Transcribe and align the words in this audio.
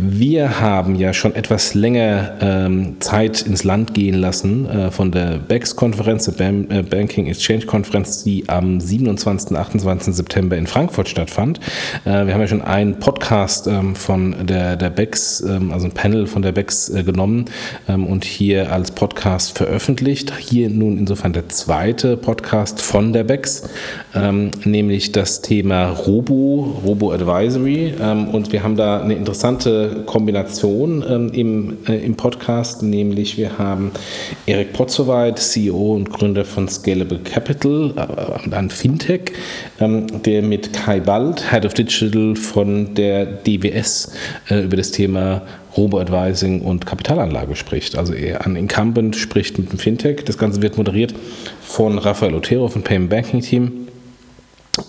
Wir 0.00 0.60
haben 0.60 0.94
ja 0.94 1.12
schon 1.12 1.34
etwas 1.34 1.74
länger 1.74 2.36
ähm, 2.40 3.00
Zeit 3.00 3.42
ins 3.42 3.64
Land 3.64 3.94
gehen 3.94 4.14
lassen 4.14 4.68
äh, 4.68 4.90
von 4.92 5.10
der 5.10 5.38
BEX-Konferenz, 5.38 6.26
der 6.26 6.32
Bam 6.32 6.70
äh, 6.70 6.82
Banking 6.82 7.26
Exchange-Konferenz, 7.26 8.22
die 8.22 8.48
am 8.48 8.80
27. 8.80 9.50
und 9.50 9.56
28. 9.56 10.14
September 10.14 10.56
in 10.56 10.68
Frankfurt 10.68 11.08
stattfand. 11.08 11.58
Äh, 12.04 12.26
wir 12.26 12.34
haben 12.34 12.40
ja 12.40 12.46
schon 12.46 12.62
einen 12.62 13.00
Podcast 13.00 13.66
ähm, 13.66 13.96
von 13.96 14.46
der, 14.46 14.76
der 14.76 14.90
BEX, 14.90 15.40
ähm, 15.40 15.72
also 15.72 15.88
ein 15.88 15.92
Panel 15.94 16.28
von 16.28 16.42
der 16.42 16.52
BEX 16.52 16.90
äh, 16.90 17.02
genommen 17.02 17.46
ähm, 17.88 18.06
und 18.06 18.24
hier 18.24 18.70
als 18.70 18.92
Podcast 18.92 19.58
veröffentlicht. 19.58 20.32
Hier 20.38 20.70
nun 20.70 20.96
insofern 20.96 21.32
der 21.32 21.48
zweite 21.48 22.16
Podcast 22.16 22.80
von 22.80 23.12
der 23.12 23.24
BEX, 23.24 23.68
ähm, 24.14 24.52
nämlich 24.64 25.10
das 25.10 25.42
Thema 25.42 25.88
Robo, 25.88 26.80
Robo 26.84 27.10
Advisory. 27.10 27.94
Ähm, 28.00 28.28
und 28.28 28.52
wir 28.52 28.62
haben 28.62 28.76
da 28.76 29.00
eine 29.00 29.14
interessante 29.14 29.87
Kombination 30.06 31.04
ähm, 31.08 31.30
im, 31.32 31.76
äh, 31.88 31.96
im 32.04 32.16
Podcast, 32.16 32.82
nämlich 32.82 33.36
wir 33.36 33.58
haben 33.58 33.92
Erik 34.46 34.72
Potzowait, 34.72 35.38
CEO 35.38 35.94
und 35.94 36.10
Gründer 36.10 36.44
von 36.44 36.68
Scalable 36.68 37.18
Capital, 37.18 37.92
äh, 37.96 38.54
ein 38.54 38.70
Fintech, 38.70 39.32
ähm, 39.80 40.06
der 40.22 40.42
mit 40.42 40.72
Kai 40.72 41.00
Bald, 41.00 41.50
Head 41.50 41.66
of 41.66 41.74
Digital 41.74 42.36
von 42.36 42.94
der 42.94 43.26
DWS, 43.26 44.12
äh, 44.50 44.64
über 44.64 44.76
das 44.76 44.90
Thema 44.90 45.42
Robo-Advising 45.76 46.62
und 46.62 46.86
Kapitalanlage 46.86 47.56
spricht. 47.56 47.96
Also 47.96 48.12
er 48.12 48.44
an 48.44 48.56
Incumbent 48.56 49.16
spricht 49.16 49.58
mit 49.58 49.70
dem 49.70 49.78
Fintech. 49.78 50.24
Das 50.24 50.38
Ganze 50.38 50.62
wird 50.62 50.76
moderiert 50.76 51.14
von 51.62 51.98
Rafael 51.98 52.34
Otero 52.34 52.68
vom 52.68 52.82
Payment 52.82 53.10
Banking 53.10 53.40
Team. 53.40 53.88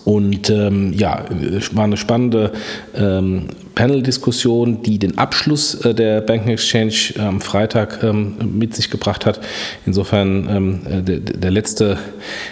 Und 0.04 0.50
ähm, 0.50 0.92
ja, 0.92 1.24
war 1.72 1.84
eine 1.84 1.96
spannende 1.96 2.52
ähm, 2.94 3.46
Panel-Diskussion, 3.74 4.82
die 4.82 4.98
den 4.98 5.18
Abschluss 5.18 5.74
äh, 5.84 5.94
der 5.94 6.20
Banking 6.20 6.52
Exchange 6.52 7.14
am 7.18 7.36
ähm, 7.36 7.40
Freitag 7.40 8.02
ähm, 8.02 8.36
mit 8.58 8.74
sich 8.74 8.90
gebracht 8.90 9.26
hat. 9.26 9.40
Insofern 9.86 10.48
ähm, 10.48 10.80
äh, 10.86 11.02
der, 11.02 11.50
letzte, 11.50 11.98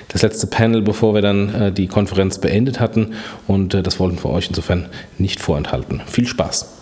das 0.08 0.22
letzte 0.22 0.46
Panel, 0.46 0.82
bevor 0.82 1.14
wir 1.14 1.22
dann 1.22 1.54
äh, 1.54 1.72
die 1.72 1.86
Konferenz 1.86 2.38
beendet 2.38 2.80
hatten. 2.80 3.14
Und 3.46 3.74
das 3.74 4.00
wollten 4.00 4.22
wir 4.22 4.30
euch 4.30 4.48
insofern 4.48 4.86
nicht 5.18 5.40
vorenthalten. 5.40 6.02
Viel 6.06 6.26
Spaß. 6.26 6.78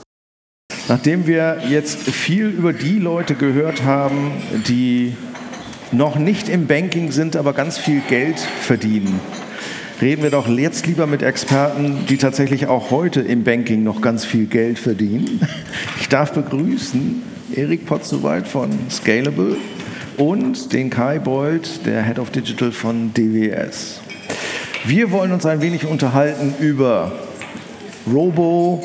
Nachdem 0.89 1.27
wir 1.27 1.63
jetzt 1.69 1.99
viel 1.99 2.47
über 2.47 2.73
die 2.73 2.99
Leute 2.99 3.35
gehört 3.35 3.83
haben, 3.83 4.33
die 4.69 5.15
noch 5.93 6.17
nicht 6.17 6.49
im 6.49 6.67
Banking 6.67 7.11
sind, 7.13 7.37
aber 7.37 7.53
ganz 7.53 7.79
viel 7.79 8.01
Geld 8.09 8.39
verdienen, 8.39 9.21
reden 10.01 10.23
wir 10.23 10.31
doch 10.31 10.49
jetzt 10.49 10.87
lieber 10.87 11.07
mit 11.07 11.23
Experten, 11.23 12.05
die 12.09 12.19
tatsächlich 12.19 12.67
auch 12.67 12.91
heute 12.91 13.21
im 13.21 13.45
Banking 13.45 13.83
noch 13.83 14.01
ganz 14.01 14.25
viel 14.25 14.47
Geld 14.47 14.79
verdienen. 14.79 15.41
Ich 16.01 16.09
darf 16.09 16.33
begrüßen 16.33 17.23
Erik 17.55 17.87
Potzowait 17.87 18.47
von 18.47 18.71
Scalable 18.91 19.57
und 20.17 20.73
den 20.73 20.91
Kai 20.91 21.19
Bold, 21.19 21.87
der 21.87 22.03
Head 22.03 22.19
of 22.19 22.31
Digital 22.31 22.73
von 22.73 23.13
DWS. 23.15 24.01
Wir 24.85 25.11
wollen 25.11 25.33
uns 25.33 25.47
ein 25.47 25.61
wenig 25.61 25.87
unterhalten 25.87 26.55
über 26.61 27.13
Robo, 28.13 28.85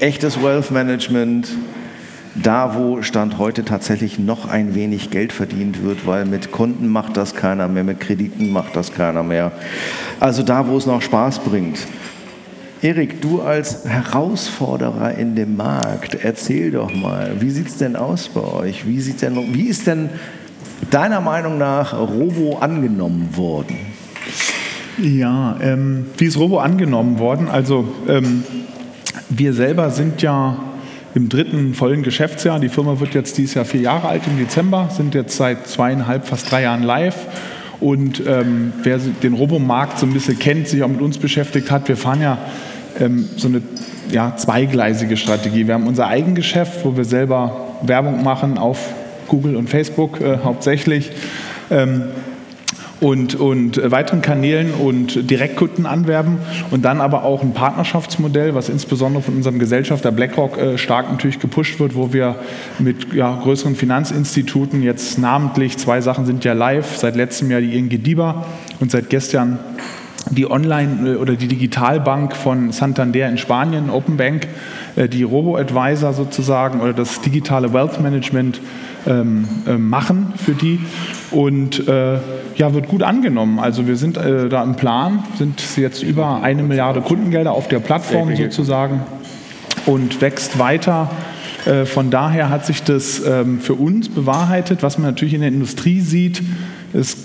echtes 0.00 0.42
Wealth 0.42 0.70
Management, 0.70 1.48
da, 2.34 2.74
wo 2.74 3.02
Stand 3.02 3.38
heute 3.38 3.64
tatsächlich 3.64 4.18
noch 4.18 4.48
ein 4.48 4.74
wenig 4.74 5.10
Geld 5.10 5.32
verdient 5.32 5.82
wird, 5.82 6.06
weil 6.06 6.24
mit 6.24 6.50
Kunden 6.50 6.88
macht 6.88 7.16
das 7.16 7.34
keiner 7.34 7.68
mehr, 7.68 7.84
mit 7.84 8.00
Krediten 8.00 8.50
macht 8.50 8.74
das 8.74 8.92
keiner 8.92 9.22
mehr. 9.22 9.52
Also 10.20 10.42
da, 10.42 10.66
wo 10.66 10.76
es 10.76 10.86
noch 10.86 11.00
Spaß 11.00 11.40
bringt. 11.40 11.78
Erik, 12.82 13.22
du 13.22 13.40
als 13.40 13.86
Herausforderer 13.86 15.14
in 15.16 15.36
dem 15.36 15.56
Markt, 15.56 16.18
erzähl 16.22 16.72
doch 16.72 16.92
mal, 16.92 17.36
wie 17.40 17.50
sieht 17.50 17.68
es 17.68 17.78
denn 17.78 17.96
aus 17.96 18.28
bei 18.28 18.42
euch? 18.42 18.86
Wie, 18.86 19.00
sieht 19.00 19.22
denn, 19.22 19.54
wie 19.54 19.68
ist 19.68 19.86
denn 19.86 20.10
deiner 20.90 21.20
Meinung 21.20 21.56
nach 21.56 21.94
Robo 21.94 22.58
angenommen 22.58 23.30
worden? 23.36 23.76
Ja, 24.98 25.56
ähm, 25.62 26.06
wie 26.18 26.26
ist 26.26 26.36
Robo 26.36 26.58
angenommen 26.58 27.18
worden? 27.18 27.48
Also 27.48 27.88
ähm, 28.06 28.44
wir 29.30 29.54
selber 29.54 29.90
sind 29.90 30.20
ja 30.20 30.56
im 31.14 31.28
dritten 31.28 31.74
vollen 31.74 32.02
Geschäftsjahr. 32.02 32.58
Die 32.58 32.68
Firma 32.68 32.98
wird 33.00 33.14
jetzt 33.14 33.38
dieses 33.38 33.54
Jahr 33.54 33.64
vier 33.64 33.82
Jahre 33.82 34.08
alt 34.08 34.22
im 34.26 34.36
Dezember, 34.36 34.88
sind 34.90 35.14
jetzt 35.14 35.36
seit 35.36 35.66
zweieinhalb, 35.66 36.26
fast 36.26 36.50
drei 36.50 36.62
Jahren 36.62 36.82
live. 36.82 37.16
Und 37.80 38.22
ähm, 38.26 38.72
wer 38.82 38.98
den 38.98 39.34
Robomarkt 39.34 39.98
so 39.98 40.06
ein 40.06 40.12
bisschen 40.12 40.38
kennt, 40.38 40.68
sich 40.68 40.82
auch 40.82 40.88
mit 40.88 41.00
uns 41.00 41.18
beschäftigt 41.18 41.70
hat, 41.70 41.88
wir 41.88 41.96
fahren 41.96 42.20
ja 42.20 42.38
ähm, 43.00 43.28
so 43.36 43.48
eine 43.48 43.62
ja, 44.10 44.36
zweigleisige 44.36 45.16
Strategie. 45.16 45.66
Wir 45.66 45.74
haben 45.74 45.86
unser 45.86 46.08
Eigengeschäft, 46.08 46.84
wo 46.84 46.96
wir 46.96 47.04
selber 47.04 47.78
Werbung 47.82 48.22
machen 48.22 48.58
auf 48.58 48.94
Google 49.28 49.56
und 49.56 49.68
Facebook 49.68 50.20
äh, 50.20 50.38
hauptsächlich. 50.44 51.10
Ähm, 51.70 52.04
und, 53.04 53.34
und 53.34 53.90
weiteren 53.90 54.22
Kanälen 54.22 54.72
und 54.72 55.30
Direktkunden 55.30 55.84
anwerben 55.84 56.38
und 56.70 56.86
dann 56.86 57.02
aber 57.02 57.22
auch 57.22 57.42
ein 57.42 57.52
Partnerschaftsmodell, 57.52 58.54
was 58.54 58.70
insbesondere 58.70 59.22
von 59.22 59.36
unserem 59.36 59.58
Gesellschafter 59.58 60.10
BlackRock 60.10 60.56
äh, 60.56 60.78
stark 60.78 61.10
natürlich 61.10 61.38
gepusht 61.38 61.78
wird, 61.78 61.94
wo 61.94 62.14
wir 62.14 62.36
mit 62.78 63.12
ja, 63.12 63.38
größeren 63.42 63.76
Finanzinstituten 63.76 64.82
jetzt 64.82 65.18
namentlich, 65.18 65.76
zwei 65.76 66.00
Sachen 66.00 66.24
sind 66.24 66.46
ja 66.46 66.54
live, 66.54 66.96
seit 66.96 67.14
letztem 67.14 67.50
Jahr 67.50 67.60
die 67.60 67.76
ING 67.76 67.90
DIBA 67.90 68.46
und 68.80 68.90
seit 68.90 69.10
gestern 69.10 69.58
die 70.30 70.50
Online- 70.50 71.10
äh, 71.10 71.16
oder 71.16 71.34
die 71.34 71.48
Digitalbank 71.48 72.34
von 72.34 72.72
Santander 72.72 73.28
in 73.28 73.36
Spanien, 73.36 73.90
Open 73.90 74.16
Bank, 74.16 74.48
äh, 74.96 75.10
die 75.10 75.24
Robo-Advisor 75.24 76.14
sozusagen 76.14 76.80
oder 76.80 76.94
das 76.94 77.20
digitale 77.20 77.74
Wealth 77.74 78.00
Management 78.00 78.62
ähm, 79.06 79.46
äh, 79.66 79.76
machen 79.76 80.32
für 80.36 80.52
die 80.52 80.80
und 81.30 81.86
äh, 81.88 82.18
ja, 82.56 82.74
wird 82.74 82.88
gut 82.88 83.02
angenommen. 83.02 83.58
Also 83.58 83.86
wir 83.86 83.96
sind 83.96 84.16
äh, 84.16 84.48
da 84.48 84.62
im 84.62 84.76
Plan, 84.76 85.24
sind 85.36 85.62
jetzt 85.76 86.02
über 86.02 86.42
eine 86.42 86.62
Milliarde 86.62 87.00
Kundengelder 87.00 87.52
auf 87.52 87.68
der 87.68 87.80
Plattform 87.80 88.34
sozusagen 88.36 89.02
und 89.86 90.20
wächst 90.20 90.58
weiter. 90.58 91.10
Äh, 91.66 91.84
von 91.84 92.10
daher 92.10 92.50
hat 92.50 92.66
sich 92.66 92.82
das 92.82 93.22
ähm, 93.26 93.60
für 93.60 93.74
uns 93.74 94.08
bewahrheitet, 94.08 94.82
was 94.82 94.98
man 94.98 95.10
natürlich 95.10 95.34
in 95.34 95.40
der 95.40 95.48
Industrie 95.48 96.00
sieht. 96.00 96.42
Es 96.92 97.16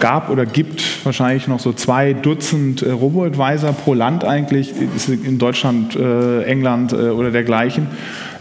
gab 0.00 0.30
oder 0.30 0.46
gibt 0.46 1.04
wahrscheinlich 1.04 1.46
noch 1.46 1.60
so 1.60 1.72
zwei 1.72 2.14
Dutzend 2.14 2.82
äh, 2.82 2.90
Robo-Advisor 2.90 3.72
pro 3.72 3.94
Land 3.94 4.24
eigentlich, 4.24 4.72
in 5.08 5.38
Deutschland, 5.38 5.94
äh, 5.96 6.42
England 6.44 6.92
oder 6.92 7.30
dergleichen. 7.30 7.88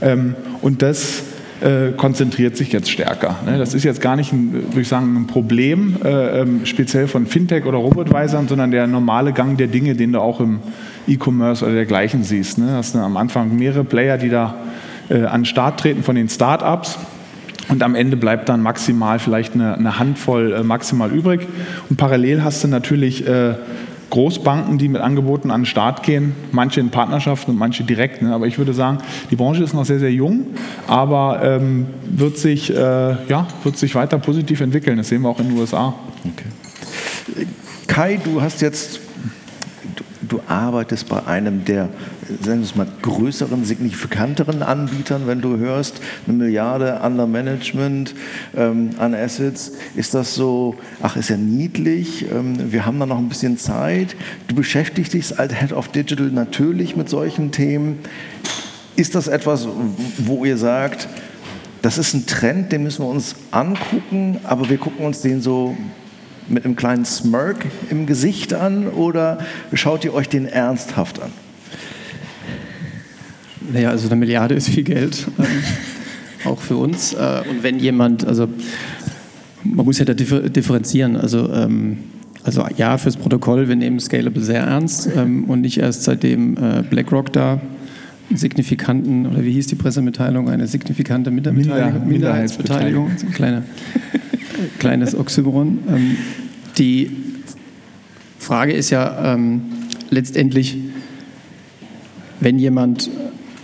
Ähm, 0.02 0.36
und 0.62 0.82
das 0.82 1.24
äh, 1.62 1.92
konzentriert 1.98 2.56
sich 2.56 2.72
jetzt 2.72 2.90
stärker. 2.92 3.38
Ne? 3.46 3.58
Das 3.58 3.74
ist 3.74 3.84
jetzt 3.84 4.02
gar 4.02 4.16
nicht, 4.16 4.32
ein, 4.32 4.54
würde 4.54 4.82
ich 4.82 4.88
sagen, 4.88 5.16
ein 5.16 5.28
Problem 5.28 5.98
äh, 6.04 6.42
ähm, 6.42 6.66
speziell 6.66 7.08
von 7.08 7.26
Fintech 7.26 7.66
oder 7.66 7.78
Robotweisern, 7.78 8.48
sondern 8.48 8.72
der 8.72 8.86
normale 8.88 9.34
Gang 9.34 9.58
der 9.58 9.68
Dinge, 9.68 9.96
den 9.96 10.12
du 10.12 10.20
auch 10.20 10.40
im 10.40 10.60
E-Commerce 11.08 11.66
oder 11.66 11.74
dergleichen 11.74 12.24
siehst. 12.24 12.60
Ne? 12.60 12.72
Hast 12.74 12.94
du 12.94 13.00
am 13.00 13.18
Anfang 13.18 13.56
mehrere 13.56 13.84
Player, 13.84 14.18
die 14.18 14.30
da 14.30 14.56
äh, 15.10 15.24
an 15.24 15.42
den 15.42 15.46
Start 15.46 15.80
treten 15.80 16.04
von 16.04 16.16
den 16.16 16.30
Startups. 16.30 17.00
Und 17.70 17.84
am 17.84 17.96
Ende 17.96 18.16
bleibt 18.18 18.48
dann 18.48 18.62
maximal 18.62 19.20
vielleicht 19.20 19.54
eine, 19.54 19.76
eine 19.76 20.00
Handvoll 20.00 20.64
maximal 20.64 21.12
übrig. 21.12 21.48
Und 21.90 21.98
parallel 21.98 22.44
hast 22.44 22.64
du 22.64 22.70
natürlich 22.70 23.26
Großbanken, 24.10 24.78
die 24.78 24.88
mit 24.88 25.02
Angeboten 25.02 25.52
an 25.52 25.62
den 25.62 25.66
Start 25.66 26.04
gehen, 26.04 26.36
manche 26.52 26.80
in 26.80 26.90
Partnerschaften 26.90 27.52
und 27.52 27.58
manche 27.58 27.84
direkt. 27.84 28.22
Ne? 28.22 28.34
Aber 28.34 28.48
ich 28.48 28.58
würde 28.58 28.74
sagen, 28.74 29.00
die 29.32 29.36
Branche 29.36 29.64
ist 29.64 29.74
noch 29.74 29.86
sehr, 29.86 30.00
sehr 30.00 30.12
jung, 30.12 30.48
aber 30.88 31.42
ähm, 31.44 31.88
wird, 32.06 32.38
sich, 32.38 32.74
äh, 32.74 32.76
ja, 32.76 33.48
wird 33.64 33.78
sich 33.78 33.96
weiter 33.96 34.18
positiv 34.18 34.62
entwickeln. 34.62 34.98
Das 34.98 35.10
sehen 35.10 35.22
wir 35.22 35.30
auch 35.30 35.40
in 35.40 35.50
den 35.50 35.58
USA. 35.58 35.94
Okay. 36.24 37.46
Kai, 37.88 38.20
du 38.24 38.42
hast 38.42 38.62
jetzt 38.62 39.02
du 40.28 40.42
arbeitest 40.48 41.10
bei 41.10 41.26
einem 41.26 41.66
der 41.66 41.90
sagen 42.44 42.66
wir 42.74 42.86
mal, 42.86 42.92
größeren, 43.02 43.64
signifikanteren 43.66 44.64
Anbietern, 44.64 45.28
wenn 45.28 45.42
du 45.42 45.58
hörst, 45.58 46.02
eine 46.28 46.38
Milliarde 46.38 47.00
under 47.04 47.28
Management 47.28 48.14
ähm, 48.56 48.92
an 48.98 49.14
Assets, 49.14 49.74
ist 49.96 50.14
das 50.14 50.36
so, 50.36 50.76
ach, 51.02 51.16
ist 51.16 51.30
ja 51.30 51.38
niedlich, 51.38 52.26
ähm, 52.32 52.72
wir 52.72 52.86
haben 52.86 53.00
da 53.00 53.06
noch 53.06 53.18
ein 53.18 53.30
bisschen 53.30 53.58
Zeit. 53.58 54.16
Du 54.48 54.56
beschäftigst 54.56 55.14
dich 55.14 55.38
als 55.40 55.54
Head 55.54 55.74
of 55.74 55.90
Digital 55.90 56.28
natürlich 56.28 56.96
mit 56.96 57.10
solchen 57.10 57.52
Themen. 57.52 58.00
Ist 58.96 59.16
das 59.16 59.28
etwas, 59.28 59.68
wo 60.18 60.44
ihr 60.46 60.58
sagt, 60.58 61.08
das 61.82 61.98
ist 61.98 62.14
ein 62.14 62.26
Trend, 62.26 62.72
den 62.72 62.84
müssen 62.84 63.04
wir 63.04 63.10
uns 63.10 63.36
angucken, 63.52 64.40
aber 64.44 64.70
wir 64.70 64.78
gucken 64.78 65.06
uns 65.06 65.22
den 65.22 65.42
so 65.42 65.78
mit 66.50 66.66
einem 66.66 66.76
kleinen 66.76 67.06
Smirk 67.06 67.66
im 67.90 68.06
Gesicht 68.06 68.54
an 68.54 68.88
oder 68.88 69.40
schaut 69.74 70.06
ihr 70.06 70.14
euch 70.14 70.30
den 70.30 70.46
ernsthaft 70.46 71.22
an? 71.22 71.32
Naja, 73.72 73.90
also 73.90 74.08
eine 74.08 74.16
Milliarde 74.16 74.56
ist 74.56 74.70
viel 74.70 74.84
Geld, 74.84 75.28
ähm, 75.38 75.46
auch 76.46 76.60
für 76.60 76.78
uns. 76.78 77.14
Äh, 77.14 77.44
und 77.50 77.64
wenn 77.64 77.80
jemand, 77.80 78.26
also 78.26 78.48
man 79.64 79.86
muss 79.86 80.00
ja 80.00 80.06
da 80.06 80.14
differenzieren, 80.14 81.18
also, 81.18 81.52
ähm, 81.52 81.98
also 82.44 82.66
ja, 82.78 82.98
fürs 82.98 83.18
Protokoll, 83.18 83.68
wir 83.68 83.76
nehmen 83.76 84.00
Scalable 84.00 84.42
sehr 84.42 84.62
ernst 84.62 85.10
ähm, 85.14 85.46
und 85.46 85.62
nicht 85.62 85.80
erst 85.80 86.04
seitdem 86.04 86.56
äh, 86.58 86.84
BlackRock 86.84 87.34
da 87.34 87.60
signifikanten, 88.34 89.26
oder 89.26 89.44
wie 89.44 89.54
hieß 89.54 89.68
die 89.68 89.76
Pressemitteilung, 89.76 90.50
eine 90.50 90.68
signifikante 90.68 91.32
Minderbeteiligung, 91.32 92.08
Minderheitsbeteiligung, 92.08 93.10
ein 93.10 93.32
kleine, 93.34 93.64
kleines 94.80 95.16
Oxymoron. 95.16 95.80
Ähm, 95.90 96.18
die 96.78 97.12
Frage 98.40 98.74
ist 98.74 98.90
ja 98.90 99.34
ähm, 99.34 99.62
letztendlich, 100.10 100.78
wenn 102.40 102.60
jemand 102.60 103.10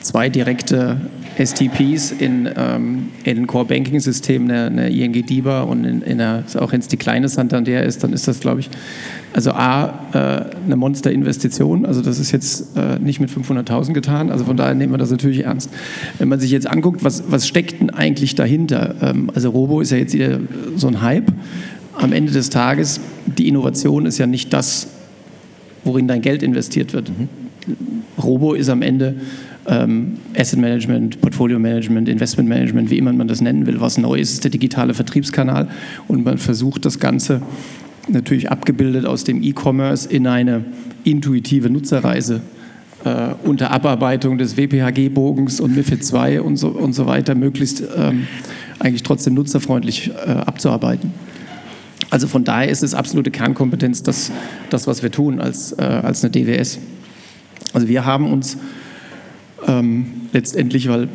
zwei 0.01 0.29
direkte 0.29 0.97
STPs 1.37 2.11
in, 2.11 2.49
ähm, 2.55 3.09
in 3.23 3.47
Core 3.47 3.65
Banking 3.65 3.99
System, 3.99 4.43
eine, 4.43 4.65
eine 4.65 4.89
ING 4.89 5.13
DIBA 5.13 5.61
und 5.63 5.83
in, 5.83 6.01
in 6.01 6.21
einer, 6.21 6.43
auch 6.59 6.71
wenn 6.71 6.79
es 6.79 6.87
die 6.87 6.97
kleine 6.97 7.27
Santander 7.27 7.83
ist, 7.83 8.03
dann 8.03 8.13
ist 8.13 8.27
das, 8.27 8.39
glaube 8.39 8.59
ich, 8.59 8.69
also 9.33 9.51
A, 9.51 9.99
äh, 10.13 10.65
eine 10.65 10.75
Monster-Investition, 10.75 11.85
also 11.85 12.01
das 12.01 12.19
ist 12.19 12.31
jetzt 12.31 12.77
äh, 12.77 12.99
nicht 12.99 13.19
mit 13.19 13.29
500.000 13.29 13.93
getan, 13.93 14.29
also 14.29 14.45
von 14.45 14.57
daher 14.57 14.75
nehmen 14.75 14.93
wir 14.93 14.97
das 14.97 15.11
natürlich 15.11 15.43
ernst. 15.45 15.69
Wenn 16.19 16.27
man 16.27 16.39
sich 16.39 16.51
jetzt 16.51 16.67
anguckt, 16.67 17.03
was, 17.03 17.23
was 17.29 17.47
steckt 17.47 17.81
denn 17.81 17.89
eigentlich 17.89 18.35
dahinter? 18.35 18.95
Ähm, 19.01 19.31
also 19.33 19.49
Robo 19.49 19.81
ist 19.81 19.91
ja 19.91 19.97
jetzt 19.97 20.13
wieder 20.13 20.39
so 20.75 20.87
ein 20.87 21.01
Hype. 21.01 21.31
Am 21.93 22.11
Ende 22.11 22.31
des 22.31 22.49
Tages, 22.49 22.99
die 23.25 23.47
Innovation 23.47 24.05
ist 24.05 24.17
ja 24.17 24.27
nicht 24.27 24.53
das, 24.53 24.87
worin 25.83 26.07
dein 26.07 26.21
Geld 26.21 26.43
investiert 26.43 26.93
wird. 26.93 27.09
Mhm. 27.09 27.27
Robo 28.21 28.53
ist 28.53 28.69
am 28.69 28.81
Ende 28.81 29.15
ähm, 29.67 30.17
Asset 30.37 30.59
Management, 30.59 31.21
Portfolio 31.21 31.59
Management, 31.59 32.09
Investment 32.09 32.49
Management, 32.49 32.89
wie 32.89 32.97
immer 32.97 33.13
man 33.13 33.27
das 33.27 33.41
nennen 33.41 33.65
will. 33.65 33.79
Was 33.79 33.97
neu 33.97 34.15
ist, 34.15 34.33
ist 34.33 34.43
der 34.43 34.51
digitale 34.51 34.93
Vertriebskanal 34.93 35.69
und 36.07 36.25
man 36.25 36.37
versucht 36.37 36.85
das 36.85 36.99
Ganze 36.99 37.41
natürlich 38.07 38.51
abgebildet 38.51 39.05
aus 39.05 39.23
dem 39.23 39.41
E-Commerce 39.41 40.09
in 40.09 40.27
eine 40.27 40.65
intuitive 41.03 41.69
Nutzerreise 41.69 42.41
äh, 43.05 43.33
unter 43.43 43.71
Abarbeitung 43.71 44.37
des 44.37 44.57
WPHG-Bogens 44.57 45.59
und 45.59 45.75
MIFID 45.75 46.13
II 46.13 46.39
und 46.39 46.57
so, 46.57 46.69
und 46.69 46.93
so 46.93 47.05
weiter 47.05 47.35
möglichst 47.35 47.83
ähm, 47.95 48.27
eigentlich 48.79 49.03
trotzdem 49.03 49.33
nutzerfreundlich 49.33 50.11
äh, 50.25 50.29
abzuarbeiten. 50.29 51.13
Also 52.09 52.27
von 52.27 52.43
daher 52.43 52.69
ist 52.69 52.83
es 52.83 52.93
absolute 52.93 53.31
Kernkompetenz, 53.31 54.03
das, 54.03 54.31
das 54.69 54.87
was 54.87 55.01
wir 55.01 55.11
tun 55.11 55.39
als, 55.39 55.71
äh, 55.73 55.81
als 55.81 56.23
eine 56.23 56.31
DWS. 56.31 56.79
Also 57.73 57.87
wir 57.87 58.05
haben 58.05 58.31
uns 58.31 58.57
ähm, 59.67 60.05
letztendlich, 60.31 60.87
weil 60.89 61.07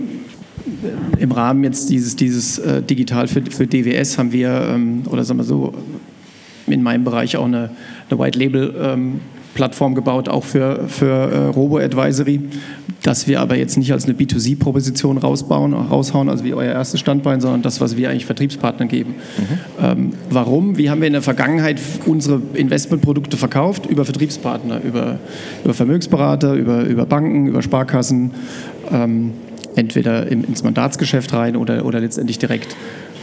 im 1.19 1.33
Rahmen 1.33 1.65
jetzt 1.65 1.89
dieses, 1.91 2.17
dieses 2.17 2.59
äh, 2.59 2.83
Digital 2.83 3.27
für, 3.29 3.43
für 3.43 3.67
DWS 3.67 4.19
haben 4.19 4.33
wir, 4.33 4.51
ähm, 4.75 5.03
oder 5.09 5.25
sagen 5.25 5.39
wir 5.39 5.45
so, 5.45 5.75
in 6.67 6.83
meinem 6.83 7.05
Bereich 7.05 7.37
auch 7.37 7.47
eine, 7.47 7.71
eine 8.09 8.19
White 8.19 8.39
Label 8.39 8.75
ähm, 8.81 9.21
Plattform 9.55 9.95
gebaut, 9.95 10.29
auch 10.29 10.45
für, 10.45 10.89
für 10.89 11.07
äh, 11.07 11.47
Robo-Advisory, 11.47 12.41
dass 13.03 13.27
wir 13.27 13.41
aber 13.41 13.57
jetzt 13.57 13.77
nicht 13.77 13.93
als 13.93 14.05
eine 14.05 14.15
B2C-Proposition 14.15 15.19
rausbauen, 15.19 15.73
raushauen, 15.73 16.29
also 16.29 16.45
wie 16.45 16.55
euer 16.55 16.73
erstes 16.73 17.01
Standbein, 17.01 17.41
sondern 17.41 17.63
das, 17.63 17.81
was 17.81 17.97
wir 17.97 18.11
eigentlich 18.11 18.27
Vertriebspartnern 18.27 18.89
geben. 18.89 19.15
Mhm. 19.37 19.85
Ähm, 19.85 20.13
warum? 20.31 20.79
Wie 20.79 20.91
haben 20.91 21.01
wir 21.01 21.07
in 21.07 21.13
der 21.13 21.23
Vergangenheit 21.23 21.81
unsere 22.07 22.41
Investmentprodukte 22.55 23.37
verkauft? 23.37 23.87
Über 23.87 24.05
Vertriebspartner, 24.05 24.81
über, 24.83 25.19
über 25.65 25.75
Vermögensberater, 25.75 26.55
über, 26.55 26.83
über 26.85 27.07
Banken, 27.07 27.47
über 27.47 27.63
Sparkassen, 27.63 28.33
ähm, 28.91 29.33
entweder 29.77 30.27
im, 30.27 30.45
ins 30.45 30.65
Mandatsgeschäft 30.65 31.33
rein 31.33 31.57
oder, 31.57 31.85
oder 31.87 32.01
letztendlich 32.01 32.39
direkt. 32.39 32.77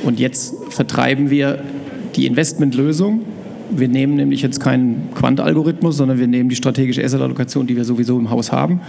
Und 0.03 0.19
jetzt 0.19 0.55
vertreiben 0.69 1.29
wir 1.29 1.59
die 2.15 2.25
Investmentlösung 2.27 3.21
wir 3.69 3.87
nehmen 3.87 4.15
nämlich 4.15 4.41
jetzt 4.41 4.59
keinen 4.59 5.09
Quant-Algorithmus, 5.15 5.97
sondern 5.97 6.19
wir 6.19 6.27
nehmen 6.27 6.49
die 6.49 6.55
strategische 6.55 7.03
Asset-Allokation, 7.03 7.67
die 7.67 7.75
wir 7.75 7.85
sowieso 7.85 8.17
im 8.17 8.29
Haus 8.29 8.51
haben, 8.51 8.81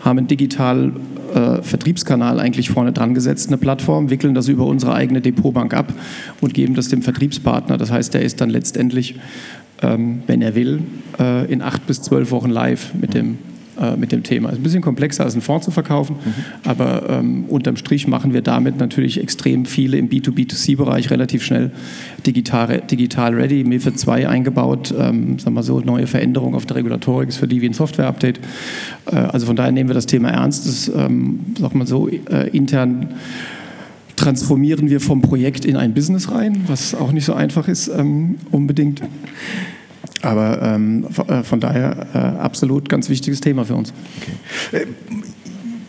haben 0.00 0.18
einen 0.18 0.28
digitalen 0.28 0.96
äh, 1.34 1.62
Vertriebskanal 1.62 2.40
eigentlich 2.40 2.70
vorne 2.70 2.92
dran 2.92 3.14
gesetzt, 3.14 3.48
eine 3.48 3.58
Plattform, 3.58 4.10
wickeln 4.10 4.34
das 4.34 4.48
über 4.48 4.66
unsere 4.66 4.94
eigene 4.94 5.20
Depotbank 5.20 5.74
ab 5.74 5.92
und 6.40 6.54
geben 6.54 6.74
das 6.74 6.88
dem 6.88 7.02
Vertriebspartner. 7.02 7.76
Das 7.76 7.90
heißt, 7.90 8.14
der 8.14 8.22
ist 8.22 8.40
dann 8.40 8.50
letztendlich, 8.50 9.16
ähm, 9.82 10.22
wenn 10.26 10.42
er 10.42 10.54
will, 10.54 10.80
äh, 11.18 11.50
in 11.52 11.62
acht 11.62 11.86
bis 11.86 12.02
zwölf 12.02 12.30
Wochen 12.30 12.50
live 12.50 12.94
mit 12.94 13.14
dem 13.14 13.38
äh, 13.80 13.96
mit 13.96 14.12
dem 14.12 14.22
Thema. 14.22 14.48
Es 14.48 14.54
ist 14.54 14.60
ein 14.60 14.62
bisschen 14.62 14.82
komplexer 14.82 15.24
als 15.24 15.34
einen 15.34 15.42
Fonds 15.42 15.64
zu 15.64 15.70
verkaufen, 15.70 16.16
mhm. 16.24 16.68
aber 16.68 17.08
ähm, 17.08 17.44
unterm 17.48 17.76
Strich 17.76 18.06
machen 18.06 18.32
wir 18.32 18.42
damit 18.42 18.78
natürlich 18.78 19.20
extrem 19.20 19.64
viele 19.64 19.96
im 19.96 20.08
B2B2C-Bereich 20.08 21.10
relativ 21.10 21.42
schnell 21.42 21.70
digital, 22.26 22.82
digital 22.90 23.34
ready, 23.34 23.64
MIFID 23.64 23.98
2 23.98 24.28
eingebaut, 24.28 24.94
ähm, 24.98 25.38
sagen 25.38 25.54
wir 25.54 25.62
so, 25.62 25.80
neue 25.80 26.06
Veränderungen 26.06 26.54
auf 26.54 26.66
der 26.66 26.76
Regulatorik 26.76 27.30
ist 27.30 27.38
für 27.38 27.48
die 27.48 27.60
wie 27.60 27.68
ein 27.68 27.72
Software-Update. 27.72 28.40
Äh, 29.06 29.16
also 29.16 29.46
von 29.46 29.56
daher 29.56 29.72
nehmen 29.72 29.88
wir 29.88 29.94
das 29.94 30.06
Thema 30.06 30.30
ernst. 30.30 30.66
Das, 30.66 30.92
ähm, 30.94 31.40
sag 31.58 31.74
mal 31.74 31.86
so, 31.86 32.08
äh, 32.08 32.48
intern 32.52 33.08
transformieren 34.16 34.90
wir 34.90 35.00
vom 35.00 35.22
Projekt 35.22 35.64
in 35.64 35.76
ein 35.76 35.94
Business 35.94 36.30
rein, 36.30 36.64
was 36.66 36.94
auch 36.94 37.12
nicht 37.12 37.24
so 37.24 37.32
einfach 37.32 37.68
ist 37.68 37.88
ähm, 37.88 38.36
unbedingt. 38.50 39.00
Aber 40.22 40.60
ähm, 40.62 41.06
äh, 41.28 41.42
von 41.42 41.60
daher 41.60 42.06
äh, 42.14 42.18
absolut 42.40 42.88
ganz 42.88 43.08
wichtiges 43.08 43.40
Thema 43.40 43.64
für 43.64 43.74
uns. 43.74 43.92
Okay. 44.70 44.82
Äh, 44.82 44.86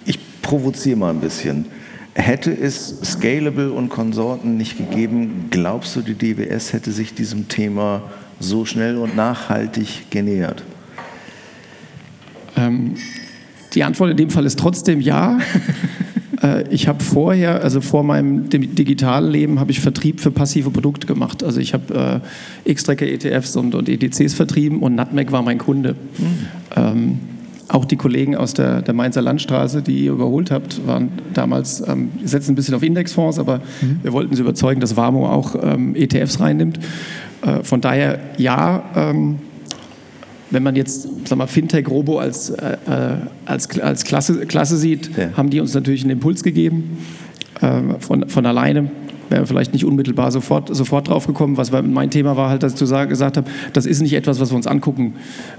ich 0.06 0.19
provoziere 0.42 0.98
mal 0.98 1.10
ein 1.10 1.19
bisschen. 1.19 1.66
Hätte 2.13 2.51
es 2.51 3.00
Scalable 3.04 3.72
und 3.72 3.89
Konsorten 3.89 4.57
nicht 4.57 4.78
gegeben, 4.78 5.48
glaubst 5.50 5.95
du, 5.95 6.01
die 6.01 6.13
DWS 6.13 6.74
hätte 6.74 6.92
sich 6.92 7.13
diesem 7.13 7.48
Thema 7.48 8.04
so 8.39 8.66
schnell 8.66 8.98
und 8.98 9.16
nachhaltig 9.16 10.10
genähert? 10.10 10.63
Ähm, 12.57 12.95
die 13.74 13.83
Antwort 13.83 14.12
in 14.12 14.18
dem 14.18 14.30
Fall 14.30 14.45
ist 14.45 14.60
trotzdem 14.60 15.00
ja. 15.00 15.39
Äh, 16.42 16.64
ich 16.70 16.88
habe 16.88 17.04
vorher, 17.04 17.64
also 17.64 17.82
vor 17.82 18.04
meinem 18.04 18.50
digitalen 18.50 19.32
Leben, 19.32 19.60
habe 19.60 19.72
ich 19.72 19.80
Vertrieb 19.80 20.20
für 20.20 20.32
passive 20.32 20.70
Produkte 20.72 21.08
gemacht. 21.08 21.44
Also 21.44 21.60
ich 21.60 21.74
habe 21.74 22.21
äh, 22.66 22.69
X-Tracker 22.69 23.06
ETFs 23.06 23.56
und, 23.56 23.76
und 23.76 23.90
ETCs 23.90 24.33
vertrieben 24.33 24.80
und 24.81 24.95
Nutmeg 24.95 25.31
war 25.31 25.42
mein 25.42 25.57
Kunde. 25.57 25.95
Mhm. 26.18 26.26
Ähm, 26.76 27.19
auch 27.68 27.86
die 27.86 27.95
Kollegen 27.95 28.36
aus 28.36 28.54
der, 28.54 28.81
der, 28.81 28.94
Mainzer 28.94 29.21
Landstraße, 29.21 29.81
die 29.81 30.06
ihr 30.06 30.12
überholt 30.12 30.52
habt, 30.52 30.86
waren 30.86 31.10
damals, 31.33 31.81
ähm, 31.88 32.12
setzen 32.24 32.52
ein 32.52 32.56
bisschen 32.56 32.76
auf 32.76 32.83
Indexfonds, 32.83 33.40
aber 33.40 33.60
mhm. 33.81 34.00
wir 34.02 34.12
wollten 34.12 34.36
sie 34.36 34.42
überzeugen, 34.42 34.81
dass 34.81 34.98
Warmo 34.98 35.30
auch 35.30 35.56
ähm, 35.62 35.95
ETFs 35.95 36.42
reinnimmt. 36.42 36.80
Äh, 37.42 37.64
von 37.64 37.80
daher 37.80 38.19
ja, 38.38 38.83
ähm, 38.95 39.40
wenn 40.52 40.64
man 40.64 40.76
jetzt 40.76 41.08
sag 41.26 41.38
mal, 41.38 41.48
Fintech 41.48 41.90
Robo 41.90 42.20
als, 42.20 42.50
äh, 42.50 42.78
äh, 42.88 43.16
als, 43.46 43.80
als 43.80 44.04
Klasse, 44.04 44.46
Klasse 44.46 44.78
sieht, 44.78 45.10
ja. 45.18 45.31
haben 45.36 45.50
die 45.50 45.60
uns 45.60 45.74
natürlich 45.74 46.04
einen 46.04 46.12
Impuls 46.12 46.44
gegeben 46.44 46.98
äh, 47.62 47.81
von, 48.00 48.30
von 48.30 48.46
alleine 48.46 48.92
wäre 49.31 49.45
vielleicht 49.47 49.73
nicht 49.73 49.85
unmittelbar 49.85 50.31
sofort, 50.31 50.73
sofort 50.76 51.07
drauf 51.07 51.26
gekommen. 51.26 51.57
Was 51.57 51.71
mein 51.71 52.11
Thema 52.11 52.38
war 52.38 52.50
halt, 52.50 52.64
dass 52.64 52.73
ich 52.73 52.78
zu 52.78 52.85
sagen, 52.85 53.09
gesagt 53.09 53.38
habe, 53.38 53.50
das 53.73 53.85
ist 53.85 54.02
nicht 54.02 54.14
etwas, 54.14 54.40
was 54.40 54.52
wir 54.52 54.56
uns 54.56 54.68
angucken, 54.68 55.16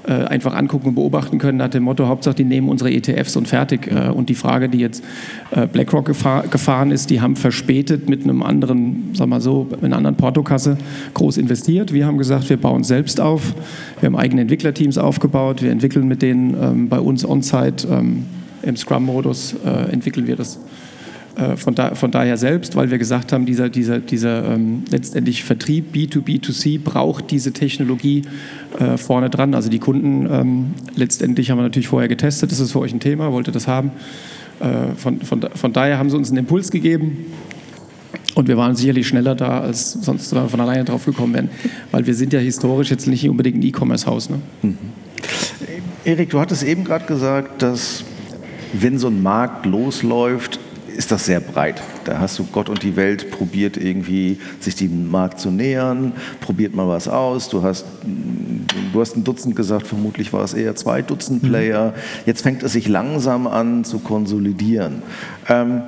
äh, 0.07 0.13
einfach 0.13 0.55
angucken 0.55 0.89
und 0.89 0.95
beobachten 0.95 1.39
können, 1.39 1.59
nach 1.59 1.69
dem 1.69 1.83
Motto, 1.83 2.07
Hauptsache, 2.07 2.37
die 2.37 2.45
nehmen 2.45 2.69
unsere 2.69 2.93
ETFs 2.93 3.37
und 3.37 3.49
fertig. 3.49 3.91
Äh, 3.91 4.11
und 4.11 4.29
die 4.29 4.35
Frage, 4.35 4.69
die 4.69 4.79
jetzt 4.79 5.03
äh, 5.51 5.67
BlackRock 5.67 6.07
gefahr, 6.07 6.45
gefahren 6.47 6.91
ist, 6.91 7.11
die 7.11 7.21
haben 7.21 7.37
verspätet 7.37 8.09
mit 8.09 8.23
einem 8.25 8.43
anderen, 8.43 9.11
sag 9.15 9.29
mal 9.29 9.41
so, 9.41 9.67
mit 9.71 9.85
einer 9.85 9.97
anderen 9.97 10.17
Portokasse 10.17 10.77
groß 11.15 11.39
investiert. 11.39 11.93
Wir 11.93 12.07
haben 12.07 12.19
gesagt, 12.19 12.49
wir 12.51 12.59
bauen 12.59 12.85
selbst 12.85 13.21
auf. 13.21 13.55
Wir 14.01 14.09
haben 14.09 14.17
eigene 14.17 14.43
Entwicklerteams 14.43 14.99
aufgebaut. 14.99 15.63
Wir 15.63 15.71
entwickeln 15.71 16.07
mit 16.07 16.23
denen 16.23 16.55
ähm, 16.63 16.89
bei 16.89 17.01
uns 17.01 17.25
on-site 17.25 17.89
ähm, 17.91 18.27
im 18.63 18.77
Scrum-Modus, 18.77 19.57
äh, 19.65 19.93
entwickeln 19.93 20.27
wir 20.27 20.37
das 20.37 20.59
von, 21.57 21.75
da, 21.75 21.95
von, 21.95 22.11
daher 22.11 22.37
selbst, 22.37 22.77
weil 22.77 22.91
wir 22.91 22.99
gesagt 22.99 23.33
haben, 23.33 23.47
dieser, 23.47 23.71
dieser, 23.71 24.01
dieser 24.01 24.53
ähm, 24.53 24.85
letztendlich 24.91 25.45
Vertrieb 25.45 25.95
B2B2C 25.95 26.79
braucht 26.79 27.31
diese 27.31 27.53
Technologie 27.53 28.23
äh, 28.79 28.99
vorne 28.99 29.31
dran. 29.31 29.55
Also 29.55 29.71
die 29.71 29.79
Kunden 29.79 30.29
ähm, 30.31 30.75
letztendlich 30.95 31.51
haben 31.51 31.59
wir 31.59 31.63
natürlich 31.63 31.89
vorher 31.89 32.09
getestet, 32.09 32.53
das 32.53 32.61
ist 32.61 32.73
für 32.73 32.81
euch 32.81 32.93
ein 32.93 33.01
Thema, 33.01 33.33
wollte 33.33 33.51
das 33.51 33.67
haben. 33.67 33.93
Äh, 34.61 34.95
von, 34.97 35.21
von, 35.23 35.41
von 35.55 35.73
daher 35.73 35.99
haben 35.99 36.11
sie 36.11 36.17
uns 36.17 36.29
einen 36.29 36.39
Impuls 36.39 36.71
gegeben. 36.71 37.27
Und 38.35 38.49
wir 38.49 38.57
waren 38.57 38.75
sicherlich 38.75 39.09
schneller 39.09 39.35
da, 39.35 39.61
als 39.61 39.93
sonst 39.93 40.35
von 40.35 40.61
alleine 40.61 40.85
drauf 40.85 41.05
gekommen 41.05 41.35
wären. 41.35 41.51
Weil 41.91 42.07
wir 42.07 42.15
sind 42.15 42.33
ja 42.33 42.41
historisch 42.41 42.91
jetzt 42.91 43.07
nicht 43.07 43.29
unbedingt 43.29 43.59
ein 43.59 43.63
E-Commerce-Haus. 43.63 44.31
Ne? 44.31 44.41
Mhm. 44.63 44.79
Erik, 46.05 46.31
du 46.31 46.41
hattest 46.41 46.63
eben 46.63 46.85
gerade 46.85 47.05
gesagt, 47.07 47.63
dass 47.63 48.05
wenn 48.73 48.99
so 48.99 49.09
ein 49.09 49.23
Markt 49.23 49.67
losläuft, 49.67 50.59
ist 50.93 51.11
das 51.11 51.27
sehr 51.27 51.41
breit. 51.41 51.83
Da 52.05 52.19
hast 52.19 52.39
du 52.39 52.45
Gott 52.45 52.69
und 52.69 52.83
die 52.83 52.97
Welt 52.97 53.31
probiert 53.31 53.77
irgendwie, 53.77 54.39
sich 54.61 54.75
dem 54.77 55.11
Markt 55.11 55.41
zu 55.41 55.51
nähern, 55.51 56.13
probiert 56.41 56.75
mal 56.75 56.89
was 56.89 57.09
aus. 57.09 57.49
Du 57.49 57.63
hast, 57.63 57.85
du 58.93 59.01
hast 59.01 59.17
ein 59.17 59.25
Dutzend 59.25 59.57
gesagt, 59.57 59.87
vermutlich 59.87 60.33
war 60.33 60.45
es 60.45 60.55
eher 60.55 60.75
zwei 60.77 61.03
Dutzend 61.03 61.43
Player. 61.43 61.95
Jetzt 62.27 62.43
fängt 62.43 62.63
es 62.63 62.73
sich 62.73 62.89
langsam 62.89 63.47
an 63.47 63.85
zu 63.85 63.99
konsolidieren. 63.99 65.03
Ähm, 65.49 65.83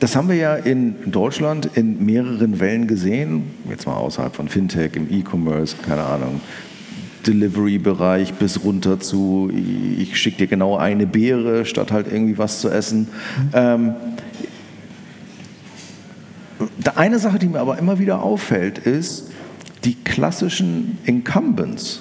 das 0.00 0.14
haben 0.14 0.28
wir 0.28 0.36
ja 0.36 0.54
in 0.54 1.10
Deutschland 1.10 1.70
in 1.74 2.04
mehreren 2.04 2.60
Wellen 2.60 2.86
gesehen, 2.86 3.42
jetzt 3.68 3.86
mal 3.86 3.96
außerhalb 3.96 4.34
von 4.34 4.48
Fintech, 4.48 4.92
im 4.94 5.08
E-Commerce, 5.10 5.74
keine 5.84 6.04
Ahnung, 6.04 6.40
Delivery-Bereich 7.26 8.34
bis 8.34 8.62
runter 8.62 9.00
zu, 9.00 9.50
ich 9.98 10.16
schicke 10.16 10.38
dir 10.38 10.46
genau 10.46 10.76
eine 10.76 11.06
Beere, 11.06 11.64
statt 11.64 11.92
halt 11.92 12.06
irgendwie 12.10 12.38
was 12.38 12.60
zu 12.60 12.70
essen. 12.70 13.00
Mhm. 13.00 13.50
Ähm, 13.54 13.94
eine 16.98 17.18
Sache, 17.20 17.38
die 17.38 17.46
mir 17.46 17.60
aber 17.60 17.78
immer 17.78 17.98
wieder 17.98 18.22
auffällt, 18.22 18.78
ist, 18.78 19.30
die 19.84 19.94
klassischen 19.94 20.98
Incumbents, 21.04 22.00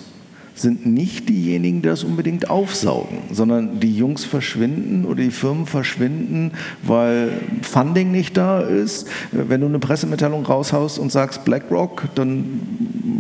sind 0.56 0.88
nicht 0.88 1.30
diejenigen, 1.30 1.84
die 1.84 1.88
das 1.88 2.04
unbedingt 2.04 2.50
aufsaugen, 2.50 3.20
sondern 3.32 3.80
die 3.80 3.96
Jungs 3.96 4.26
verschwinden 4.26 5.06
oder 5.06 5.22
die 5.22 5.30
Firmen 5.30 5.68
verschwinden, 5.68 6.52
weil 6.82 7.30
Funding 7.62 8.12
nicht 8.12 8.36
da 8.38 8.62
ist. 8.62 9.08
Wenn 9.32 9.62
du 9.62 9.68
eine 9.68 9.78
Pressemitteilung 9.78 10.44
raushaust 10.46 10.98
und 10.98 11.12
sagst 11.12 11.46
BlackRock, 11.46 12.06
dann 12.16 12.60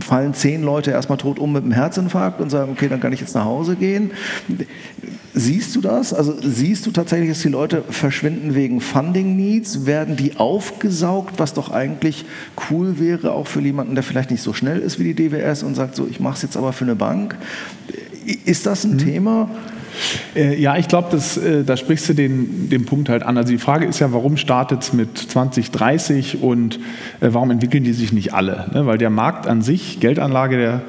fallen 0.02 0.34
zehn 0.34 0.64
Leute 0.64 0.92
erstmal 0.92 1.18
tot 1.18 1.40
um 1.40 1.54
mit 1.54 1.64
einem 1.64 1.72
Herzinfarkt 1.72 2.42
und 2.42 2.50
sagen, 2.50 2.72
okay, 2.72 2.88
dann 2.88 3.00
kann 3.00 3.14
ich 3.14 3.20
jetzt 3.20 3.36
nach 3.36 3.46
Hause 3.46 3.76
gehen. 3.76 4.12
Siehst 5.34 5.76
du 5.76 5.82
das? 5.82 6.14
Also 6.14 6.36
siehst 6.42 6.86
du 6.86 6.92
tatsächlich, 6.92 7.30
dass 7.30 7.42
die 7.42 7.50
Leute 7.50 7.84
verschwinden 7.90 8.56
wegen 8.56 8.82
Funding 8.82 9.36
Needs? 9.36 9.86
Werden 9.86 10.16
die 10.16 10.38
aufgesaugt, 10.38 11.40
was 11.40 11.54
doch 11.54 11.70
eigentlich 11.70 12.26
cool 12.70 13.00
wäre, 13.00 13.34
auch 13.34 13.48
für 13.48 13.62
jemanden, 13.62 13.96
der 13.96 14.04
vielleicht 14.04 14.32
nicht 14.32 14.42
so 14.42 14.54
schnell 14.54 14.80
ist 14.80 15.00
wie 15.00 15.14
die 15.14 15.30
DWS 15.30 15.64
und 15.64 15.76
sagt 15.76 15.96
so, 15.96 16.08
ich 16.10 16.20
mache 16.20 16.36
es 16.38 16.42
jetzt 16.42 16.58
aber 16.58 16.74
für 16.74 16.86
eine 16.86 16.96
Bank? 16.96 17.36
Ist 18.46 18.66
das 18.66 18.84
ein 18.84 18.94
mhm. 18.94 18.98
Thema? 18.98 19.50
Äh, 20.36 20.60
ja, 20.60 20.78
ich 20.78 20.88
glaube, 20.88 21.18
äh, 21.18 21.64
da 21.64 21.78
sprichst 21.78 22.10
du 22.10 22.14
den, 22.14 22.70
den 22.70 22.86
Punkt 22.86 23.10
halt 23.10 23.24
an. 23.24 23.38
Also 23.38 23.52
die 23.52 23.58
Frage 23.58 23.86
ist 23.86 24.00
ja, 24.00 24.12
warum 24.14 24.38
startet 24.38 24.84
es 24.84 24.94
mit 24.94 25.18
2030 25.18 26.42
und 26.42 26.76
äh, 27.20 27.30
warum 27.32 27.52
entwickeln 27.52 27.84
die 27.84 27.94
sich 27.94 28.14
nicht 28.14 28.34
alle? 28.34 28.70
Ne? 28.74 28.86
Weil 28.86 28.98
der 28.98 29.10
Markt 29.10 29.48
an 29.48 29.62
sich, 29.62 30.00
Geldanlage, 30.00 30.58
der, 30.58 30.82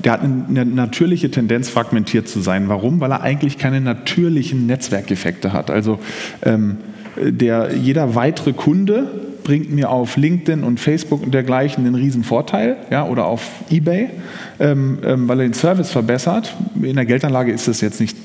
der 0.00 0.12
hat 0.12 0.22
eine 0.22 0.64
natürliche 0.64 1.30
Tendenz, 1.30 1.68
fragmentiert 1.68 2.28
zu 2.28 2.40
sein. 2.40 2.68
Warum? 2.68 3.00
Weil 3.00 3.12
er 3.12 3.22
eigentlich 3.22 3.58
keine 3.58 3.80
natürlichen 3.80 4.66
Netzwerkeffekte 4.66 5.52
hat. 5.52 5.70
Also 5.70 5.98
ähm, 6.42 6.78
der, 7.16 7.74
jeder 7.74 8.14
weitere 8.14 8.52
Kunde 8.52 9.06
bringt 9.42 9.70
mir 9.72 9.90
auf 9.90 10.16
LinkedIn 10.16 10.64
und 10.64 10.80
Facebook 10.80 11.22
und 11.22 11.34
dergleichen 11.34 11.84
einen 11.84 11.94
riesen 11.94 12.24
Vorteil 12.24 12.76
ja, 12.90 13.06
oder 13.06 13.26
auf 13.26 13.42
eBay, 13.70 14.10
ähm, 14.60 14.98
ähm, 15.04 15.28
weil 15.28 15.40
er 15.40 15.46
den 15.46 15.54
Service 15.54 15.90
verbessert. 15.90 16.54
In 16.80 16.96
der 16.96 17.04
Geldanlage 17.04 17.52
ist 17.52 17.68
das 17.68 17.80
jetzt 17.80 18.00
nicht 18.00 18.16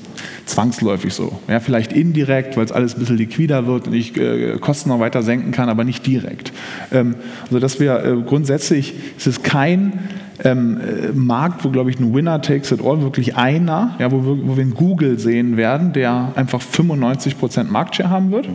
zwangsläufig 0.46 1.14
so. 1.14 1.40
Ja, 1.48 1.60
vielleicht 1.60 1.92
indirekt, 1.92 2.56
weil 2.56 2.64
es 2.64 2.72
alles 2.72 2.94
ein 2.94 3.00
bisschen 3.00 3.16
liquider 3.16 3.66
wird 3.66 3.88
und 3.88 3.94
ich 3.94 4.16
äh, 4.16 4.58
Kosten 4.58 4.88
noch 4.88 5.00
weiter 5.00 5.22
senken 5.22 5.52
kann, 5.52 5.68
aber 5.68 5.84
nicht 5.84 6.06
direkt. 6.06 6.52
Ähm, 6.92 7.16
also 7.44 7.58
dass 7.58 7.80
wir 7.80 8.04
äh, 8.04 8.16
grundsätzlich, 8.26 8.94
es 9.16 9.26
ist 9.26 9.44
kein 9.44 10.08
ähm, 10.44 10.80
äh, 10.80 11.12
Markt, 11.12 11.64
wo, 11.64 11.70
glaube 11.70 11.90
ich, 11.90 11.98
ein 11.98 12.14
Winner 12.14 12.40
takes 12.40 12.70
it 12.72 12.80
all, 12.84 13.02
wirklich 13.02 13.36
einer, 13.36 13.96
ja, 13.98 14.10
wo, 14.10 14.22
wir, 14.24 14.48
wo 14.48 14.56
wir 14.56 14.62
einen 14.62 14.74
Google 14.74 15.18
sehen 15.18 15.56
werden, 15.56 15.92
der 15.92 16.32
einfach 16.36 16.60
95% 16.60 17.64
Marktshare 17.64 18.10
haben 18.10 18.30
wird. 18.30 18.48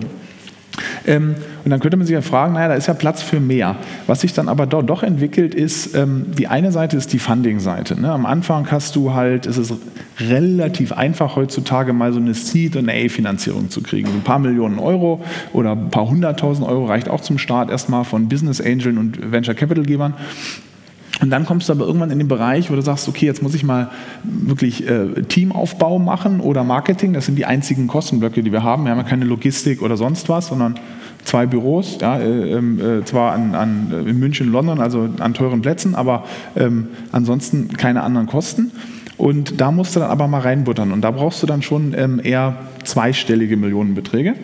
Ähm, 1.05 1.35
und 1.63 1.71
dann 1.71 1.79
könnte 1.79 1.97
man 1.97 2.05
sich 2.05 2.13
ja 2.13 2.21
fragen, 2.21 2.53
naja, 2.53 2.69
da 2.69 2.73
ist 2.75 2.87
ja 2.87 2.93
Platz 2.93 3.21
für 3.21 3.39
mehr. 3.39 3.75
Was 4.07 4.21
sich 4.21 4.33
dann 4.33 4.49
aber 4.49 4.65
dort 4.65 4.89
doch 4.89 5.03
entwickelt, 5.03 5.55
ist, 5.55 5.95
ähm, 5.95 6.25
die 6.37 6.47
eine 6.47 6.71
Seite 6.71 6.97
ist 6.97 7.13
die 7.13 7.19
Funding-Seite. 7.19 7.99
Ne? 7.99 8.11
Am 8.11 8.25
Anfang 8.25 8.69
hast 8.71 8.95
du 8.95 9.13
halt, 9.13 9.45
es 9.45 9.57
ist 9.57 9.73
relativ 10.19 10.91
einfach 10.91 11.35
heutzutage 11.35 11.93
mal 11.93 12.13
so 12.13 12.19
eine 12.19 12.33
Seed- 12.33 12.75
und 12.75 12.89
A-Finanzierung 12.89 13.69
zu 13.69 13.81
kriegen. 13.81 14.07
So 14.07 14.13
ein 14.13 14.23
paar 14.23 14.39
Millionen 14.39 14.79
Euro 14.79 15.21
oder 15.53 15.71
ein 15.71 15.89
paar 15.89 16.09
hunderttausend 16.09 16.67
Euro 16.67 16.85
reicht 16.85 17.09
auch 17.09 17.21
zum 17.21 17.37
Start 17.37 17.69
erstmal 17.69 18.03
von 18.03 18.29
Business 18.29 18.61
Angeln 18.61 18.97
und 18.97 19.31
Venture 19.31 19.55
Capital-Gebern. 19.55 20.13
Und 21.21 21.29
dann 21.29 21.45
kommst 21.45 21.69
du 21.69 21.73
aber 21.73 21.85
irgendwann 21.85 22.11
in 22.11 22.17
den 22.17 22.27
Bereich, 22.27 22.71
wo 22.71 22.75
du 22.75 22.81
sagst, 22.81 23.07
okay, 23.07 23.25
jetzt 23.25 23.43
muss 23.43 23.53
ich 23.53 23.63
mal 23.63 23.91
wirklich 24.23 24.87
äh, 24.87 25.21
Teamaufbau 25.23 25.99
machen 25.99 26.39
oder 26.39 26.63
Marketing. 26.63 27.13
Das 27.13 27.25
sind 27.27 27.35
die 27.35 27.45
einzigen 27.45 27.87
Kostenblöcke, 27.87 28.41
die 28.41 28.51
wir 28.51 28.63
haben. 28.63 28.85
Wir 28.85 28.91
haben 28.91 28.97
ja 28.97 29.03
keine 29.03 29.25
Logistik 29.25 29.81
oder 29.81 29.95
sonst 29.95 30.27
was, 30.27 30.47
sondern 30.47 30.75
zwei 31.23 31.45
Büros, 31.45 31.97
ja, 32.01 32.17
äh, 32.17 32.53
ähm, 32.53 32.79
äh, 32.79 33.05
zwar 33.05 33.33
an, 33.33 33.55
an, 33.55 33.91
äh, 33.91 34.09
in 34.09 34.19
München, 34.19 34.51
London, 34.51 34.79
also 34.79 35.07
an 35.19 35.33
teuren 35.33 35.61
Plätzen, 35.61 35.95
aber 35.95 36.25
ähm, 36.55 36.87
ansonsten 37.11 37.69
keine 37.69 38.03
anderen 38.03 38.27
Kosten. 38.27 38.71
Und 39.17 39.61
da 39.61 39.71
musst 39.71 39.95
du 39.95 39.99
dann 39.99 40.09
aber 40.09 40.27
mal 40.27 40.41
reinbuttern. 40.41 40.91
Und 40.91 41.01
da 41.01 41.11
brauchst 41.11 41.41
du 41.43 41.47
dann 41.47 41.61
schon 41.61 41.93
ähm, 41.95 42.19
eher 42.21 42.57
zweistellige 42.83 43.55
Millionenbeträge. 43.55 44.35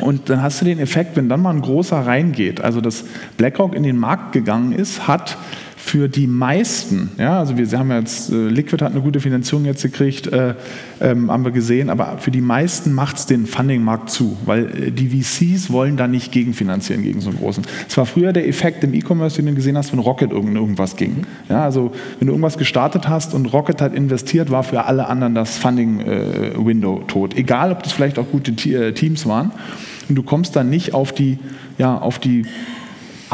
Und 0.00 0.28
dann 0.28 0.42
hast 0.42 0.60
du 0.60 0.64
den 0.64 0.80
Effekt, 0.80 1.16
wenn 1.16 1.28
dann 1.28 1.42
mal 1.42 1.50
ein 1.50 1.60
großer 1.60 2.04
reingeht, 2.04 2.60
also 2.60 2.80
dass 2.80 3.04
BlackRock 3.36 3.74
in 3.74 3.84
den 3.84 3.96
Markt 3.96 4.32
gegangen 4.32 4.72
ist, 4.72 5.06
hat 5.06 5.36
für 5.84 6.08
die 6.08 6.26
meisten, 6.26 7.10
ja, 7.18 7.38
also 7.38 7.58
wir 7.58 7.78
haben 7.78 7.90
jetzt, 7.90 8.32
äh, 8.32 8.48
Liquid 8.48 8.82
hat 8.82 8.92
eine 8.92 9.02
gute 9.02 9.20
Finanzierung 9.20 9.66
jetzt 9.66 9.82
gekriegt, 9.82 10.26
äh, 10.28 10.54
ähm, 10.98 11.30
haben 11.30 11.44
wir 11.44 11.50
gesehen, 11.50 11.90
aber 11.90 12.16
für 12.18 12.30
die 12.30 12.40
meisten 12.40 12.94
macht 12.94 13.18
es 13.18 13.26
den 13.26 13.46
Funding-Markt 13.46 14.08
zu, 14.08 14.38
weil 14.46 14.64
äh, 14.64 14.90
die 14.90 15.10
VCs 15.10 15.70
wollen 15.70 15.98
da 15.98 16.08
nicht 16.08 16.32
gegenfinanzieren 16.32 17.02
gegen 17.02 17.20
so 17.20 17.28
einen 17.28 17.38
großen. 17.38 17.64
Es 17.86 17.96
war 17.98 18.06
früher 18.06 18.32
der 18.32 18.48
Effekt 18.48 18.82
im 18.82 18.94
E-Commerce, 18.94 19.36
den 19.36 19.46
du 19.46 19.54
gesehen 19.54 19.76
hast, 19.76 19.92
wenn 19.92 19.98
Rocket 19.98 20.32
irgend, 20.32 20.56
irgendwas 20.56 20.96
ging. 20.96 21.26
Ja, 21.50 21.64
also 21.64 21.92
wenn 22.18 22.28
du 22.28 22.32
irgendwas 22.32 22.56
gestartet 22.56 23.06
hast 23.06 23.34
und 23.34 23.52
Rocket 23.52 23.82
hat 23.82 23.94
investiert, 23.94 24.50
war 24.50 24.62
für 24.62 24.86
alle 24.86 25.06
anderen 25.06 25.34
das 25.34 25.58
Funding-Window 25.58 27.00
äh, 27.02 27.06
tot. 27.06 27.36
Egal, 27.36 27.72
ob 27.72 27.82
das 27.82 27.92
vielleicht 27.92 28.18
auch 28.18 28.26
gute 28.32 28.52
äh, 28.70 28.92
Teams 28.92 29.26
waren. 29.26 29.52
Und 30.08 30.14
du 30.14 30.22
kommst 30.22 30.56
dann 30.56 30.70
nicht 30.70 30.94
auf 30.94 31.12
die, 31.12 31.38
ja, 31.76 31.98
auf 31.98 32.18
die 32.18 32.46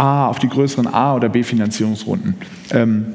A, 0.00 0.28
auf 0.28 0.38
die 0.38 0.48
größeren 0.48 0.86
A- 0.86 1.14
oder 1.14 1.28
B-Finanzierungsrunden. 1.28 2.34
Ähm, 2.70 3.14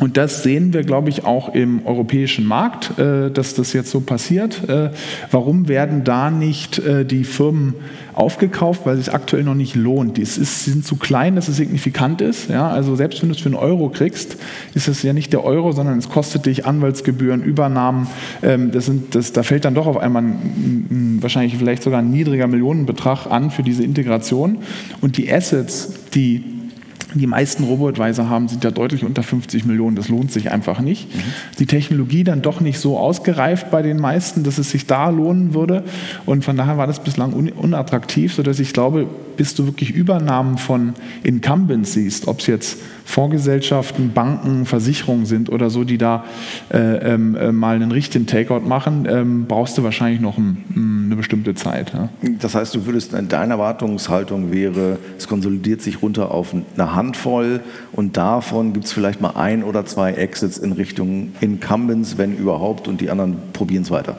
und 0.00 0.16
das 0.16 0.42
sehen 0.42 0.72
wir, 0.72 0.82
glaube 0.82 1.10
ich, 1.10 1.24
auch 1.24 1.54
im 1.54 1.86
europäischen 1.86 2.46
Markt, 2.46 2.98
äh, 2.98 3.30
dass 3.30 3.54
das 3.54 3.74
jetzt 3.74 3.90
so 3.90 4.00
passiert. 4.00 4.68
Äh, 4.68 4.90
warum 5.30 5.68
werden 5.68 6.04
da 6.04 6.30
nicht 6.30 6.78
äh, 6.78 7.04
die 7.04 7.24
Firmen 7.24 7.74
aufgekauft? 8.14 8.82
Weil 8.84 8.96
es 8.96 9.04
sich 9.04 9.14
aktuell 9.14 9.44
noch 9.44 9.54
nicht 9.54 9.76
lohnt. 9.76 10.16
Die 10.16 10.24
sind 10.24 10.86
zu 10.86 10.96
klein, 10.96 11.36
dass 11.36 11.48
es 11.48 11.56
signifikant 11.56 12.22
ist. 12.22 12.48
Ja, 12.48 12.68
also 12.70 12.96
selbst 12.96 13.20
wenn 13.20 13.28
du 13.28 13.34
es 13.34 13.42
für 13.42 13.50
einen 13.50 13.56
Euro 13.56 13.90
kriegst, 13.90 14.38
ist 14.74 14.88
es 14.88 15.02
ja 15.02 15.12
nicht 15.12 15.34
der 15.34 15.44
Euro, 15.44 15.72
sondern 15.72 15.98
es 15.98 16.08
kostet 16.08 16.46
dich 16.46 16.64
Anwaltsgebühren, 16.64 17.42
Übernahmen. 17.42 18.06
Ähm, 18.42 18.72
das 18.72 18.86
sind, 18.86 19.14
das, 19.14 19.34
da 19.34 19.42
fällt 19.42 19.66
dann 19.66 19.74
doch 19.74 19.86
auf 19.86 19.98
einmal 19.98 20.22
ein, 20.22 20.86
ein, 20.90 21.18
wahrscheinlich 21.20 21.58
vielleicht 21.58 21.82
sogar 21.82 22.00
ein 22.00 22.10
niedriger 22.10 22.46
Millionenbetrag 22.46 23.26
an 23.26 23.50
für 23.50 23.62
diese 23.62 23.84
Integration. 23.84 24.58
Und 25.02 25.18
die 25.18 25.30
Assets, 25.30 25.92
die 26.14 26.59
die 27.14 27.26
meisten 27.26 27.64
Robo-Advisor 27.64 28.28
haben, 28.28 28.48
sind 28.48 28.64
ja 28.64 28.70
deutlich 28.70 29.04
unter 29.04 29.22
50 29.22 29.64
Millionen. 29.64 29.96
Das 29.96 30.08
lohnt 30.08 30.30
sich 30.32 30.50
einfach 30.50 30.80
nicht. 30.80 31.14
Mhm. 31.14 31.20
Die 31.58 31.66
Technologie 31.66 32.24
dann 32.24 32.42
doch 32.42 32.60
nicht 32.60 32.78
so 32.78 32.98
ausgereift 32.98 33.70
bei 33.70 33.82
den 33.82 33.98
meisten, 33.98 34.44
dass 34.44 34.58
es 34.58 34.70
sich 34.70 34.86
da 34.86 35.08
lohnen 35.08 35.54
würde. 35.54 35.84
Und 36.26 36.44
von 36.44 36.56
daher 36.56 36.78
war 36.78 36.86
das 36.86 37.02
bislang 37.02 37.32
unattraktiv, 37.32 38.34
sodass 38.34 38.60
ich 38.60 38.72
glaube, 38.72 39.06
bis 39.36 39.54
du 39.54 39.66
wirklich 39.66 39.90
Übernahmen 39.90 40.58
von 40.58 40.94
Incumbents 41.22 41.94
siehst, 41.94 42.28
ob 42.28 42.40
es 42.40 42.46
jetzt 42.46 42.78
Fondsgesellschaften, 43.06 44.12
Banken, 44.12 44.66
Versicherungen 44.66 45.26
sind 45.26 45.50
oder 45.50 45.70
so, 45.70 45.84
die 45.84 45.98
da 45.98 46.24
äh, 46.72 46.78
ähm, 46.78 47.34
äh, 47.34 47.50
mal 47.50 47.74
einen 47.76 47.90
richtigen 47.90 48.26
Takeout 48.26 48.60
machen, 48.60 49.06
ähm, 49.10 49.46
brauchst 49.46 49.76
du 49.78 49.82
wahrscheinlich 49.82 50.20
noch 50.20 50.38
ein, 50.38 50.64
eine 51.10 51.16
bestimmte 51.16 51.54
Zeit. 51.54 51.92
Ja. 51.92 52.08
Das 52.40 52.54
heißt, 52.54 52.74
du 52.74 52.86
würdest, 52.86 53.12
deine 53.12 53.52
Erwartungshaltung 53.54 54.52
wäre, 54.52 54.98
es 55.18 55.26
konsolidiert 55.28 55.82
sich 55.82 56.02
runter 56.02 56.30
auf 56.30 56.54
eine 56.54 56.94
Handvoll 56.94 57.60
und 57.92 58.16
davon 58.16 58.72
gibt 58.72 58.86
es 58.86 58.92
vielleicht 58.92 59.20
mal 59.20 59.32
ein 59.36 59.64
oder 59.64 59.84
zwei 59.86 60.12
Exits 60.12 60.58
in 60.58 60.72
Richtung 60.72 61.32
Incumbents, 61.40 62.16
wenn 62.16 62.36
überhaupt, 62.36 62.88
und 62.88 63.00
die 63.00 63.10
anderen 63.10 63.36
probieren 63.52 63.82
es 63.82 63.90
weiter. 63.90 64.16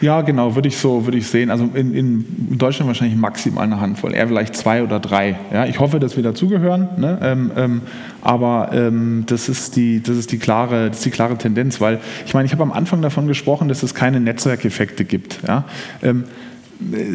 Ja, 0.00 0.22
genau, 0.22 0.54
würde 0.54 0.68
ich 0.68 0.76
so 0.76 1.06
würde 1.06 1.18
ich 1.18 1.26
sehen. 1.26 1.50
Also 1.50 1.68
in, 1.74 1.94
in, 1.94 2.58
Deutschland 2.58 2.88
wahrscheinlich 2.88 3.16
maximal 3.16 3.64
eine 3.64 3.80
Handvoll, 3.80 4.14
eher 4.14 4.28
vielleicht 4.28 4.56
zwei 4.56 4.82
oder 4.82 5.00
drei. 5.00 5.38
Ja, 5.52 5.66
ich 5.66 5.80
hoffe, 5.80 6.00
dass 6.00 6.16
wir 6.16 6.22
dazugehören, 6.22 6.88
ne? 6.96 7.18
ähm, 7.22 7.50
ähm, 7.56 7.80
aber 8.20 8.70
ähm, 8.72 9.24
das, 9.26 9.48
ist 9.48 9.76
die, 9.76 10.02
das, 10.02 10.16
ist 10.16 10.32
die 10.32 10.38
klare, 10.38 10.88
das 10.88 10.98
ist 10.98 11.06
die 11.06 11.10
klare 11.10 11.36
Tendenz, 11.36 11.80
weil 11.80 12.00
ich 12.26 12.34
meine, 12.34 12.46
ich 12.46 12.52
habe 12.52 12.62
am 12.62 12.72
Anfang 12.72 13.02
davon 13.02 13.26
gesprochen, 13.26 13.68
dass 13.68 13.82
es 13.82 13.94
keine 13.94 14.20
Netzwerkeffekte 14.20 15.04
gibt. 15.04 15.40
Ja? 15.46 15.64
Ähm, 16.02 16.24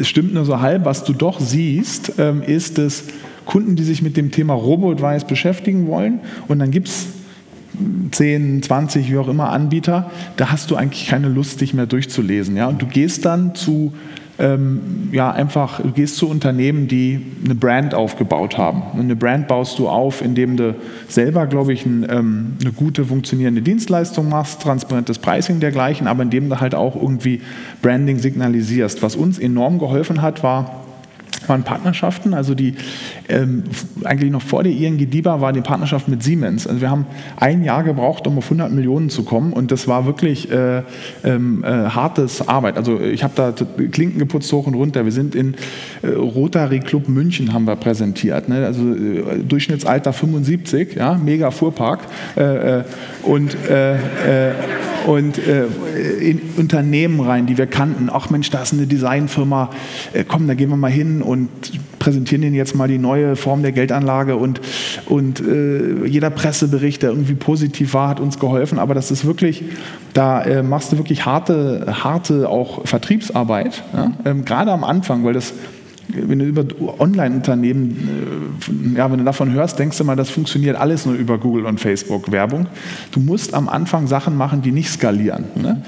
es 0.00 0.08
stimmt 0.08 0.34
nur 0.34 0.44
so 0.44 0.60
halb, 0.60 0.84
was 0.84 1.04
du 1.04 1.12
doch 1.12 1.40
siehst, 1.40 2.14
ähm, 2.18 2.42
ist, 2.42 2.78
dass 2.78 3.04
Kunden, 3.44 3.76
die 3.76 3.82
sich 3.82 4.02
mit 4.02 4.16
dem 4.16 4.30
Thema 4.30 4.54
Robo-Advice 4.54 5.24
beschäftigen 5.24 5.86
wollen 5.86 6.20
und 6.48 6.58
dann 6.58 6.70
gibt 6.70 6.88
es 6.88 7.06
10, 8.10 8.62
20, 8.62 9.10
wie 9.10 9.18
auch 9.18 9.28
immer 9.28 9.50
Anbieter, 9.50 10.10
da 10.36 10.50
hast 10.50 10.70
du 10.70 10.76
eigentlich 10.76 11.08
keine 11.08 11.28
Lust, 11.28 11.60
dich 11.60 11.74
mehr 11.74 11.86
durchzulesen. 11.86 12.56
Ja? 12.56 12.68
Und 12.68 12.82
du 12.82 12.86
gehst 12.86 13.24
dann 13.24 13.54
zu 13.54 13.92
ähm, 14.38 15.08
ja, 15.10 15.32
einfach, 15.32 15.80
du 15.80 15.90
gehst 15.90 16.16
zu 16.16 16.28
Unternehmen, 16.28 16.86
die 16.86 17.20
eine 17.44 17.56
Brand 17.56 17.94
aufgebaut 17.94 18.56
haben. 18.56 18.82
Und 18.92 19.00
eine 19.00 19.16
Brand 19.16 19.48
baust 19.48 19.78
du 19.78 19.88
auf, 19.88 20.22
indem 20.22 20.56
du 20.56 20.76
selber, 21.08 21.46
glaube 21.46 21.72
ich, 21.72 21.84
ein, 21.84 22.06
ähm, 22.08 22.56
eine 22.60 22.72
gute 22.72 23.04
funktionierende 23.04 23.62
Dienstleistung 23.62 24.28
machst, 24.28 24.62
transparentes 24.62 25.18
Pricing 25.18 25.58
dergleichen, 25.58 26.06
aber 26.06 26.22
indem 26.22 26.48
du 26.48 26.60
halt 26.60 26.76
auch 26.76 26.94
irgendwie 26.94 27.40
Branding 27.82 28.18
signalisierst. 28.18 29.02
Was 29.02 29.16
uns 29.16 29.38
enorm 29.38 29.80
geholfen 29.80 30.22
hat, 30.22 30.44
war, 30.44 30.84
waren 31.48 31.62
Partnerschaften, 31.62 32.34
also 32.34 32.54
die 32.54 32.74
ähm, 33.28 33.64
eigentlich 34.04 34.30
noch 34.30 34.42
vor 34.42 34.62
der 34.62 34.72
ING 34.72 34.98
DIBA 34.98 35.40
war 35.40 35.52
die 35.52 35.60
Partnerschaft 35.60 36.08
mit 36.08 36.22
Siemens. 36.22 36.66
Also 36.66 36.80
wir 36.80 36.90
haben 36.90 37.06
ein 37.36 37.64
Jahr 37.64 37.82
gebraucht, 37.82 38.26
um 38.26 38.38
auf 38.38 38.44
100 38.44 38.72
Millionen 38.72 39.10
zu 39.10 39.24
kommen 39.24 39.52
und 39.52 39.70
das 39.70 39.88
war 39.88 40.06
wirklich 40.06 40.50
äh, 40.50 40.82
ähm, 41.24 41.64
äh, 41.64 41.68
hartes 41.68 42.46
Arbeit. 42.46 42.76
Also 42.76 43.00
ich 43.00 43.22
habe 43.24 43.32
da 43.36 43.52
Klinken 43.90 44.18
geputzt 44.18 44.52
hoch 44.52 44.66
und 44.66 44.74
runter. 44.74 45.04
Wir 45.04 45.12
sind 45.12 45.34
in 45.34 45.54
äh, 46.02 46.08
Rotary 46.08 46.80
Club 46.80 47.08
München 47.08 47.52
haben 47.52 47.64
wir 47.64 47.76
präsentiert, 47.76 48.48
ne? 48.48 48.66
also 48.66 48.94
äh, 48.94 49.42
Durchschnittsalter 49.42 50.12
75, 50.12 50.96
ja, 50.96 51.14
mega 51.14 51.50
Fuhrpark 51.50 52.00
äh, 52.36 52.78
äh, 52.78 52.84
und 53.22 53.56
und 55.08 55.38
äh, 55.38 55.64
in 56.20 56.38
Unternehmen 56.58 57.20
rein, 57.20 57.46
die 57.46 57.56
wir 57.56 57.66
kannten. 57.66 58.10
Ach 58.12 58.28
Mensch, 58.28 58.50
da 58.50 58.62
ist 58.62 58.74
eine 58.74 58.86
Designfirma, 58.86 59.70
äh, 60.12 60.22
komm, 60.28 60.46
da 60.46 60.52
gehen 60.52 60.68
wir 60.68 60.76
mal 60.76 60.90
hin 60.90 61.22
und 61.22 61.48
präsentieren 61.98 62.42
Ihnen 62.42 62.54
jetzt 62.54 62.74
mal 62.74 62.88
die 62.88 62.98
neue 62.98 63.34
Form 63.34 63.62
der 63.62 63.72
Geldanlage 63.72 64.36
und, 64.36 64.60
und 65.06 65.40
äh, 65.40 66.04
jeder 66.04 66.28
Pressebericht, 66.28 67.02
der 67.02 67.10
irgendwie 67.10 67.34
positiv 67.34 67.94
war, 67.94 68.10
hat 68.10 68.20
uns 68.20 68.38
geholfen. 68.38 68.78
Aber 68.78 68.92
das 68.92 69.10
ist 69.10 69.24
wirklich, 69.24 69.64
da 70.12 70.42
äh, 70.42 70.62
machst 70.62 70.92
du 70.92 70.98
wirklich 70.98 71.24
harte, 71.24 71.86
harte 72.04 72.46
auch 72.50 72.86
Vertriebsarbeit, 72.86 73.82
ja? 73.94 74.12
ähm, 74.26 74.44
gerade 74.44 74.72
am 74.72 74.84
Anfang, 74.84 75.24
weil 75.24 75.32
das 75.32 75.54
wenn 76.08 76.38
du 76.38 76.44
über 76.46 76.64
Online-Unternehmen, 76.98 78.94
äh, 78.94 78.98
ja, 78.98 79.10
wenn 79.10 79.18
du 79.18 79.24
davon 79.24 79.52
hörst, 79.52 79.78
denkst 79.78 79.98
du 79.98 80.04
mal, 80.04 80.16
das 80.16 80.30
funktioniert 80.30 80.76
alles 80.76 81.06
nur 81.06 81.14
über 81.14 81.38
Google 81.38 81.66
und 81.66 81.80
Facebook 81.80 82.32
Werbung. 82.32 82.66
Du 83.12 83.20
musst 83.20 83.54
am 83.54 83.68
Anfang 83.68 84.06
Sachen 84.06 84.36
machen, 84.36 84.62
die 84.62 84.72
nicht 84.72 84.90
skalieren. 84.90 85.44
Ne? 85.54 85.82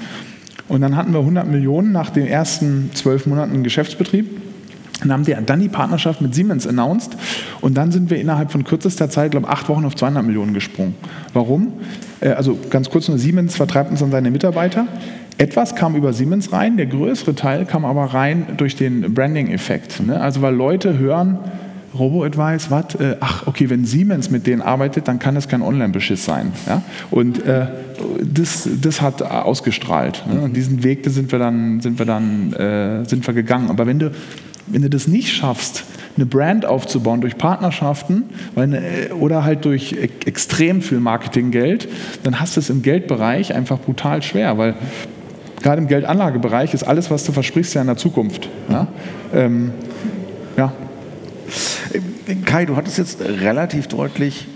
Und 0.67 0.81
dann 0.81 0.95
hatten 0.95 1.11
wir 1.13 1.19
100 1.19 1.47
Millionen 1.49 1.91
nach 1.91 2.11
den 2.11 2.27
ersten 2.27 2.91
zwölf 2.93 3.25
Monaten 3.25 3.63
Geschäftsbetrieb. 3.63 4.41
Dann 5.01 5.11
haben 5.11 5.25
wir 5.25 5.35
dann 5.41 5.59
die 5.59 5.69
Partnerschaft 5.69 6.21
mit 6.21 6.35
Siemens 6.35 6.67
announced 6.67 7.17
und 7.59 7.75
dann 7.75 7.91
sind 7.91 8.11
wir 8.11 8.19
innerhalb 8.19 8.51
von 8.51 8.63
kürzester 8.63 9.09
Zeit, 9.09 9.31
glaube 9.31 9.47
ich, 9.47 9.51
acht 9.51 9.67
Wochen 9.67 9.83
auf 9.85 9.95
200 9.95 10.23
Millionen 10.23 10.53
gesprungen. 10.53 10.93
Warum? 11.33 11.73
Äh, 12.19 12.29
also 12.29 12.57
ganz 12.69 12.89
kurz 12.89 13.07
nur, 13.07 13.17
Siemens 13.17 13.55
vertreibt 13.55 13.89
uns 13.89 14.03
an 14.03 14.11
seine 14.11 14.29
Mitarbeiter. 14.29 14.87
Etwas 15.37 15.75
kam 15.75 15.95
über 15.95 16.13
Siemens 16.13 16.51
rein, 16.51 16.77
der 16.77 16.85
größere 16.85 17.33
Teil 17.35 17.65
kam 17.65 17.83
aber 17.85 18.13
rein 18.13 18.45
durch 18.57 18.75
den 18.75 19.13
Branding-Effekt. 19.13 20.05
Ne? 20.05 20.19
Also 20.19 20.41
weil 20.41 20.53
Leute 20.53 20.97
hören, 20.99 21.39
Robo-Advice, 21.97 22.71
was? 22.71 22.95
Äh, 22.95 23.17
ach, 23.19 23.47
okay, 23.47 23.69
wenn 23.69 23.85
Siemens 23.85 24.29
mit 24.29 24.47
denen 24.47 24.61
arbeitet, 24.61 25.07
dann 25.07 25.19
kann 25.19 25.35
es 25.35 25.47
kein 25.47 25.61
Online-Beschiss 25.61 26.23
sein. 26.23 26.53
Ja? 26.67 26.83
Und 27.09 27.45
äh, 27.45 27.67
das, 28.23 28.69
das 28.81 29.01
hat 29.01 29.21
ausgestrahlt. 29.21 30.23
Ne? 30.31 30.41
Und 30.41 30.55
diesen 30.55 30.83
Weg 30.83 31.05
sind 31.09 31.31
wir 31.31 31.39
dann, 31.39 31.81
sind 31.81 31.99
wir 31.99 32.05
dann 32.05 32.53
äh, 32.53 33.05
sind 33.05 33.25
wir 33.27 33.33
gegangen. 33.33 33.69
Aber 33.69 33.87
wenn 33.87 33.99
du, 33.99 34.11
wenn 34.67 34.81
du 34.81 34.89
das 34.89 35.07
nicht 35.07 35.33
schaffst, 35.33 35.83
eine 36.15 36.25
Brand 36.25 36.65
aufzubauen 36.65 37.21
durch 37.21 37.37
Partnerschaften 37.37 38.23
eine, 38.55 38.81
oder 39.19 39.43
halt 39.43 39.65
durch 39.65 39.95
extrem 40.25 40.81
viel 40.81 40.99
Marketinggeld, 40.99 41.87
dann 42.23 42.39
hast 42.39 42.55
du 42.55 42.59
es 42.59 42.69
im 42.69 42.81
Geldbereich 42.81 43.53
einfach 43.53 43.79
brutal 43.79 44.21
schwer, 44.21 44.57
weil 44.57 44.75
gerade 45.63 45.81
im 45.81 45.87
Geldanlagebereich 45.87 46.73
ist 46.73 46.83
alles, 46.83 47.11
was 47.11 47.23
du 47.23 47.31
versprichst, 47.31 47.73
ja 47.73 47.81
in 47.81 47.87
der 47.87 47.97
Zukunft. 47.97 48.49
Ja. 48.69 48.87
Ähm, 49.33 49.71
ja. 50.57 50.73
Kai, 52.45 52.65
du 52.65 52.75
hattest 52.75 52.97
jetzt 52.97 53.21
relativ 53.21 53.87
deutlich 53.87 54.47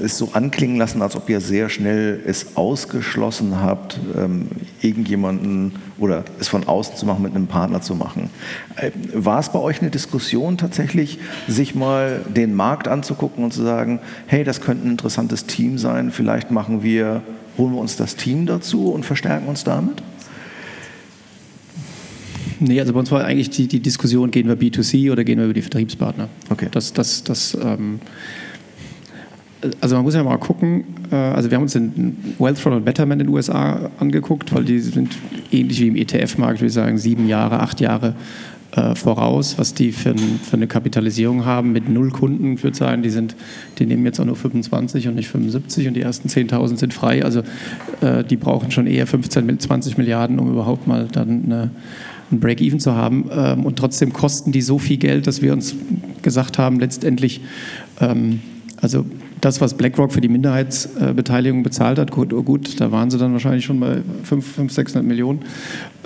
es 0.00 0.18
so 0.18 0.30
anklingen 0.32 0.76
lassen, 0.76 1.02
als 1.02 1.16
ob 1.16 1.28
ihr 1.28 1.40
sehr 1.40 1.68
schnell 1.68 2.20
es 2.26 2.56
ausgeschlossen 2.56 3.60
habt, 3.60 3.98
ähm, 4.16 4.48
irgendjemanden 4.80 5.72
oder 5.98 6.24
es 6.38 6.48
von 6.48 6.66
außen 6.66 6.96
zu 6.96 7.06
machen, 7.06 7.22
mit 7.22 7.34
einem 7.34 7.46
Partner 7.46 7.80
zu 7.80 7.94
machen. 7.94 8.30
Äh, 8.76 8.90
war 9.12 9.40
es 9.40 9.50
bei 9.50 9.58
euch 9.58 9.80
eine 9.80 9.90
Diskussion 9.90 10.56
tatsächlich, 10.56 11.18
sich 11.46 11.74
mal 11.74 12.20
den 12.28 12.54
Markt 12.54 12.88
anzugucken 12.88 13.44
und 13.44 13.52
zu 13.52 13.62
sagen, 13.62 14.00
hey, 14.26 14.44
das 14.44 14.60
könnte 14.60 14.86
ein 14.86 14.92
interessantes 14.92 15.46
Team 15.46 15.78
sein, 15.78 16.10
vielleicht 16.10 16.50
machen 16.50 16.82
wir 16.82 17.22
Holen 17.58 17.74
wir 17.74 17.80
uns 17.80 17.96
das 17.96 18.16
Team 18.16 18.46
dazu 18.46 18.90
und 18.92 19.04
verstärken 19.04 19.48
uns 19.48 19.64
damit? 19.64 20.02
Nee, 22.60 22.80
also 22.80 22.92
bei 22.92 23.00
uns 23.00 23.10
war 23.10 23.24
eigentlich 23.24 23.50
die, 23.50 23.68
die 23.68 23.80
Diskussion, 23.80 24.30
gehen 24.30 24.48
wir 24.48 24.56
B2C 24.56 25.12
oder 25.12 25.24
gehen 25.24 25.38
wir 25.38 25.44
über 25.44 25.54
die 25.54 25.62
Vertriebspartner. 25.62 26.28
Okay. 26.50 26.68
Das, 26.70 26.92
das, 26.92 27.22
das, 27.22 27.56
ähm, 27.60 28.00
also 29.80 29.96
man 29.96 30.04
muss 30.04 30.14
ja 30.14 30.22
mal 30.24 30.38
gucken, 30.38 30.84
äh, 31.10 31.14
also 31.14 31.50
wir 31.50 31.56
haben 31.56 31.62
uns 31.62 31.72
den 31.72 32.16
Wealthfront 32.38 32.76
und 32.76 32.84
Betterment 32.84 33.20
in 33.20 33.28
den 33.28 33.34
USA 33.34 33.90
angeguckt, 33.98 34.54
weil 34.54 34.64
die 34.64 34.80
sind 34.80 35.16
ähnlich 35.52 35.80
wie 35.80 35.88
im 35.88 35.96
ETF-Markt, 35.96 36.60
würde 36.60 36.68
ich 36.68 36.72
sagen, 36.72 36.98
sieben 36.98 37.28
Jahre, 37.28 37.60
acht 37.60 37.80
Jahre 37.80 38.14
äh, 38.72 38.94
voraus, 38.94 39.56
was 39.56 39.72
die 39.72 39.92
für, 39.92 40.10
ein, 40.10 40.40
für, 40.42 40.56
eine 40.56 40.66
Kapitalisierung 40.66 41.46
haben 41.46 41.72
mit 41.72 41.88
null 41.88 42.10
Kunden. 42.10 42.54
Ich 42.54 42.62
würde 42.62 42.76
sagen, 42.76 43.02
die, 43.02 43.10
sind, 43.10 43.34
die 43.78 43.86
nehmen 43.86 44.04
jetzt 44.04 44.20
auch 44.20 44.26
nur 44.26 44.36
25 44.36 45.08
und 45.08 45.14
nicht 45.14 45.28
75 45.28 45.88
und 45.88 45.94
die 45.94 46.02
ersten 46.02 46.28
10.000 46.28 46.76
sind 46.76 46.92
frei. 46.92 47.24
Also 47.24 47.42
äh, 48.02 48.24
die 48.24 48.36
brauchen 48.36 48.70
schon 48.70 48.86
eher 48.86 49.06
15, 49.06 49.58
20 49.58 49.96
Milliarden, 49.96 50.38
um 50.38 50.50
überhaupt 50.50 50.86
mal 50.86 51.08
dann 51.10 51.44
eine, 51.46 51.70
ein 52.30 52.40
Break-Even 52.40 52.78
zu 52.78 52.94
haben. 52.94 53.30
Ähm, 53.32 53.64
und 53.64 53.76
trotzdem 53.76 54.12
kosten 54.12 54.52
die 54.52 54.60
so 54.60 54.78
viel 54.78 54.98
Geld, 54.98 55.26
dass 55.26 55.40
wir 55.40 55.54
uns 55.54 55.74
gesagt 56.20 56.58
haben, 56.58 56.78
letztendlich, 56.78 57.40
ähm, 58.00 58.40
also 58.82 59.06
das, 59.40 59.62
was 59.62 59.78
BlackRock 59.78 60.12
für 60.12 60.20
die 60.20 60.28
Minderheitsbeteiligung 60.28 61.62
bezahlt 61.62 61.98
hat, 61.98 62.10
gut, 62.10 62.30
gut, 62.44 62.80
da 62.80 62.92
waren 62.92 63.10
sie 63.10 63.16
dann 63.16 63.32
wahrscheinlich 63.32 63.64
schon 63.64 63.80
bei 63.80 64.02
500, 64.24 64.70
600 64.72 65.08
Millionen. 65.08 65.40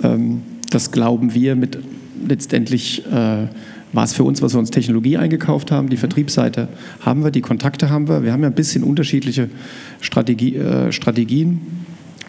Ähm, 0.01 0.43
das 0.69 0.91
glauben 0.91 1.33
wir 1.33 1.55
mit 1.55 1.77
letztendlich 2.27 3.05
äh, 3.05 3.47
war 3.93 4.03
es 4.03 4.13
für 4.13 4.23
uns, 4.23 4.41
was 4.41 4.53
wir 4.53 4.59
uns 4.59 4.71
Technologie 4.71 5.17
eingekauft 5.17 5.71
haben. 5.71 5.89
Die 5.89 5.97
Vertriebsseite 5.97 6.67
haben 7.01 7.23
wir, 7.23 7.31
die 7.31 7.41
Kontakte 7.41 7.89
haben 7.89 8.07
wir. 8.07 8.23
Wir 8.23 8.33
haben 8.33 8.41
ja 8.41 8.47
ein 8.47 8.55
bisschen 8.55 8.83
unterschiedliche 8.83 9.49
Strategie, 10.01 10.55
äh, 10.55 10.91
Strategien. 10.91 11.61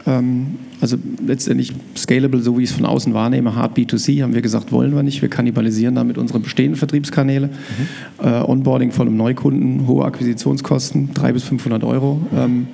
Ähm, 0.06 0.58
also 0.80 0.98
letztendlich 1.26 1.72
scalable, 1.96 2.42
so 2.42 2.58
wie 2.58 2.64
ich 2.64 2.70
es 2.70 2.76
von 2.76 2.84
außen 2.84 3.14
wahrnehme, 3.14 3.56
hard 3.56 3.76
B2C, 3.78 4.22
haben 4.22 4.34
wir 4.34 4.42
gesagt, 4.42 4.70
wollen 4.70 4.94
wir 4.94 5.02
nicht. 5.02 5.22
Wir 5.22 5.30
kannibalisieren 5.30 5.94
damit 5.94 6.18
unsere 6.18 6.40
bestehenden 6.40 6.76
Vertriebskanäle. 6.76 7.46
Mhm. 7.46 8.26
Äh, 8.26 8.42
Onboarding 8.42 8.92
von 8.92 9.08
einem 9.08 9.16
Neukunden, 9.16 9.86
hohe 9.86 10.04
Akquisitionskosten, 10.04 11.14
300 11.14 11.32
bis 11.32 11.44
500 11.44 11.84
Euro. 11.84 12.20
Ähm, 12.36 12.66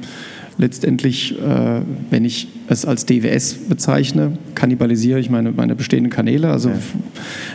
letztendlich, 0.60 1.38
äh, 1.38 1.80
wenn 2.10 2.24
ich 2.24 2.48
es 2.68 2.84
als 2.84 3.06
DWS 3.06 3.54
bezeichne, 3.68 4.38
kannibalisiere 4.54 5.18
ich 5.18 5.30
meine, 5.30 5.52
meine 5.52 5.74
bestehenden 5.74 6.12
Kanäle. 6.12 6.50
Also 6.50 6.68
ja. 6.68 6.76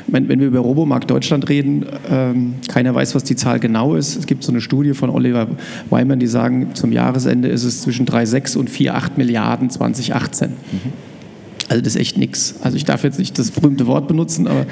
wenn, 0.08 0.28
wenn, 0.28 0.40
wir 0.40 0.48
über 0.48 0.60
Robomarkt 0.60 1.10
Deutschland 1.10 1.48
reden, 1.48 1.86
ähm, 2.10 2.56
keiner 2.68 2.94
weiß, 2.94 3.16
was 3.16 3.24
die 3.24 3.36
Zahl 3.36 3.60
genau 3.60 3.96
ist. 3.96 4.18
Es 4.18 4.26
gibt 4.26 4.44
so 4.44 4.52
eine 4.52 4.60
Studie 4.60 4.94
von 4.94 5.10
Oliver 5.10 5.48
Wyman, 5.90 6.20
die 6.20 6.28
sagen, 6.28 6.72
zum 6.74 6.92
Jahresende 6.92 7.48
ist 7.48 7.64
es 7.64 7.82
zwischen 7.82 8.06
3,6 8.06 8.58
und 8.58 8.70
4,8 8.70 9.12
Milliarden 9.18 9.70
2018. 9.70 10.50
Mhm. 10.50 10.56
Also 11.68 11.82
das 11.82 11.96
ist 11.96 12.02
echt 12.02 12.18
nichts. 12.18 12.56
Also 12.62 12.78
ich 12.78 12.86
darf 12.86 13.04
jetzt 13.04 13.18
nicht 13.18 13.40
das 13.40 13.50
berühmte 13.50 13.88
Wort 13.88 14.08
benutzen, 14.08 14.48
aber 14.48 14.68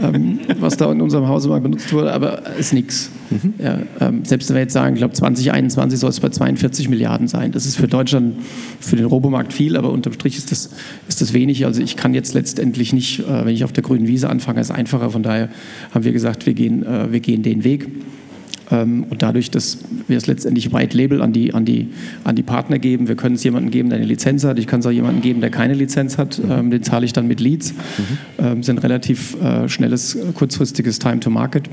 ähm, 0.00 0.38
was 0.60 0.76
da 0.76 0.90
in 0.92 1.00
unserem 1.00 1.26
Hause 1.26 1.48
mal 1.48 1.60
benutzt 1.60 1.92
wurde, 1.92 2.12
aber 2.12 2.54
ist 2.56 2.72
nichts. 2.72 3.10
Mhm. 3.30 3.54
Ja, 3.58 3.78
ähm, 4.00 4.24
selbst 4.24 4.48
wenn 4.48 4.54
wir 4.54 4.62
jetzt 4.62 4.72
sagen, 4.72 4.94
ich 4.94 5.00
glaube 5.00 5.14
2021 5.14 5.98
soll 5.98 6.10
es 6.10 6.20
bei 6.20 6.28
42 6.28 6.88
Milliarden 6.88 7.26
sein. 7.26 7.50
Das 7.50 7.66
ist 7.66 7.76
für 7.76 7.88
Deutschland, 7.88 8.36
für 8.78 8.94
den 8.94 9.06
Robomarkt 9.06 9.52
viel, 9.52 9.76
aber 9.76 9.90
unterm 9.90 10.12
Strich 10.12 10.38
ist 10.38 10.52
das, 10.52 10.70
ist 11.08 11.20
das 11.20 11.32
wenig. 11.32 11.66
Also 11.66 11.82
ich 11.82 11.96
kann 11.96 12.14
jetzt 12.14 12.34
letztendlich 12.34 12.92
nicht, 12.92 13.20
äh, 13.20 13.44
wenn 13.44 13.54
ich 13.54 13.64
auf 13.64 13.72
der 13.72 13.82
grünen 13.82 14.06
Wiese 14.06 14.30
anfange, 14.30 14.60
ist 14.60 14.70
einfacher. 14.70 15.10
Von 15.10 15.24
daher 15.24 15.48
haben 15.92 16.04
wir 16.04 16.12
gesagt, 16.12 16.46
wir 16.46 16.54
gehen, 16.54 16.86
äh, 16.86 17.10
wir 17.10 17.20
gehen 17.20 17.42
den 17.42 17.64
Weg. 17.64 17.88
Ähm, 18.70 19.06
und 19.08 19.22
dadurch, 19.22 19.50
dass 19.50 19.78
wir 20.06 20.16
es 20.16 20.26
letztendlich 20.26 20.72
White 20.72 20.96
Label 20.96 21.22
an 21.22 21.32
die, 21.32 21.54
an, 21.54 21.64
die, 21.64 21.88
an 22.24 22.36
die 22.36 22.42
Partner 22.42 22.78
geben, 22.78 23.08
wir 23.08 23.16
können 23.16 23.34
es 23.34 23.44
jemandem 23.44 23.70
geben, 23.70 23.88
der 23.88 23.98
eine 23.98 24.06
Lizenz 24.06 24.44
hat, 24.44 24.58
ich 24.58 24.66
kann 24.66 24.80
es 24.80 24.86
auch 24.86 24.90
jemandem 24.90 25.22
geben, 25.22 25.40
der 25.40 25.50
keine 25.50 25.74
Lizenz 25.74 26.18
hat, 26.18 26.38
mhm. 26.38 26.50
ähm, 26.50 26.70
den 26.70 26.82
zahle 26.82 27.06
ich 27.06 27.12
dann 27.12 27.26
mit 27.26 27.40
Leads, 27.40 27.72
mhm. 27.72 28.44
ähm, 28.44 28.62
sind 28.62 28.78
relativ 28.82 29.40
äh, 29.40 29.68
schnelles, 29.68 30.18
kurzfristiges 30.34 30.98
Time 30.98 31.20
to 31.20 31.30
Market. 31.30 31.64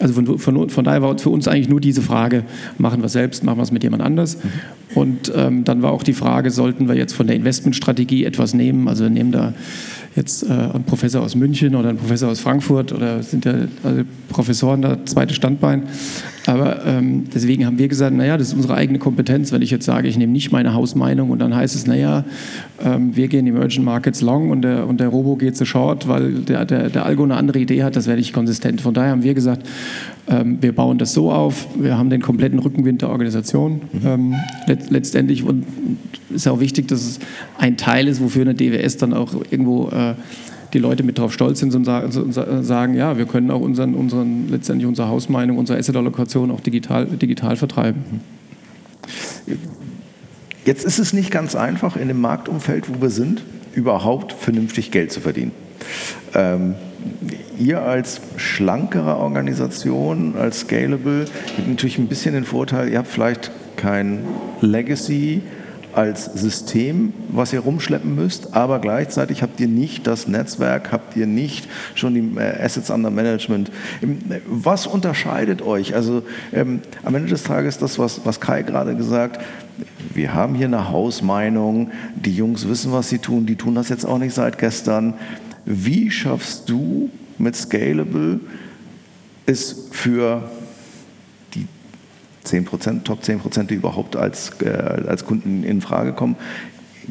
Also 0.00 0.14
von, 0.14 0.38
von, 0.38 0.68
von, 0.70 0.84
daher 0.84 1.02
war 1.02 1.16
für 1.18 1.30
uns 1.30 1.46
eigentlich 1.46 1.68
nur 1.68 1.80
diese 1.80 2.02
Frage, 2.02 2.44
machen 2.78 3.00
wir 3.00 3.06
es 3.06 3.12
selbst, 3.12 3.44
machen 3.44 3.58
wir 3.58 3.62
es 3.62 3.70
mit 3.70 3.84
jemand 3.84 4.02
anders. 4.02 4.36
Mhm. 4.36 4.50
Und 4.96 5.32
ähm, 5.34 5.64
dann 5.64 5.82
war 5.82 5.92
auch 5.92 6.02
die 6.02 6.12
Frage, 6.12 6.50
sollten 6.50 6.88
wir 6.88 6.94
jetzt 6.94 7.14
von 7.14 7.26
der 7.26 7.36
Investmentstrategie 7.36 8.24
etwas 8.24 8.54
nehmen, 8.54 8.88
also 8.88 9.04
wir 9.04 9.10
nehmen 9.10 9.32
da 9.32 9.54
jetzt 10.16 10.44
äh, 10.44 10.52
ein 10.52 10.84
Professor 10.84 11.22
aus 11.22 11.34
München 11.34 11.74
oder 11.74 11.88
ein 11.88 11.96
Professor 11.96 12.30
aus 12.30 12.40
Frankfurt 12.40 12.92
oder 12.92 13.22
sind 13.22 13.44
ja 13.44 13.54
also 13.82 14.02
Professoren 14.28 14.82
da, 14.82 15.04
zweites 15.04 15.36
Standbein. 15.36 15.84
Aber 16.46 16.84
ähm, 16.84 17.24
deswegen 17.34 17.64
haben 17.64 17.78
wir 17.78 17.88
gesagt, 17.88 18.14
naja, 18.14 18.36
das 18.36 18.48
ist 18.48 18.54
unsere 18.54 18.74
eigene 18.74 18.98
Kompetenz. 18.98 19.50
Wenn 19.50 19.62
ich 19.62 19.70
jetzt 19.70 19.86
sage, 19.86 20.08
ich 20.08 20.18
nehme 20.18 20.32
nicht 20.32 20.52
meine 20.52 20.74
Hausmeinung 20.74 21.30
und 21.30 21.38
dann 21.38 21.54
heißt 21.54 21.74
es, 21.74 21.86
naja, 21.86 22.24
ähm, 22.84 23.16
wir 23.16 23.28
gehen 23.28 23.46
Emerging 23.46 23.82
Markets 23.82 24.20
long 24.20 24.50
und 24.50 24.62
der, 24.62 24.86
und 24.86 25.00
der 25.00 25.08
Robo 25.08 25.36
geht 25.36 25.56
zu 25.56 25.64
short, 25.64 26.06
weil 26.06 26.32
der, 26.32 26.66
der, 26.66 26.90
der 26.90 27.06
Algo 27.06 27.24
eine 27.24 27.36
andere 27.36 27.58
Idee 27.60 27.82
hat, 27.82 27.96
das 27.96 28.06
wäre 28.06 28.18
nicht 28.18 28.34
konsistent. 28.34 28.82
Von 28.82 28.92
daher 28.92 29.12
haben 29.12 29.22
wir 29.22 29.32
gesagt, 29.34 29.66
ähm, 30.28 30.58
wir 30.60 30.74
bauen 30.74 30.98
das 30.98 31.14
so 31.14 31.32
auf, 31.32 31.66
wir 31.76 31.96
haben 31.96 32.10
den 32.10 32.20
kompletten 32.20 32.58
Rückenwind 32.58 33.00
der 33.02 33.08
Organisation. 33.08 33.80
Mhm. 33.92 34.06
Ähm, 34.06 34.34
let, 34.66 34.90
letztendlich 34.90 35.44
und 35.44 35.64
ist 36.34 36.46
auch 36.48 36.60
wichtig, 36.60 36.88
dass 36.88 37.02
es 37.02 37.20
ein 37.58 37.76
Teil 37.76 38.08
ist, 38.08 38.22
wofür 38.22 38.42
eine 38.42 38.54
DWS 38.54 38.98
dann 38.98 39.14
auch 39.14 39.34
irgendwo 39.50 39.88
äh, 39.88 40.14
die 40.74 40.78
Leute 40.78 41.04
mit 41.04 41.18
drauf 41.18 41.32
stolz 41.32 41.60
sind 41.60 41.74
und 41.74 41.84
sagen, 41.84 42.94
ja, 42.94 43.16
wir 43.16 43.24
können 43.26 43.50
auch 43.50 43.60
unseren, 43.60 43.94
unseren, 43.94 44.48
letztendlich 44.50 44.86
unsere 44.86 45.08
Hausmeinung, 45.08 45.56
unsere 45.56 45.78
Asset-Allokation 45.78 46.50
auch 46.50 46.60
digital, 46.60 47.06
digital 47.06 47.56
vertreiben. 47.56 48.02
Jetzt 50.64 50.84
ist 50.84 50.98
es 50.98 51.12
nicht 51.12 51.30
ganz 51.30 51.54
einfach, 51.54 51.96
in 51.96 52.08
dem 52.08 52.20
Marktumfeld, 52.20 52.88
wo 52.88 53.00
wir 53.00 53.10
sind, 53.10 53.42
überhaupt 53.74 54.32
vernünftig 54.32 54.90
Geld 54.90 55.12
zu 55.12 55.20
verdienen. 55.20 55.52
Ähm, 56.34 56.74
ihr 57.58 57.82
als 57.82 58.20
schlankere 58.36 59.16
Organisation, 59.18 60.34
als 60.36 60.60
Scalable, 60.60 61.26
habt 61.56 61.68
natürlich 61.68 61.98
ein 61.98 62.08
bisschen 62.08 62.34
den 62.34 62.44
Vorteil, 62.44 62.88
ihr 62.88 62.98
habt 62.98 63.08
vielleicht 63.08 63.50
kein 63.76 64.20
Legacy, 64.60 65.42
als 65.96 66.24
System, 66.24 67.12
was 67.28 67.52
ihr 67.52 67.60
rumschleppen 67.60 68.14
müsst, 68.14 68.54
aber 68.54 68.78
gleichzeitig 68.80 69.42
habt 69.42 69.60
ihr 69.60 69.68
nicht 69.68 70.06
das 70.06 70.28
Netzwerk, 70.28 70.92
habt 70.92 71.16
ihr 71.16 71.26
nicht 71.26 71.68
schon 71.94 72.14
die 72.14 72.38
äh, 72.38 72.62
Assets 72.62 72.90
under 72.90 73.10
Management. 73.10 73.70
Ähm, 74.02 74.18
was 74.46 74.86
unterscheidet 74.86 75.62
euch? 75.62 75.94
Also 75.94 76.22
ähm, 76.52 76.80
am 77.02 77.14
Ende 77.14 77.28
des 77.28 77.42
Tages 77.42 77.78
das, 77.78 77.98
was, 77.98 78.20
was 78.24 78.40
Kai 78.40 78.62
gerade 78.62 78.94
gesagt 78.96 79.40
wir 80.12 80.34
haben 80.34 80.54
hier 80.54 80.66
eine 80.66 80.90
Hausmeinung, 80.90 81.90
die 82.14 82.36
Jungs 82.36 82.68
wissen, 82.68 82.92
was 82.92 83.08
sie 83.08 83.18
tun, 83.18 83.46
die 83.46 83.56
tun 83.56 83.74
das 83.74 83.88
jetzt 83.88 84.04
auch 84.04 84.18
nicht 84.18 84.34
seit 84.34 84.58
gestern. 84.58 85.14
Wie 85.64 86.10
schaffst 86.10 86.68
du 86.68 87.10
mit 87.38 87.56
Scalable 87.56 88.40
es 89.46 89.88
für 89.90 90.48
10 92.44 92.64
Prozent, 92.64 93.04
Top 93.04 93.24
10 93.24 93.40
Prozent, 93.40 93.70
die 93.70 93.74
überhaupt 93.74 94.16
als, 94.16 94.52
äh, 94.60 94.68
als 95.06 95.24
Kunden 95.24 95.64
in 95.64 95.80
Frage 95.80 96.12
kommen, 96.12 96.36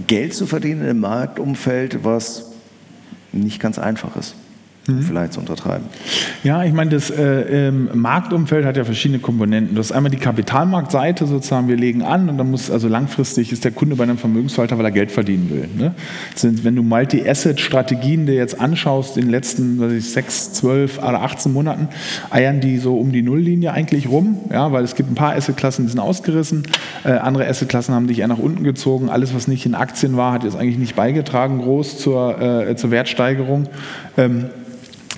Geld 0.07 0.33
zu 0.33 0.47
verdienen 0.47 0.87
im 0.87 0.99
Marktumfeld, 0.99 2.03
was 2.03 2.51
nicht 3.31 3.59
ganz 3.59 3.79
einfach 3.79 4.15
ist 4.15 4.35
mhm. 4.87 5.01
vielleicht 5.01 5.33
zu 5.33 5.39
untertreiben. 5.39 5.85
Ja, 6.43 6.63
ich 6.63 6.73
meine, 6.73 6.91
das 6.91 7.09
äh, 7.09 7.71
Marktumfeld 7.71 8.65
hat 8.65 8.77
ja 8.77 8.83
verschiedene 8.83 9.19
Komponenten. 9.19 9.75
Das 9.75 9.87
ist 9.87 9.91
einmal 9.91 10.11
die 10.11 10.17
Kapitalmarktseite 10.17 11.25
sozusagen, 11.25 11.67
wir 11.67 11.77
legen 11.77 12.01
an 12.01 12.29
und 12.29 12.37
dann 12.37 12.51
muss, 12.51 12.69
also 12.69 12.87
langfristig 12.87 13.51
ist 13.51 13.63
der 13.63 13.71
Kunde 13.71 13.95
bei 13.95 14.03
einem 14.03 14.17
Vermögensverwalter, 14.17 14.77
weil 14.77 14.85
er 14.85 14.91
Geld 14.91 15.11
verdienen 15.11 15.49
will. 15.49 15.69
Ne? 15.77 15.93
Sind, 16.35 16.63
wenn 16.63 16.75
du 16.75 16.83
Multi-Asset-Strategien 16.83 18.25
dir 18.25 18.35
jetzt 18.35 18.59
anschaust, 18.59 19.17
in 19.17 19.23
den 19.23 19.31
letzten 19.31 19.79
weiß 19.79 19.91
ich, 19.93 20.11
6, 20.11 20.53
12 20.53 20.97
oder 20.99 21.21
18 21.21 21.51
Monaten, 21.53 21.87
eiern 22.29 22.59
die 22.59 22.77
so 22.77 22.97
um 22.97 23.11
die 23.11 23.21
Nulllinie 23.21 23.71
eigentlich 23.71 24.09
rum, 24.09 24.39
ja, 24.51 24.71
weil 24.71 24.83
es 24.83 24.95
gibt 24.95 25.11
ein 25.11 25.15
paar 25.15 25.35
Asset-Klassen, 25.35 25.85
die 25.85 25.91
sind 25.91 25.99
ausgerissen, 25.99 26.63
äh, 27.03 27.11
andere 27.11 27.47
Asset-Klassen 27.47 27.93
haben 27.93 28.07
dich 28.07 28.19
eher 28.19 28.27
nach 28.27 28.37
unten 28.37 28.63
gezogen. 28.63 29.09
Alles, 29.09 29.33
was 29.33 29.47
nicht 29.47 29.65
in 29.65 29.75
Aktien 29.75 30.17
war, 30.17 30.33
hat 30.33 30.43
jetzt 30.43 30.55
eigentlich 30.55 30.77
nicht 30.77 30.95
beigetragen 30.95 31.59
groß 31.59 31.97
zur, 31.97 32.41
äh, 32.41 32.75
zur 32.75 32.91
Wertsteigerung. 32.91 33.67
Ähm, 34.17 34.45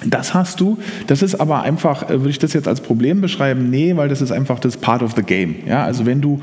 das 0.06 0.34
hast 0.34 0.60
du. 0.60 0.78
Das 1.08 1.22
ist 1.22 1.36
aber 1.36 1.64
einfach, 1.64 2.10
äh, 2.10 2.20
würde 2.20 2.30
ich 2.30 2.40
das 2.40 2.54
jetzt 2.54 2.68
als 2.68 2.82
Problem 2.82 3.22
beschreiben? 3.22 3.70
Nee, 3.70 3.96
weil 3.96 4.10
das 4.10 4.22
ist 4.22 4.32
einfach 4.32 4.60
das 4.60 4.78
Part 4.78 5.04
of 5.04 5.14
the 5.16 5.24
Game. 5.24 5.56
Ja, 5.68 5.84
also 5.84 6.06
wenn 6.06 6.22
du 6.22 6.42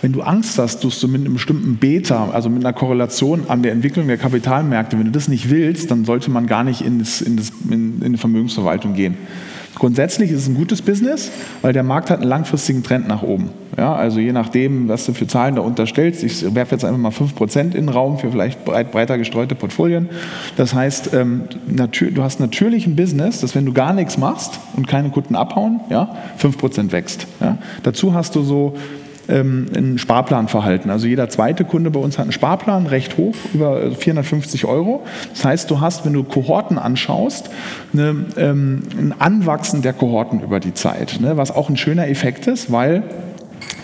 wenn 0.00 0.12
du 0.12 0.22
Angst 0.22 0.58
hast, 0.58 0.84
dass 0.84 1.00
du 1.00 1.08
mit 1.08 1.22
einem 1.22 1.34
bestimmten 1.34 1.76
Beta, 1.76 2.30
also 2.30 2.48
mit 2.48 2.64
einer 2.64 2.72
Korrelation 2.72 3.46
an 3.48 3.62
der 3.62 3.72
Entwicklung 3.72 4.06
der 4.06 4.16
Kapitalmärkte, 4.16 4.96
wenn 4.96 5.06
du 5.06 5.10
das 5.10 5.26
nicht 5.26 5.50
willst, 5.50 5.90
dann 5.90 6.04
sollte 6.04 6.30
man 6.30 6.46
gar 6.46 6.62
nicht 6.62 6.82
in, 6.82 7.00
in, 7.00 7.36
das, 7.36 7.52
in, 7.68 8.00
in 8.02 8.12
die 8.12 8.18
Vermögensverwaltung 8.18 8.94
gehen. 8.94 9.16
Grundsätzlich 9.74 10.30
ist 10.30 10.42
es 10.42 10.48
ein 10.48 10.54
gutes 10.54 10.82
Business, 10.82 11.30
weil 11.62 11.72
der 11.72 11.82
Markt 11.82 12.10
hat 12.10 12.20
einen 12.20 12.28
langfristigen 12.28 12.84
Trend 12.84 13.08
nach 13.08 13.22
oben. 13.22 13.50
Ja, 13.78 13.94
also 13.94 14.18
je 14.18 14.32
nachdem, 14.32 14.88
was 14.88 15.06
du 15.06 15.14
für 15.14 15.28
Zahlen 15.28 15.54
da 15.54 15.62
unterstellst, 15.62 16.24
ich 16.24 16.52
werfe 16.52 16.74
jetzt 16.74 16.84
einfach 16.84 16.98
mal 16.98 17.12
5% 17.12 17.60
in 17.60 17.70
den 17.70 17.88
Raum 17.88 18.18
für 18.18 18.32
vielleicht 18.32 18.64
breit, 18.64 18.90
breiter 18.90 19.16
gestreute 19.18 19.54
Portfolien. 19.54 20.08
Das 20.56 20.74
heißt, 20.74 21.14
ähm, 21.14 21.42
du 21.68 22.22
hast 22.24 22.40
natürlich 22.40 22.88
ein 22.88 22.96
Business, 22.96 23.40
dass 23.40 23.54
wenn 23.54 23.64
du 23.64 23.72
gar 23.72 23.92
nichts 23.92 24.18
machst 24.18 24.58
und 24.76 24.88
keine 24.88 25.10
Kunden 25.10 25.36
abhauen, 25.36 25.78
ja, 25.90 26.16
5% 26.42 26.90
wächst. 26.90 27.28
Ja. 27.40 27.58
Dazu 27.84 28.14
hast 28.14 28.34
du 28.34 28.42
so 28.42 28.74
ähm, 29.28 29.66
ein 29.76 29.98
Sparplanverhalten. 29.98 30.90
Also 30.90 31.06
jeder 31.06 31.28
zweite 31.28 31.64
Kunde 31.64 31.92
bei 31.92 32.00
uns 32.00 32.18
hat 32.18 32.24
einen 32.24 32.32
Sparplan, 32.32 32.86
recht 32.86 33.16
hoch, 33.16 33.34
über 33.54 33.92
450 33.92 34.64
Euro. 34.64 35.04
Das 35.30 35.44
heißt, 35.44 35.70
du 35.70 35.80
hast, 35.80 36.04
wenn 36.04 36.14
du 36.14 36.24
Kohorten 36.24 36.78
anschaust, 36.78 37.48
eine, 37.92 38.26
ähm, 38.36 38.82
ein 38.98 39.14
Anwachsen 39.20 39.82
der 39.82 39.92
Kohorten 39.92 40.40
über 40.40 40.58
die 40.58 40.74
Zeit, 40.74 41.18
ne, 41.20 41.36
was 41.36 41.54
auch 41.54 41.68
ein 41.68 41.76
schöner 41.76 42.08
Effekt 42.08 42.48
ist, 42.48 42.72
weil 42.72 43.04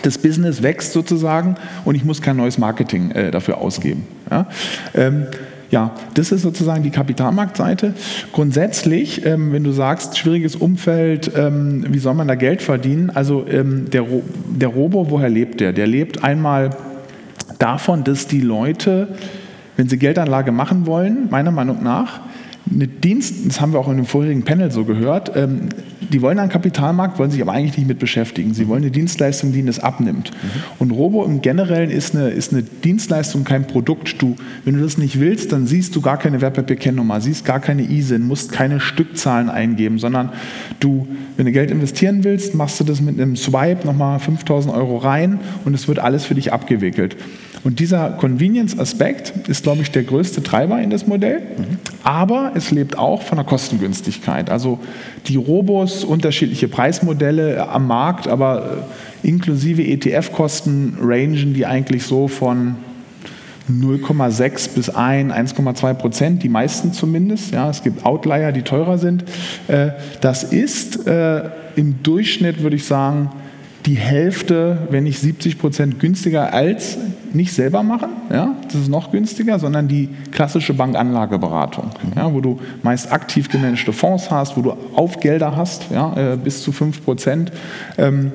das 0.05 0.17
Business 0.17 0.61
wächst 0.61 0.93
sozusagen 0.93 1.55
und 1.83 1.95
ich 1.95 2.05
muss 2.05 2.21
kein 2.21 2.37
neues 2.37 2.57
Marketing 2.57 3.11
äh, 3.11 3.31
dafür 3.31 3.57
ausgeben. 3.57 4.05
Ja? 4.29 4.47
Ähm, 4.93 5.27
ja, 5.71 5.91
das 6.13 6.31
ist 6.31 6.43
sozusagen 6.43 6.83
die 6.83 6.91
Kapitalmarktseite. 6.91 7.95
Grundsätzlich, 8.31 9.25
ähm, 9.25 9.51
wenn 9.51 9.63
du 9.63 9.71
sagst, 9.71 10.17
schwieriges 10.17 10.55
Umfeld, 10.55 11.31
ähm, 11.35 11.85
wie 11.89 11.99
soll 11.99 12.13
man 12.13 12.27
da 12.27 12.35
Geld 12.35 12.61
verdienen? 12.61 13.09
Also 13.09 13.45
ähm, 13.47 13.89
der, 13.89 14.01
Ro 14.01 14.23
der 14.47 14.69
Robo, 14.69 15.09
woher 15.09 15.29
lebt 15.29 15.59
der? 15.59 15.73
Der 15.73 15.87
lebt 15.87 16.23
einmal 16.23 16.69
davon, 17.57 18.03
dass 18.03 18.27
die 18.27 18.41
Leute, 18.41 19.07
wenn 19.75 19.89
sie 19.89 19.97
Geldanlage 19.97 20.51
machen 20.51 20.85
wollen, 20.85 21.29
meiner 21.31 21.51
Meinung 21.51 21.83
nach, 21.83 22.21
eine 22.71 22.87
Dienst, 22.87 23.47
das 23.47 23.61
haben 23.61 23.73
wir 23.73 23.79
auch 23.79 23.89
in 23.89 23.97
dem 23.97 24.05
vorherigen 24.05 24.43
Panel 24.43 24.71
so 24.71 24.85
gehört, 24.85 25.35
ähm, 25.35 25.69
die 26.15 26.21
wollen 26.21 26.39
einen 26.39 26.49
Kapitalmarkt, 26.49 27.19
wollen 27.19 27.29
sich 27.29 27.41
aber 27.41 27.51
eigentlich 27.51 27.75
nicht 27.77 27.89
mit 27.89 27.99
beschäftigen. 27.99 28.53
Sie 28.53 28.69
wollen 28.69 28.83
eine 28.83 28.91
Dienstleistung, 28.91 29.51
die 29.51 29.59
ihnen 29.59 29.67
das 29.67 29.79
abnimmt. 29.79 30.31
Mhm. 30.31 30.61
Und 30.79 30.91
Robo 30.91 31.25
im 31.25 31.41
Generellen 31.41 31.91
ist 31.91 32.15
eine, 32.15 32.29
ist 32.29 32.53
eine 32.53 32.63
Dienstleistung, 32.63 33.43
kein 33.43 33.67
Produkt. 33.67 34.21
Du, 34.21 34.37
wenn 34.63 34.75
du 34.75 34.79
das 34.81 34.97
nicht 34.97 35.19
willst, 35.19 35.51
dann 35.51 35.67
siehst 35.67 35.93
du 35.93 35.99
gar 35.99 36.17
keine 36.17 36.39
Wertpapierkennnummer, 36.39 37.19
siehst 37.19 37.43
gar 37.43 37.59
keine 37.59 37.81
ISIN, 37.81 38.21
musst 38.21 38.53
keine 38.53 38.79
Stückzahlen 38.79 39.49
eingeben, 39.49 39.99
sondern 39.99 40.29
du, 40.79 41.05
wenn 41.35 41.47
du 41.47 41.51
Geld 41.51 41.69
investieren 41.69 42.23
willst, 42.23 42.55
machst 42.55 42.79
du 42.79 42.85
das 42.85 43.01
mit 43.01 43.19
einem 43.19 43.35
Swipe 43.35 43.85
nochmal 43.85 44.17
5000 44.19 44.73
Euro 44.73 44.95
rein 44.95 45.41
und 45.65 45.73
es 45.73 45.89
wird 45.89 45.99
alles 45.99 46.23
für 46.23 46.35
dich 46.35 46.53
abgewickelt. 46.53 47.17
Und 47.65 47.79
dieser 47.79 48.11
Convenience-Aspekt 48.11 49.49
ist, 49.49 49.63
glaube 49.63 49.81
ich, 49.81 49.89
der 49.89 50.03
größte 50.03 50.43
Treiber 50.43 50.79
in 50.79 50.91
das 50.91 51.07
Modell. 51.07 51.41
Aber 52.03 52.51
es 52.53 52.69
lebt 52.69 52.95
auch 52.95 53.23
von 53.23 53.39
der 53.39 53.45
Kostengünstigkeit. 53.45 54.51
Also 54.51 54.77
die 55.25 55.35
Robos, 55.35 56.03
unterschiedliche 56.03 56.67
Preismodelle 56.67 57.67
am 57.67 57.87
Markt, 57.87 58.27
aber 58.27 58.85
äh, 59.23 59.27
inklusive 59.27 59.81
ETF-Kosten 59.81 60.99
rangen 61.01 61.55
die 61.55 61.65
eigentlich 61.65 62.03
so 62.03 62.27
von 62.27 62.75
0,6 63.67 64.75
bis 64.75 64.91
1, 64.91 65.33
1,2 65.33 65.93
Prozent, 65.95 66.43
die 66.43 66.49
meisten 66.49 66.93
zumindest. 66.93 67.51
Ja, 67.51 67.71
es 67.71 67.81
gibt 67.81 68.05
Outlier, 68.05 68.51
die 68.51 68.61
teurer 68.61 68.99
sind. 68.99 69.23
Äh, 69.67 69.89
das 70.21 70.43
ist 70.43 71.07
äh, 71.07 71.49
im 71.75 72.03
Durchschnitt, 72.03 72.61
würde 72.61 72.75
ich 72.75 72.85
sagen, 72.85 73.31
die 73.85 73.95
Hälfte, 73.95 74.79
wenn 74.89 75.03
nicht 75.03 75.19
70 75.19 75.59
Prozent 75.59 75.99
günstiger 75.99 76.53
als 76.53 76.97
nicht 77.33 77.53
selber 77.53 77.83
machen, 77.83 78.09
ja, 78.31 78.55
das 78.63 78.75
ist 78.75 78.89
noch 78.89 79.11
günstiger, 79.11 79.59
sondern 79.59 79.87
die 79.87 80.09
klassische 80.31 80.73
Bankanlageberatung, 80.73 81.91
ja, 82.15 82.33
wo 82.33 82.41
du 82.41 82.59
meist 82.81 83.11
aktiv 83.11 83.49
gemanagte 83.49 83.93
Fonds 83.93 84.31
hast, 84.31 84.57
wo 84.57 84.61
du 84.61 84.77
Aufgelder 84.95 85.55
hast, 85.55 85.91
ja, 85.91 86.33
äh, 86.33 86.37
bis 86.37 86.63
zu 86.63 86.71
5 86.71 87.03
Prozent. 87.03 87.51
Ähm, 87.97 88.31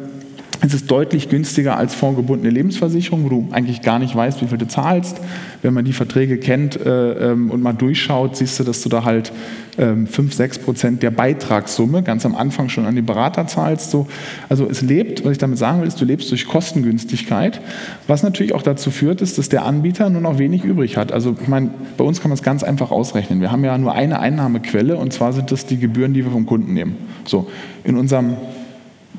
es 0.63 0.75
ist 0.75 0.91
deutlich 0.91 1.31
günstiger 1.31 1.77
als 1.77 1.95
fondgebundene 1.95 2.51
Lebensversicherung, 2.51 3.25
wo 3.25 3.29
du 3.31 3.49
eigentlich 3.51 3.81
gar 3.81 3.99
nicht 3.99 4.15
weißt, 4.15 4.43
wie 4.43 4.47
viel 4.47 4.59
du 4.59 4.69
zahlst. 4.69 5.19
Wenn 5.63 5.73
man 5.73 5.87
die 5.87 5.95
Verträge 5.95 6.37
kennt 6.37 6.77
äh, 6.77 7.31
ähm, 7.31 7.51
und 7.51 7.63
mal 7.63 7.73
durchschaut, 7.73 8.37
siehst 8.37 8.61
du, 8.61 8.65
dass 8.65 8.83
du 8.83 8.91
da 8.91 9.05
halt 9.05 9.33
ähm, 9.79 10.07
5, 10.07 10.35
6 10.35 10.59
Prozent 10.59 11.03
der 11.03 11.11
Beitragssumme 11.13 12.03
ganz 12.03 12.27
am 12.27 12.35
Anfang 12.35 12.69
schon 12.69 12.85
an 12.85 12.95
die 12.95 13.03
Berater 13.03 13.47
zahlst. 13.47 13.91
So. 13.91 14.07
Also 14.51 14.69
es 14.69 14.83
lebt, 14.83 15.25
was 15.25 15.33
ich 15.33 15.39
damit 15.39 15.57
sagen 15.57 15.81
will, 15.81 15.89
ist, 15.89 15.99
du 15.99 16.05
lebst 16.05 16.31
durch 16.31 16.47
Kostengünstigkeit, 16.47 17.63
was 18.07 18.23
natürlich 18.23 18.55
auch 18.55 18.63
dazu 18.63 18.91
führt, 18.91 19.23
ist, 19.23 19.39
dass 19.39 19.49
der 19.49 19.65
Anbieter 19.65 20.11
nur 20.11 20.21
noch 20.21 20.39
wenig 20.39 20.65
übrig 20.65 20.99
hat. 20.99 21.11
Also 21.11 21.35
ich 21.41 21.49
meine, 21.49 21.71
bei 21.97 22.05
uns 22.05 22.21
kann 22.21 22.29
man 22.29 22.37
es 22.37 22.43
ganz 22.43 22.63
einfach 22.63 22.91
ausrechnen. 22.91 23.41
Wir 23.41 23.51
haben 23.51 23.65
ja 23.65 23.79
nur 23.79 23.95
eine 23.95 24.21
Einnahmequelle 24.21 24.97
und 24.99 25.15
zwar 25.15 25.33
sind 25.33 25.51
das 25.53 25.65
die 25.65 25.79
Gebühren, 25.79 26.13
die 26.13 26.23
wir 26.23 26.33
vom 26.33 26.45
Kunden 26.45 26.75
nehmen. 26.75 26.97
So, 27.25 27.49
in 27.85 27.97
unserem 27.97 28.37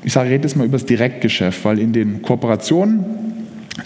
ich 0.02 0.12
sage, 0.12 0.30
rede 0.30 0.44
jetzt 0.44 0.56
mal 0.56 0.66
über 0.66 0.78
das 0.78 0.86
Direktgeschäft, 0.86 1.64
weil 1.64 1.78
in 1.78 1.92
den 1.92 2.22
Kooperationen, 2.22 3.04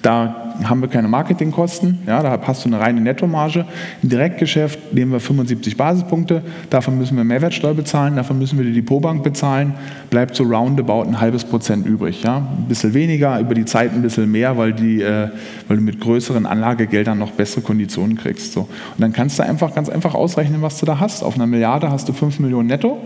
da 0.03 0.47
haben 0.65 0.81
wir 0.81 0.89
keine 0.89 1.07
Marketingkosten, 1.09 1.99
ja, 2.07 2.23
da 2.23 2.41
hast 2.43 2.65
du 2.65 2.69
eine 2.69 2.81
reine 2.81 3.01
Nettomarge. 3.01 3.67
Im 4.03 4.09
Direktgeschäft 4.09 4.95
nehmen 4.95 5.13
wir 5.13 5.21
75 5.21 5.77
Basispunkte, 5.77 6.43
davon 6.71 6.97
müssen 6.97 7.17
wir 7.17 7.25
Mehrwertsteuer 7.25 7.75
bezahlen, 7.75 8.17
davon 8.17 8.39
müssen 8.39 8.59
wir 8.59 8.65
die 8.65 8.73
Depotbank 8.73 9.23
bezahlen, 9.23 9.75
bleibt 10.11 10.35
so 10.35 10.45
roundabout 10.45 11.03
ein 11.03 11.21
halbes 11.21 11.45
Prozent 11.45 11.87
übrig. 11.87 12.23
Ja. 12.23 12.39
Ein 12.39 12.67
bisschen 12.69 12.95
weniger, 12.95 13.39
über 13.39 13.55
die 13.55 13.67
Zeit 13.67 13.93
ein 13.93 14.03
bisschen 14.03 14.31
mehr, 14.31 14.57
weil, 14.57 14.73
die, 14.73 15.03
äh, 15.03 15.29
weil 15.69 15.77
du 15.77 15.83
mit 15.83 16.01
größeren 16.01 16.47
Anlagegeldern 16.47 17.19
noch 17.19 17.33
bessere 17.33 17.61
Konditionen 17.61 18.17
kriegst. 18.17 18.53
So. 18.53 18.61
Und 18.61 18.71
dann 18.99 19.13
kannst 19.13 19.39
du 19.39 19.43
einfach 19.43 19.75
ganz 19.75 19.89
einfach 19.89 20.15
ausrechnen, 20.15 20.63
was 20.63 20.79
du 20.79 20.87
da 20.87 20.99
hast. 20.99 21.23
Auf 21.23 21.35
einer 21.35 21.47
Milliarde 21.47 21.91
hast 21.91 22.09
du 22.09 22.13
5 22.13 22.41
Millionen 22.41 22.69
netto. 22.69 22.99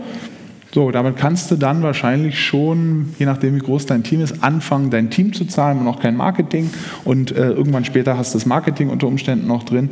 So, 0.73 0.89
damit 0.91 1.17
kannst 1.17 1.51
du 1.51 1.55
dann 1.55 1.83
wahrscheinlich 1.83 2.39
schon, 2.39 3.13
je 3.19 3.25
nachdem 3.25 3.55
wie 3.55 3.59
groß 3.59 3.87
dein 3.87 4.03
Team 4.03 4.21
ist, 4.21 4.41
anfangen, 4.41 4.89
dein 4.89 5.09
Team 5.09 5.33
zu 5.33 5.45
zahlen 5.45 5.79
und 5.79 5.83
noch 5.83 5.99
kein 5.99 6.15
Marketing. 6.15 6.69
Und 7.03 7.31
äh, 7.31 7.49
irgendwann 7.49 7.83
später 7.83 8.17
hast 8.17 8.33
du 8.33 8.37
das 8.37 8.45
Marketing 8.45 8.89
unter 8.89 9.07
Umständen 9.07 9.47
noch 9.47 9.63
drin. 9.63 9.89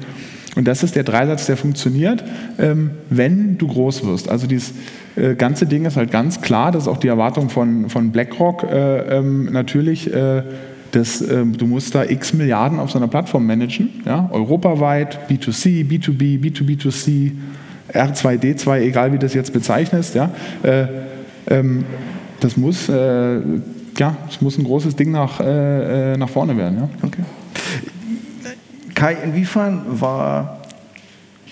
Und 0.55 0.67
das 0.67 0.81
ist 0.81 0.95
der 0.95 1.03
Dreisatz, 1.03 1.45
der 1.45 1.57
funktioniert, 1.57 2.23
ähm, 2.57 2.91
wenn 3.09 3.57
du 3.57 3.67
groß 3.67 4.05
wirst. 4.05 4.29
Also 4.29 4.47
dieses 4.47 4.73
äh, 5.15 5.35
ganze 5.35 5.65
Ding 5.65 5.85
ist 5.85 5.97
halt 5.97 6.11
ganz 6.11 6.41
klar, 6.41 6.71
das 6.71 6.83
ist 6.83 6.87
auch 6.87 6.97
die 6.97 7.07
Erwartung 7.07 7.49
von, 7.49 7.89
von 7.89 8.11
BlackRock 8.11 8.63
äh, 8.63 9.17
ähm, 9.17 9.51
natürlich. 9.51 10.11
Äh, 10.13 10.43
dass, 10.91 11.21
ähm, 11.21 11.55
du 11.55 11.67
musst 11.67 11.93
da 11.93 12.03
x 12.03 12.33
Milliarden 12.33 12.79
auf 12.79 12.89
so 12.89 12.97
einer 12.97 13.07
Plattform 13.07 13.45
managen, 13.45 13.89
ja, 14.07 14.27
europaweit, 14.31 15.29
B2C, 15.29 15.87
B2B, 15.87 16.41
B2B2C, 16.41 17.31
R2D2, 17.93 18.79
egal 18.79 19.13
wie 19.13 19.19
das 19.19 19.33
jetzt 19.33 19.53
bezeichnest, 19.53 20.15
ja, 20.15 20.31
äh, 20.63 20.85
ähm, 21.47 21.85
das 22.39 22.57
muss, 22.57 22.89
äh, 22.89 23.39
ja, 23.97 24.17
das 24.27 24.41
muss 24.41 24.57
ein 24.57 24.63
großes 24.63 24.95
Ding 24.95 25.11
nach, 25.11 25.39
äh, 25.39 26.13
äh 26.13 26.17
nach 26.17 26.29
vorne 26.29 26.55
werden. 26.57 26.79
Ja. 26.79 26.89
Okay. 27.05 27.23
Kai, 28.95 29.17
inwiefern 29.23 29.83
war 29.87 30.59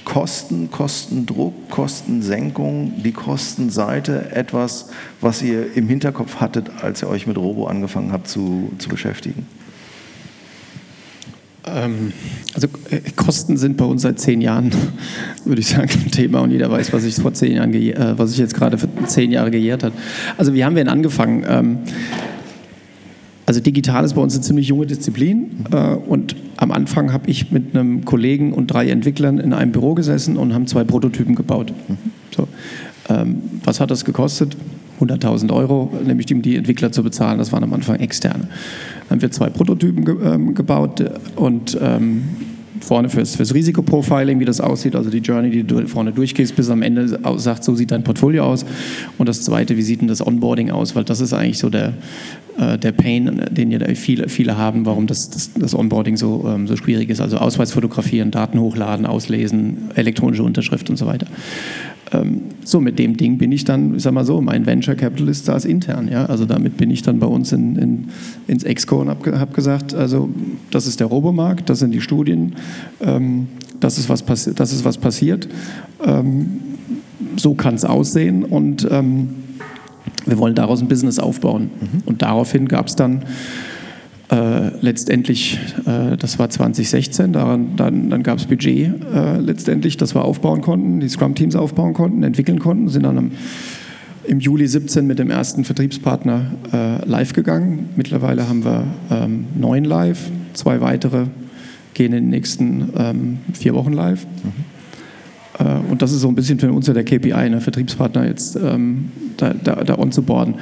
Kosten, 0.07 0.71
Kostendruck, 0.71 1.69
Kostensenkung, 1.69 2.93
die 3.03 3.11
Kostenseite 3.11 4.31
etwas, 4.31 4.89
was 5.19 5.41
ihr 5.41 5.75
im 5.75 5.89
Hinterkopf 5.89 6.37
hattet, 6.37 6.71
als 6.81 7.01
ihr 7.01 7.09
euch 7.09 7.27
mit 7.27 7.37
Robo 7.37 7.67
angefangen 7.67 8.13
habt 8.13 8.27
zu, 8.27 8.71
zu 8.77 8.87
beschäftigen? 8.87 9.45
Ähm, 11.75 12.13
also 12.53 12.67
äh, 12.89 13.01
Kosten 13.15 13.57
sind 13.57 13.77
bei 13.77 13.85
uns 13.85 14.01
seit 14.01 14.19
zehn 14.19 14.41
Jahren, 14.41 14.71
würde 15.45 15.61
ich 15.61 15.67
sagen, 15.67 15.89
ein 16.05 16.11
Thema 16.11 16.39
und 16.39 16.51
jeder 16.51 16.71
weiß, 16.71 16.93
was 16.93 17.03
ich 17.03 17.15
vor 17.15 17.33
zehn 17.33 17.55
Jahren, 17.55 17.73
äh, 17.73 18.17
was 18.17 18.31
ich 18.31 18.37
jetzt 18.37 18.55
gerade 18.55 18.77
für 18.77 18.87
zehn 19.05 19.31
Jahre 19.31 19.51
gejährt 19.51 19.83
hat. 19.83 19.93
Also 20.37 20.53
wie 20.53 20.63
haben 20.63 20.75
wir 20.75 20.83
denn 20.83 20.91
angefangen? 20.91 21.45
Ähm, 21.47 21.77
also 23.45 23.61
digital 23.61 24.03
ist 24.03 24.13
bei 24.13 24.21
uns 24.21 24.33
eine 24.33 24.43
ziemlich 24.43 24.67
junge 24.67 24.87
Disziplin 24.87 25.65
äh, 25.71 25.95
und 25.95 26.35
am 26.57 26.71
Anfang 26.71 27.13
habe 27.13 27.29
ich 27.29 27.51
mit 27.51 27.75
einem 27.75 28.03
Kollegen 28.03 28.51
und 28.51 28.67
drei 28.67 28.89
Entwicklern 28.89 29.37
in 29.37 29.53
einem 29.53 29.71
Büro 29.71 29.93
gesessen 29.93 30.35
und 30.35 30.53
haben 30.53 30.67
zwei 30.67 30.83
Prototypen 30.83 31.35
gebaut. 31.35 31.71
So. 32.35 32.47
Ähm, 33.09 33.41
was 33.63 33.79
hat 33.79 33.89
das 33.89 34.03
gekostet? 34.03 34.57
100.000 34.99 35.53
Euro, 35.53 35.91
nämlich 36.05 36.33
um 36.33 36.41
die 36.41 36.55
Entwickler 36.55 36.91
zu 36.91 37.03
bezahlen. 37.03 37.37
Das 37.37 37.51
waren 37.51 37.63
am 37.63 37.73
Anfang 37.73 37.99
externe. 37.99 38.47
Dann 38.47 39.09
haben 39.09 39.21
wir 39.21 39.31
zwei 39.31 39.49
Prototypen 39.49 40.05
ge 40.05 40.15
ähm, 40.23 40.53
gebaut 40.53 41.03
und 41.35 41.77
ähm, 41.81 42.23
vorne 42.81 43.09
fürs, 43.09 43.35
fürs 43.35 43.53
Risikoprofiling, 43.53 44.39
wie 44.39 44.45
das 44.45 44.61
aussieht, 44.61 44.95
also 44.95 45.09
die 45.09 45.19
Journey, 45.19 45.49
die 45.49 45.63
du 45.63 45.87
vorne 45.87 46.11
durchgehst, 46.11 46.55
bis 46.55 46.69
am 46.69 46.81
Ende 46.81 47.19
sagt, 47.37 47.63
so 47.63 47.75
sieht 47.75 47.91
dein 47.91 48.03
Portfolio 48.03 48.45
aus. 48.45 48.65
Und 49.17 49.29
das 49.29 49.41
zweite, 49.41 49.77
wie 49.77 49.81
sieht 49.81 50.01
denn 50.01 50.07
das 50.07 50.25
Onboarding 50.25 50.71
aus? 50.71 50.95
Weil 50.95 51.03
das 51.03 51.19
ist 51.19 51.33
eigentlich 51.33 51.59
so 51.59 51.69
der, 51.69 51.93
äh, 52.57 52.77
der 52.77 52.91
Pain, 52.91 53.41
den 53.51 53.71
ja 53.71 53.79
viele, 53.95 54.29
viele 54.29 54.57
haben, 54.57 54.85
warum 54.85 55.07
das, 55.07 55.29
das, 55.29 55.51
das 55.53 55.75
Onboarding 55.75 56.17
so, 56.17 56.45
ähm, 56.47 56.67
so 56.67 56.75
schwierig 56.75 57.09
ist. 57.09 57.21
Also 57.21 57.37
Ausweis 57.37 57.71
fotografieren, 57.71 58.31
Daten 58.31 58.59
hochladen, 58.59 59.05
auslesen, 59.05 59.91
elektronische 59.95 60.43
Unterschrift 60.43 60.89
und 60.89 60.97
so 60.97 61.05
weiter. 61.05 61.27
Ähm, 62.11 62.41
so, 62.63 62.79
mit 62.79 62.99
dem 62.99 63.17
Ding 63.17 63.37
bin 63.37 63.51
ich 63.51 63.65
dann, 63.65 63.95
ich 63.95 64.03
sag 64.03 64.13
mal 64.13 64.23
so, 64.23 64.39
mein 64.41 64.65
Venture 64.65 64.95
Capitalist 64.95 65.45
saß 65.45 65.65
intern. 65.65 66.07
Ja? 66.09 66.25
Also 66.25 66.45
damit 66.45 66.77
bin 66.77 66.89
ich 66.89 67.01
dann 67.01 67.19
bei 67.19 67.27
uns 67.27 67.51
in, 67.51 67.75
in, 67.75 68.07
ins 68.47 68.63
Exco 68.63 69.01
und 69.01 69.09
habe 69.09 69.39
hab 69.39 69.53
gesagt, 69.53 69.93
also 69.93 70.29
das 70.71 70.87
ist 70.87 70.99
der 70.99 71.07
Robomarkt, 71.07 71.69
das 71.69 71.79
sind 71.79 71.91
die 71.91 72.01
Studien, 72.01 72.55
ähm, 73.01 73.47
das, 73.79 73.97
ist 73.97 74.09
was 74.09 74.23
das 74.25 74.73
ist 74.73 74.85
was 74.85 74.97
passiert. 74.97 75.47
Ähm, 76.03 76.61
so 77.35 77.53
kann 77.55 77.75
es 77.75 77.85
aussehen 77.85 78.43
und 78.43 78.87
ähm, 78.89 79.29
wir 80.25 80.37
wollen 80.37 80.55
daraus 80.55 80.81
ein 80.81 80.87
Business 80.87 81.19
aufbauen. 81.19 81.69
Mhm. 81.79 82.01
Und 82.05 82.21
daraufhin 82.21 82.67
gab 82.67 82.87
es 82.87 82.95
dann 82.95 83.23
äh, 84.29 84.69
letztendlich, 84.81 85.59
äh, 85.85 86.17
das 86.17 86.37
war 86.37 86.49
2016, 86.49 87.31
daran, 87.31 87.75
dann, 87.77 88.09
dann 88.09 88.23
gab 88.23 88.39
es 88.39 88.45
Budget 88.45 88.91
äh, 89.13 89.37
letztendlich, 89.37 89.95
das 89.97 90.15
wir 90.15 90.25
aufbauen 90.25 90.61
konnten, 90.61 90.99
die 90.99 91.07
Scrum-Teams 91.07 91.55
aufbauen 91.55 91.93
konnten, 91.93 92.23
entwickeln 92.23 92.59
konnten, 92.59 92.89
sind 92.89 93.03
dann 93.03 93.17
am, 93.17 93.31
im 94.25 94.39
Juli 94.41 94.67
17 94.67 95.07
mit 95.07 95.19
dem 95.19 95.31
ersten 95.31 95.63
Vertriebspartner 95.63 96.51
äh, 96.73 97.05
live 97.05 97.31
gegangen. 97.31 97.89
Mittlerweile 97.95 98.49
haben 98.49 98.65
wir 98.65 98.83
ähm, 99.09 99.45
neun 99.55 99.85
live, 99.85 100.29
zwei 100.53 100.81
weitere 100.81 101.27
gehen 101.93 102.13
in 102.13 102.23
den 102.23 102.29
nächsten 102.29 102.89
ähm, 102.97 103.37
vier 103.53 103.73
Wochen 103.73 103.93
live. 103.93 104.25
Mhm. 104.25 104.76
Äh, 105.59 105.91
und 105.91 106.01
das 106.01 106.11
ist 106.11 106.21
so 106.21 106.27
ein 106.27 106.35
bisschen 106.35 106.59
für 106.59 106.71
uns 106.71 106.87
ja 106.87 106.93
der 106.93 107.03
KPI, 107.03 107.49
ne, 107.49 107.61
Vertriebspartner 107.61 108.27
jetzt 108.27 108.55
ähm, 108.55 109.11
da, 109.37 109.53
da, 109.53 109.83
da 109.83 109.97
on 109.97 110.11
zu 110.11 110.23
boarden. 110.23 110.55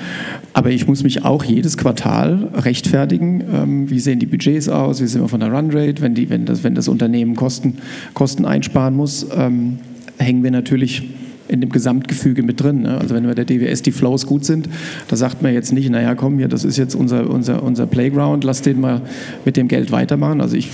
Aber 0.54 0.72
ich 0.72 0.88
muss 0.88 1.04
mich 1.04 1.24
auch 1.24 1.44
jedes 1.44 1.78
Quartal 1.78 2.50
rechtfertigen, 2.56 3.44
ähm, 3.54 3.90
wie 3.90 4.00
sehen 4.00 4.20
die 4.20 4.26
Budgets 4.26 4.70
aus, 4.70 5.02
wie 5.02 5.08
sind 5.08 5.22
wir 5.22 5.30
von 5.30 5.40
der 5.40 5.52
Runrate, 5.52 6.02
wenn, 6.02 6.18
wenn, 6.30 6.46
das, 6.46 6.64
wenn 6.64 6.76
das 6.76 6.88
Unternehmen 6.88 7.36
Kosten, 7.36 7.78
Kosten 8.14 8.46
einsparen 8.46 8.96
muss, 8.96 9.28
ähm, 9.36 9.80
hängen 10.18 10.44
wir 10.44 10.52
natürlich 10.52 11.04
in 11.48 11.62
dem 11.62 11.70
Gesamtgefüge 11.70 12.42
mit 12.42 12.62
drin. 12.62 12.82
Ne? 12.82 12.98
Also 12.98 13.14
wenn 13.14 13.24
bei 13.26 13.36
der 13.36 13.46
DWS 13.46 13.84
die 13.84 13.92
Flows 13.92 14.26
gut 14.26 14.46
sind, 14.46 14.68
da 15.08 15.16
sagt 15.16 15.44
man 15.44 15.54
jetzt 15.54 15.72
nicht, 15.74 15.90
naja 15.90 16.16
komm 16.16 16.40
hier, 16.40 16.48
das 16.48 16.64
ist 16.64 16.78
jetzt 16.78 16.96
unser, 16.96 17.30
unser, 17.30 17.62
unser 17.62 17.86
Playground, 17.86 18.44
lass 18.44 18.62
den 18.62 18.80
mal 18.80 19.02
mit 19.46 19.56
dem 19.58 19.68
Geld 19.68 19.92
weitermachen. 19.92 20.42
Also 20.42 20.58
ich 20.58 20.70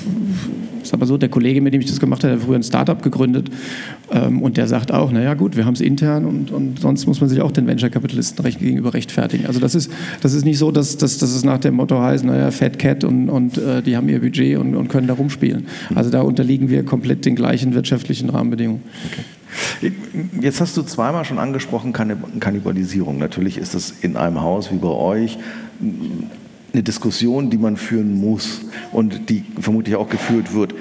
sag 0.92 1.00
mal 1.00 1.06
so, 1.06 1.18
der 1.18 1.30
Kollege, 1.30 1.62
mit 1.62 1.74
dem 1.74 1.82
ich 1.82 1.88
das 1.88 2.00
gemacht 2.00 2.24
habe, 2.24 2.34
hat 2.34 2.42
früher 2.42 2.56
ein 2.56 2.64
Startup 2.64 3.02
gegründet 3.02 3.50
ähm, 4.12 4.42
und 4.42 4.58
der 4.58 4.68
sagt 4.68 4.92
auch, 4.94 5.12
naja 5.12 5.34
gut, 5.34 5.58
wir 5.58 5.66
haben 5.66 5.74
es 5.74 5.82
intern 5.82 6.26
und, 6.26 6.52
und 6.52 6.80
sonst 6.80 7.08
muss 7.08 7.20
man 7.20 7.30
sich 7.30 7.42
auch 7.42 7.52
den 7.52 7.66
Venture-Kapitalisten 7.66 8.44
recht, 8.44 8.60
gegenüber 8.60 8.94
rechtfertigen. 8.94 9.48
Also 9.48 9.60
das 9.60 9.74
ist, 9.74 9.92
das 10.22 10.34
ist 10.34 10.46
nicht 10.46 10.58
so, 10.58 10.72
dass, 10.72 10.98
dass, 10.98 11.18
dass 11.18 11.32
es 11.32 11.44
nach 11.44 11.60
dem 11.60 11.76
Motto 11.76 12.00
heißt, 12.00 12.24
naja, 12.26 12.52
Fat 12.52 12.78
Cat 12.78 13.04
und, 13.04 13.30
und 13.30 13.58
äh, 13.58 13.82
die 13.82 13.96
haben 13.96 14.08
ihr 14.10 14.20
Budget 14.20 14.58
und, 14.58 14.76
und 14.76 14.90
können 14.90 15.08
da 15.08 15.14
rumspielen. 15.14 15.66
Also 15.96 16.10
da 16.10 16.22
unterliegen 16.22 16.70
wir 16.70 16.84
komplett 16.84 17.26
den 17.26 17.36
gleichen 17.36 17.74
wirtschaftlichen 17.74 18.30
Rahmenbedingungen. 18.30 18.84
Okay. 19.12 19.24
Jetzt 20.40 20.62
hast 20.62 20.78
du 20.78 20.82
zweimal 20.84 21.26
schon 21.26 21.38
angesprochen, 21.38 21.92
Kannibalisierung. 21.92 23.18
Natürlich 23.18 23.58
ist 23.58 23.76
das 23.76 23.92
in 24.02 24.16
einem 24.16 24.42
Haus 24.42 24.72
wie 24.72 24.78
bei 24.78 24.88
euch 24.88 25.38
eine 26.74 26.84
Diskussion, 26.84 27.50
die 27.50 27.58
man 27.58 27.78
führen 27.78 28.20
muss 28.20 28.62
und 28.92 29.30
die 29.30 29.44
vermutlich 29.60 29.96
auch 29.96 30.10
geführt 30.10 30.54
wird. 30.54 30.74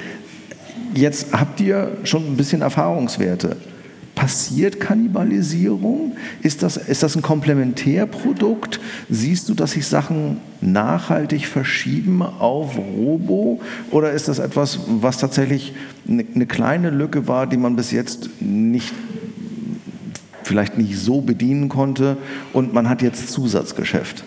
Jetzt 0.95 1.33
habt 1.33 1.61
ihr 1.61 1.97
schon 2.05 2.27
ein 2.27 2.37
bisschen 2.37 2.63
Erfahrungswerte. 2.63 3.57
Passiert 4.15 4.81
Kannibalisierung? 4.81 6.17
Ist 6.43 6.63
das, 6.63 6.77
ist 6.77 7.03
das 7.03 7.17
ein 7.17 7.23
Komplementärprodukt? 7.23 8.81
Siehst 9.09 9.49
du, 9.49 9.55
dass 9.55 9.73
sich 9.73 9.87
Sachen 9.87 10.39
nachhaltig 10.61 11.47
verschieben 11.47 12.23
auf 12.23 12.77
Robo? 12.77 13.61
Oder 13.91 14.13
ist 14.13 14.29
das 14.29 14.39
etwas, 14.39 14.81
was 14.87 15.19
tatsächlich 15.19 15.75
eine, 16.09 16.25
eine 16.35 16.47
kleine 16.47 16.91
Lücke 16.91 17.29
war, 17.29 17.47
die 17.47 17.57
man 17.57 17.77
bis 17.77 17.93
jetzt 17.93 18.29
nicht, 18.41 18.93
vielleicht 20.43 20.77
nicht 20.77 20.99
so 20.99 21.21
bedienen 21.21 21.69
konnte 21.69 22.17
und 22.53 22.75
man 22.75 22.89
hat 22.89 23.03
jetzt 23.03 23.31
Zusatzgeschäft? 23.31 24.25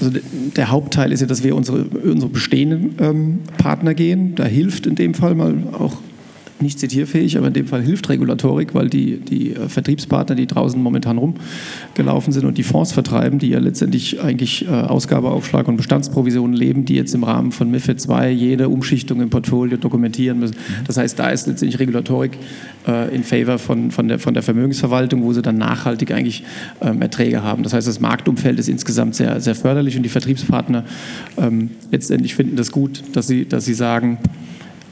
Also 0.00 0.18
der 0.56 0.70
Hauptteil 0.70 1.12
ist 1.12 1.20
ja, 1.20 1.26
dass 1.26 1.42
wir 1.42 1.56
unsere, 1.56 1.84
unsere 1.84 2.30
bestehenden 2.30 2.94
ähm, 3.00 3.38
Partner 3.58 3.94
gehen. 3.94 4.34
Da 4.34 4.44
hilft 4.44 4.86
in 4.86 4.94
dem 4.94 5.14
Fall 5.14 5.34
mal 5.34 5.54
auch 5.72 5.96
nicht 6.60 6.78
zitierfähig, 6.78 7.36
aber 7.38 7.48
in 7.48 7.52
dem 7.52 7.66
Fall 7.66 7.82
hilft 7.82 8.08
Regulatorik, 8.08 8.74
weil 8.74 8.88
die, 8.88 9.18
die 9.18 9.54
äh, 9.54 9.68
Vertriebspartner, 9.68 10.34
die 10.34 10.46
draußen 10.46 10.80
momentan 10.80 11.18
rumgelaufen 11.18 12.32
sind 12.32 12.44
und 12.44 12.58
die 12.58 12.62
Fonds 12.62 12.92
vertreiben, 12.92 13.38
die 13.38 13.48
ja 13.48 13.58
letztendlich 13.58 14.20
eigentlich 14.20 14.66
äh, 14.66 14.70
Ausgabeaufschlag 14.70 15.68
und 15.68 15.76
Bestandsprovisionen 15.76 16.56
leben, 16.56 16.84
die 16.84 16.94
jetzt 16.94 17.14
im 17.14 17.24
Rahmen 17.24 17.52
von 17.52 17.70
MIFID 17.70 18.08
II 18.08 18.28
jede 18.30 18.68
Umschichtung 18.68 19.20
im 19.20 19.30
Portfolio 19.30 19.76
dokumentieren 19.76 20.38
müssen. 20.38 20.56
Das 20.86 20.96
heißt, 20.96 21.18
da 21.18 21.30
ist 21.30 21.46
letztendlich 21.46 21.78
Regulatorik 21.78 22.38
äh, 22.86 23.14
in 23.14 23.24
favor 23.24 23.58
von, 23.58 23.90
von, 23.90 24.08
der, 24.08 24.18
von 24.18 24.34
der 24.34 24.42
Vermögensverwaltung, 24.42 25.22
wo 25.22 25.32
sie 25.32 25.42
dann 25.42 25.58
nachhaltig 25.58 26.12
eigentlich 26.12 26.44
ähm, 26.80 27.02
Erträge 27.02 27.42
haben. 27.42 27.62
Das 27.62 27.72
heißt, 27.72 27.86
das 27.86 28.00
Marktumfeld 28.00 28.58
ist 28.58 28.68
insgesamt 28.68 29.14
sehr, 29.14 29.40
sehr 29.40 29.54
förderlich 29.54 29.96
und 29.96 30.02
die 30.02 30.08
Vertriebspartner 30.08 30.84
ähm, 31.36 31.70
letztendlich 31.90 32.34
finden 32.34 32.56
das 32.56 32.72
gut, 32.72 33.02
dass 33.12 33.26
sie, 33.26 33.46
dass 33.46 33.64
sie 33.64 33.74
sagen, 33.74 34.18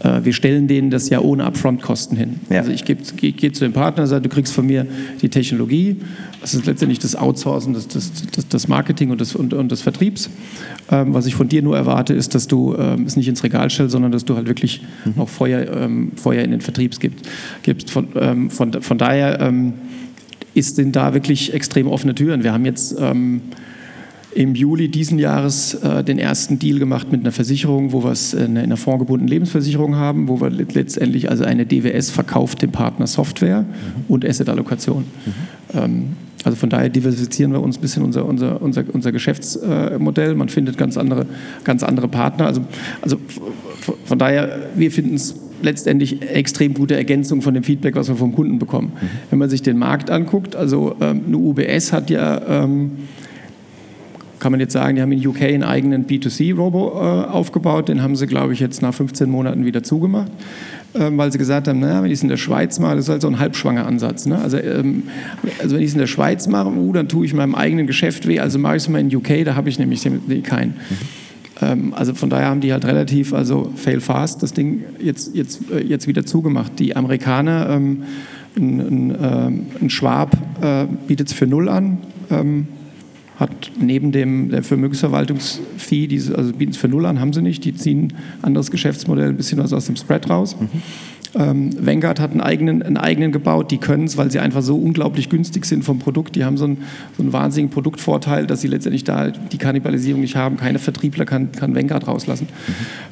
wir 0.00 0.32
stellen 0.34 0.68
denen 0.68 0.90
das 0.90 1.08
ja 1.08 1.20
ohne 1.20 1.44
Upfront-Kosten 1.44 2.16
hin. 2.16 2.40
Ja. 2.50 2.58
Also 2.58 2.70
ich 2.70 2.84
gehe 2.84 2.96
geh 2.96 3.52
zu 3.52 3.64
dem 3.64 3.72
Partner 3.72 4.02
und 4.02 4.08
sage, 4.08 4.22
du 4.22 4.28
kriegst 4.28 4.52
von 4.52 4.66
mir 4.66 4.86
die 5.22 5.30
Technologie. 5.30 5.96
Das 6.42 6.52
ist 6.54 6.66
letztendlich 6.66 6.98
das 6.98 7.16
Outsourcen 7.16 7.72
des, 7.72 7.88
des, 7.88 8.12
des, 8.48 8.68
Marketing 8.68 9.10
und 9.10 9.20
des, 9.20 9.34
und, 9.34 9.54
und 9.54 9.72
des 9.72 9.80
Vertriebs. 9.80 10.28
Ähm, 10.90 11.14
was 11.14 11.26
ich 11.26 11.34
von 11.34 11.48
dir 11.48 11.62
nur 11.62 11.76
erwarte, 11.76 12.12
ist, 12.12 12.34
dass 12.34 12.46
du 12.46 12.76
ähm, 12.78 13.04
es 13.04 13.16
nicht 13.16 13.26
ins 13.26 13.42
Regal 13.42 13.70
stellst, 13.70 13.92
sondern 13.92 14.12
dass 14.12 14.24
du 14.24 14.36
halt 14.36 14.46
wirklich 14.46 14.82
Mhm. 15.04 15.20
auch 15.20 15.28
Feuer, 15.28 15.66
ähm, 15.74 16.12
Feuer 16.16 16.42
in 16.42 16.50
den 16.50 16.60
Vertrieb 16.60 16.98
gibst. 16.98 17.26
gibst. 17.62 17.90
Von, 17.90 18.08
ähm, 18.16 18.50
von, 18.50 18.72
von 18.82 18.98
daher 18.98 19.40
ähm, 19.40 19.74
ist, 20.54 20.76
sind 20.76 20.96
da 20.96 21.14
wirklich 21.14 21.52
extrem 21.52 21.88
offene 21.88 22.14
Türen. 22.14 22.42
Wir 22.42 22.52
haben 22.52 22.64
jetzt 22.64 22.96
ähm, 22.98 23.42
im 24.36 24.54
Juli 24.54 24.88
diesen 24.88 25.18
Jahres 25.18 25.74
äh, 25.74 26.04
den 26.04 26.18
ersten 26.18 26.58
Deal 26.58 26.78
gemacht 26.78 27.10
mit 27.10 27.22
einer 27.22 27.32
Versicherung, 27.32 27.92
wo 27.92 28.04
wir 28.04 28.10
es 28.10 28.34
in 28.34 28.40
einer, 28.40 28.60
in 28.60 28.66
einer 28.66 28.76
fondgebundenen 28.76 29.28
Lebensversicherung 29.28 29.96
haben, 29.96 30.28
wo 30.28 30.40
wir 30.40 30.50
let- 30.50 30.74
letztendlich 30.74 31.30
also 31.30 31.44
eine 31.44 31.64
DWS 31.64 32.10
verkauft 32.10 32.60
dem 32.60 32.70
Partner 32.70 33.06
Software 33.06 33.64
und 34.08 34.24
Asset-Allokation. 34.26 35.04
Ähm, 35.74 36.08
also 36.44 36.56
von 36.56 36.68
daher 36.68 36.90
diversifizieren 36.90 37.52
wir 37.52 37.62
uns 37.62 37.78
ein 37.78 37.80
bisschen 37.80 38.02
unser, 38.04 38.24
unser, 38.26 38.60
unser, 38.62 38.84
unser 38.92 39.10
Geschäftsmodell. 39.10 40.34
Man 40.34 40.48
findet 40.48 40.76
ganz 40.78 40.96
andere, 40.96 41.26
ganz 41.64 41.82
andere 41.82 42.06
Partner. 42.06 42.46
Also, 42.46 42.60
also 43.00 43.16
von 44.04 44.18
daher, 44.18 44.68
wir 44.76 44.92
finden 44.92 45.14
es 45.16 45.34
letztendlich 45.62 46.22
extrem 46.22 46.74
gute 46.74 46.94
Ergänzung 46.94 47.40
von 47.42 47.54
dem 47.54 47.64
Feedback, 47.64 47.96
was 47.96 48.08
wir 48.08 48.16
vom 48.16 48.32
Kunden 48.34 48.58
bekommen. 48.58 48.92
Wenn 49.30 49.38
man 49.38 49.48
sich 49.48 49.62
den 49.62 49.78
Markt 49.78 50.10
anguckt, 50.10 50.54
also 50.54 50.94
ähm, 51.00 51.22
eine 51.26 51.38
UBS 51.38 51.92
hat 51.92 52.10
ja 52.10 52.40
ähm, 52.64 52.92
kann 54.38 54.52
man 54.52 54.60
jetzt 54.60 54.72
sagen, 54.72 54.96
die 54.96 55.02
haben 55.02 55.12
in 55.12 55.26
UK 55.26 55.42
einen 55.42 55.62
eigenen 55.62 56.06
B2C-Robo 56.06 56.92
äh, 56.94 57.26
aufgebaut. 57.26 57.88
Den 57.88 58.02
haben 58.02 58.16
sie, 58.16 58.26
glaube 58.26 58.52
ich, 58.52 58.60
jetzt 58.60 58.82
nach 58.82 58.94
15 58.94 59.28
Monaten 59.30 59.64
wieder 59.64 59.82
zugemacht, 59.82 60.30
ähm, 60.94 61.16
weil 61.18 61.32
sie 61.32 61.38
gesagt 61.38 61.68
haben, 61.68 61.80
naja, 61.80 62.02
wenn 62.02 62.10
ich 62.10 62.18
es 62.18 62.22
in 62.22 62.28
der 62.28 62.36
Schweiz 62.36 62.78
mache, 62.78 62.96
das 62.96 63.06
ist 63.06 63.10
halt 63.10 63.22
so 63.22 63.28
ein 63.28 63.38
halbschwanger 63.38 63.86
Ansatz. 63.86 64.26
Ne? 64.26 64.38
Also, 64.38 64.58
ähm, 64.58 65.04
also 65.60 65.76
wenn 65.76 65.82
ich 65.82 65.88
es 65.88 65.94
in 65.94 66.00
der 66.00 66.06
Schweiz 66.06 66.48
mache, 66.48 66.68
uh, 66.68 66.92
dann 66.92 67.08
tue 67.08 67.24
ich 67.24 67.34
meinem 67.34 67.54
eigenen 67.54 67.86
Geschäft 67.86 68.26
weh, 68.26 68.40
also 68.40 68.58
mache 68.58 68.76
ich 68.76 68.82
es 68.82 68.88
mal 68.88 69.00
in 69.00 69.14
UK, 69.14 69.44
da 69.44 69.54
habe 69.54 69.68
ich 69.68 69.78
nämlich 69.78 70.06
keinen. 70.42 70.74
Ähm, 71.60 71.94
also 71.94 72.14
von 72.14 72.30
daher 72.30 72.48
haben 72.48 72.60
die 72.60 72.72
halt 72.72 72.84
relativ, 72.84 73.32
also 73.32 73.72
fail 73.76 74.00
fast, 74.00 74.42
das 74.42 74.52
Ding 74.52 74.84
jetzt, 75.00 75.34
jetzt, 75.34 75.70
äh, 75.70 75.82
jetzt 75.82 76.06
wieder 76.06 76.26
zugemacht. 76.26 76.78
Die 76.78 76.94
Amerikaner, 76.96 77.70
ähm, 77.70 78.02
ein, 78.56 78.80
ein, 78.80 79.16
ähm, 79.20 79.66
ein 79.80 79.90
Schwab 79.90 80.36
äh, 80.62 80.84
bietet 81.06 81.28
es 81.28 81.34
für 81.34 81.46
null 81.46 81.68
an. 81.68 81.98
Hat 83.36 83.70
neben 83.78 84.12
dem 84.12 84.50
der 84.50 84.62
Vermögensverwaltungsfee, 84.62 86.06
diese, 86.06 86.36
also 86.36 86.52
bieten 86.52 86.72
es 86.72 86.78
für 86.78 86.88
null 86.88 87.04
an, 87.04 87.20
haben 87.20 87.32
sie 87.32 87.42
nicht. 87.42 87.64
Die 87.64 87.74
ziehen 87.74 88.14
ein 88.40 88.44
anderes 88.44 88.70
Geschäftsmodell, 88.70 89.28
ein 89.28 89.36
bisschen 89.36 89.58
was 89.58 89.72
aus 89.72 89.86
dem 89.86 89.96
Spread 89.96 90.30
raus. 90.30 90.56
Ähm, 91.34 91.70
Vanguard 91.78 92.18
hat 92.18 92.30
einen 92.30 92.40
eigenen, 92.40 92.82
einen 92.82 92.96
eigenen 92.96 93.32
gebaut. 93.32 93.70
Die 93.70 93.76
können 93.76 94.04
es, 94.04 94.16
weil 94.16 94.30
sie 94.30 94.38
einfach 94.38 94.62
so 94.62 94.76
unglaublich 94.76 95.28
günstig 95.28 95.66
sind 95.66 95.84
vom 95.84 95.98
Produkt. 95.98 96.34
Die 96.34 96.44
haben 96.44 96.56
so 96.56 96.64
einen, 96.64 96.78
so 97.16 97.22
einen 97.22 97.32
wahnsinnigen 97.32 97.70
Produktvorteil, 97.70 98.46
dass 98.46 98.62
sie 98.62 98.68
letztendlich 98.68 99.04
da 99.04 99.28
die 99.28 99.58
Kannibalisierung 99.58 100.22
nicht 100.22 100.36
haben. 100.36 100.56
Keine 100.56 100.78
Vertriebler 100.78 101.26
kann, 101.26 101.52
kann 101.52 101.74
Vanguard 101.74 102.06
rauslassen. 102.06 102.48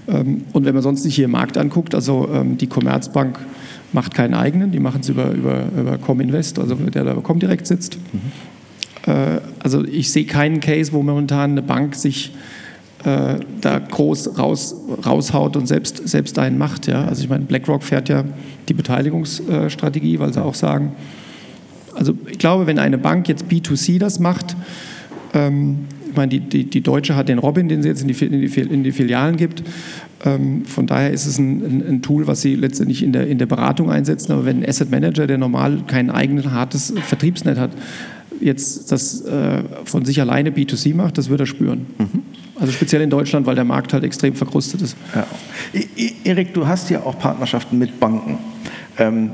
Ähm, 0.08 0.42
und 0.52 0.64
wenn 0.64 0.74
man 0.74 0.82
sonst 0.82 1.02
sich 1.02 1.14
hier 1.14 1.26
im 1.26 1.32
Markt 1.32 1.58
anguckt, 1.58 1.94
also 1.94 2.28
ähm, 2.32 2.56
die 2.56 2.66
Commerzbank 2.66 3.38
macht 3.92 4.14
keinen 4.14 4.34
eigenen, 4.34 4.72
die 4.72 4.80
machen 4.80 5.02
es 5.02 5.08
über, 5.08 5.30
über, 5.32 5.64
über 5.78 5.98
Cominvest, 5.98 6.58
also 6.58 6.74
der 6.76 7.04
da 7.04 7.14
bei 7.14 7.20
Comdirect 7.20 7.66
sitzt. 7.66 7.96
Äh, 7.96 7.98
also 9.06 9.84
ich 9.84 10.10
sehe 10.10 10.24
keinen 10.24 10.60
Case, 10.60 10.92
wo 10.92 11.02
momentan 11.02 11.52
eine 11.52 11.62
Bank 11.62 11.94
sich 11.94 12.32
äh, 13.04 13.36
da 13.60 13.78
groß 13.78 14.38
raus, 14.38 14.74
raushaut 15.04 15.56
und 15.56 15.66
selbst, 15.66 16.08
selbst 16.08 16.38
einen 16.38 16.56
macht. 16.56 16.86
Ja? 16.86 17.04
Also 17.04 17.22
ich 17.22 17.28
meine, 17.28 17.44
BlackRock 17.44 17.82
fährt 17.82 18.08
ja 18.08 18.24
die 18.68 18.74
Beteiligungsstrategie, 18.74 20.18
weil 20.18 20.32
sie 20.32 20.42
auch 20.42 20.54
sagen, 20.54 20.92
also 21.94 22.14
ich 22.30 22.38
glaube, 22.38 22.66
wenn 22.66 22.78
eine 22.78 22.96
Bank 22.98 23.28
jetzt 23.28 23.44
B2C 23.44 23.98
das 23.98 24.20
macht, 24.20 24.56
ähm, 25.34 25.80
ich 26.08 26.16
meine, 26.16 26.30
die, 26.30 26.40
die, 26.40 26.64
die 26.64 26.80
Deutsche 26.80 27.16
hat 27.16 27.28
den 27.28 27.38
Robin, 27.38 27.68
den 27.68 27.82
sie 27.82 27.88
jetzt 27.88 28.00
in 28.00 28.08
die, 28.08 28.24
in 28.24 28.40
die, 28.40 28.60
in 28.60 28.84
die 28.84 28.92
Filialen 28.92 29.36
gibt. 29.36 29.64
Ähm, 30.24 30.64
von 30.64 30.86
daher 30.86 31.10
ist 31.10 31.26
es 31.26 31.38
ein, 31.38 31.62
ein, 31.62 31.86
ein 31.88 32.02
Tool, 32.02 32.26
was 32.26 32.40
sie 32.40 32.54
letztendlich 32.54 33.02
in 33.02 33.12
der, 33.12 33.26
in 33.26 33.38
der 33.38 33.46
Beratung 33.46 33.90
einsetzen. 33.90 34.32
Aber 34.32 34.44
wenn 34.46 34.62
ein 34.62 34.68
Asset 34.68 34.90
Manager, 34.90 35.26
der 35.26 35.38
normal 35.38 35.82
kein 35.88 36.10
eigenes 36.10 36.46
hartes 36.46 36.94
Vertriebsnet 37.02 37.58
hat, 37.58 37.72
jetzt 38.40 38.90
das 38.92 39.22
äh, 39.22 39.62
von 39.84 40.04
sich 40.04 40.20
alleine 40.20 40.50
B2C 40.50 40.94
macht, 40.94 41.18
das 41.18 41.28
wird 41.28 41.40
er 41.40 41.46
spüren. 41.46 41.86
Also 42.56 42.72
speziell 42.72 43.02
in 43.02 43.10
Deutschland, 43.10 43.46
weil 43.46 43.54
der 43.54 43.64
Markt 43.64 43.92
halt 43.92 44.04
extrem 44.04 44.34
verkrustet 44.34 44.82
ist. 44.82 44.96
Ja. 45.14 45.26
Erik, 46.24 46.54
du 46.54 46.66
hast 46.66 46.88
ja 46.90 47.02
auch 47.02 47.18
Partnerschaften 47.18 47.78
mit 47.78 47.98
Banken. 47.98 48.38
Ähm, 48.98 49.30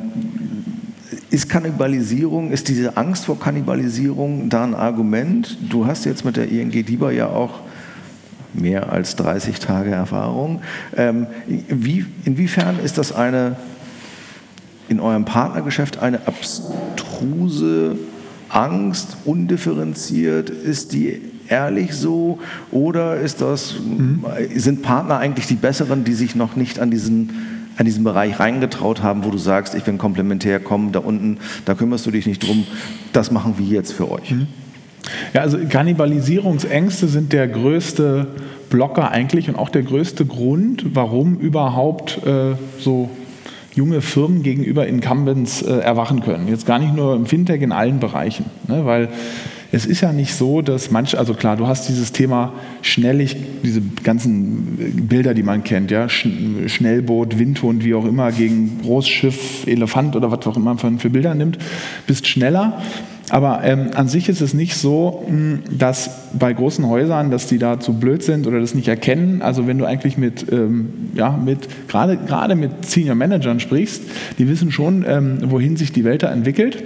ist 1.30 1.48
Kannibalisierung, 1.48 2.50
ist 2.50 2.68
diese 2.68 2.96
Angst 2.96 3.26
vor 3.26 3.38
Kannibalisierung 3.38 4.48
da 4.48 4.64
ein 4.64 4.74
Argument? 4.74 5.58
Du 5.68 5.86
hast 5.86 6.04
jetzt 6.04 6.24
mit 6.24 6.36
der 6.36 6.48
ING 6.48 6.70
DIBA 6.70 7.10
ja 7.12 7.28
auch 7.28 7.60
mehr 8.52 8.92
als 8.92 9.16
30 9.16 9.60
Tage 9.60 9.90
Erfahrung. 9.90 10.62
Ähm, 10.96 11.26
wie, 11.46 12.06
inwiefern 12.24 12.78
ist 12.84 12.98
das 12.98 13.12
eine 13.12 13.56
in 14.88 14.98
eurem 14.98 15.24
Partnergeschäft 15.24 15.98
eine 15.98 16.26
abstruse 16.26 17.96
Angst, 18.50 19.16
undifferenziert? 19.24 20.50
Ist 20.50 20.92
die 20.92 21.20
ehrlich 21.48 21.94
so? 21.94 22.38
Oder 22.70 23.16
ist 23.16 23.40
das, 23.40 23.74
sind 24.54 24.82
Partner 24.82 25.18
eigentlich 25.18 25.46
die 25.46 25.54
besseren, 25.54 26.04
die 26.04 26.14
sich 26.14 26.34
noch 26.34 26.56
nicht 26.56 26.78
an 26.78 26.90
diesen, 26.90 27.30
an 27.76 27.84
diesen 27.84 28.04
Bereich 28.04 28.38
reingetraut 28.38 29.02
haben, 29.02 29.24
wo 29.24 29.30
du 29.30 29.38
sagst, 29.38 29.74
ich 29.74 29.84
bin 29.84 29.98
komplementär, 29.98 30.60
komm, 30.60 30.92
da 30.92 31.00
unten, 31.00 31.38
da 31.64 31.74
kümmerst 31.74 32.06
du 32.06 32.10
dich 32.10 32.26
nicht 32.26 32.46
drum, 32.46 32.66
das 33.12 33.30
machen 33.30 33.54
wir 33.58 33.66
jetzt 33.66 33.92
für 33.92 34.10
euch? 34.10 34.34
Ja, 35.32 35.40
also 35.40 35.58
Kannibalisierungsängste 35.68 37.08
sind 37.08 37.32
der 37.32 37.48
größte 37.48 38.28
Blocker 38.68 39.10
eigentlich 39.10 39.48
und 39.48 39.56
auch 39.56 39.68
der 39.68 39.82
größte 39.82 40.24
Grund, 40.26 40.94
warum 40.94 41.38
überhaupt 41.38 42.24
äh, 42.24 42.54
so 42.78 43.10
junge 43.74 44.00
Firmen 44.00 44.42
gegenüber 44.42 44.86
Incumbents 44.86 45.62
äh, 45.62 45.72
erwachen 45.78 46.22
können. 46.22 46.48
Jetzt 46.48 46.66
gar 46.66 46.78
nicht 46.78 46.94
nur 46.94 47.14
im 47.14 47.26
Fintech, 47.26 47.62
in 47.62 47.72
allen 47.72 48.00
Bereichen. 48.00 48.46
Ne? 48.68 48.84
Weil 48.84 49.08
es 49.72 49.86
ist 49.86 50.00
ja 50.00 50.12
nicht 50.12 50.34
so, 50.34 50.62
dass 50.62 50.90
manche, 50.90 51.18
also 51.18 51.34
klar, 51.34 51.56
du 51.56 51.66
hast 51.66 51.88
dieses 51.88 52.10
Thema 52.10 52.52
Schnellig, 52.82 53.36
diese 53.62 53.80
ganzen 54.02 55.06
Bilder, 55.08 55.32
die 55.32 55.44
man 55.44 55.62
kennt, 55.62 55.92
ja, 55.92 56.08
Sch 56.08 56.26
Schnellboot, 56.66 57.38
Windhund, 57.38 57.84
wie 57.84 57.94
auch 57.94 58.04
immer, 58.04 58.32
gegen 58.32 58.80
Großschiff, 58.82 59.66
Elefant 59.66 60.16
oder 60.16 60.32
was 60.32 60.44
auch 60.46 60.56
immer 60.56 60.74
man 60.74 60.98
für 60.98 61.10
Bilder 61.10 61.34
nimmt, 61.34 61.58
bist 62.06 62.26
schneller. 62.26 62.82
Aber 63.30 63.62
ähm, 63.62 63.90
an 63.94 64.08
sich 64.08 64.28
ist 64.28 64.40
es 64.40 64.54
nicht 64.54 64.76
so, 64.76 65.24
mh, 65.28 65.60
dass 65.70 66.10
bei 66.32 66.52
großen 66.52 66.86
Häusern, 66.86 67.30
dass 67.30 67.46
die 67.46 67.58
da 67.58 67.80
zu 67.80 67.94
blöd 67.94 68.22
sind 68.22 68.46
oder 68.46 68.60
das 68.60 68.74
nicht 68.74 68.88
erkennen. 68.88 69.40
Also 69.40 69.66
wenn 69.66 69.78
du 69.78 69.84
eigentlich 69.84 70.18
mit, 70.18 70.50
ähm, 70.52 71.10
ja, 71.14 71.30
mit 71.30 71.68
gerade, 71.88 72.54
mit 72.56 72.84
Senior 72.84 73.14
Managern 73.14 73.60
sprichst, 73.60 74.02
die 74.38 74.48
wissen 74.48 74.72
schon, 74.72 75.04
ähm, 75.06 75.38
wohin 75.50 75.76
sich 75.76 75.92
die 75.92 76.04
Welt 76.04 76.22
da 76.22 76.32
entwickelt. 76.32 76.82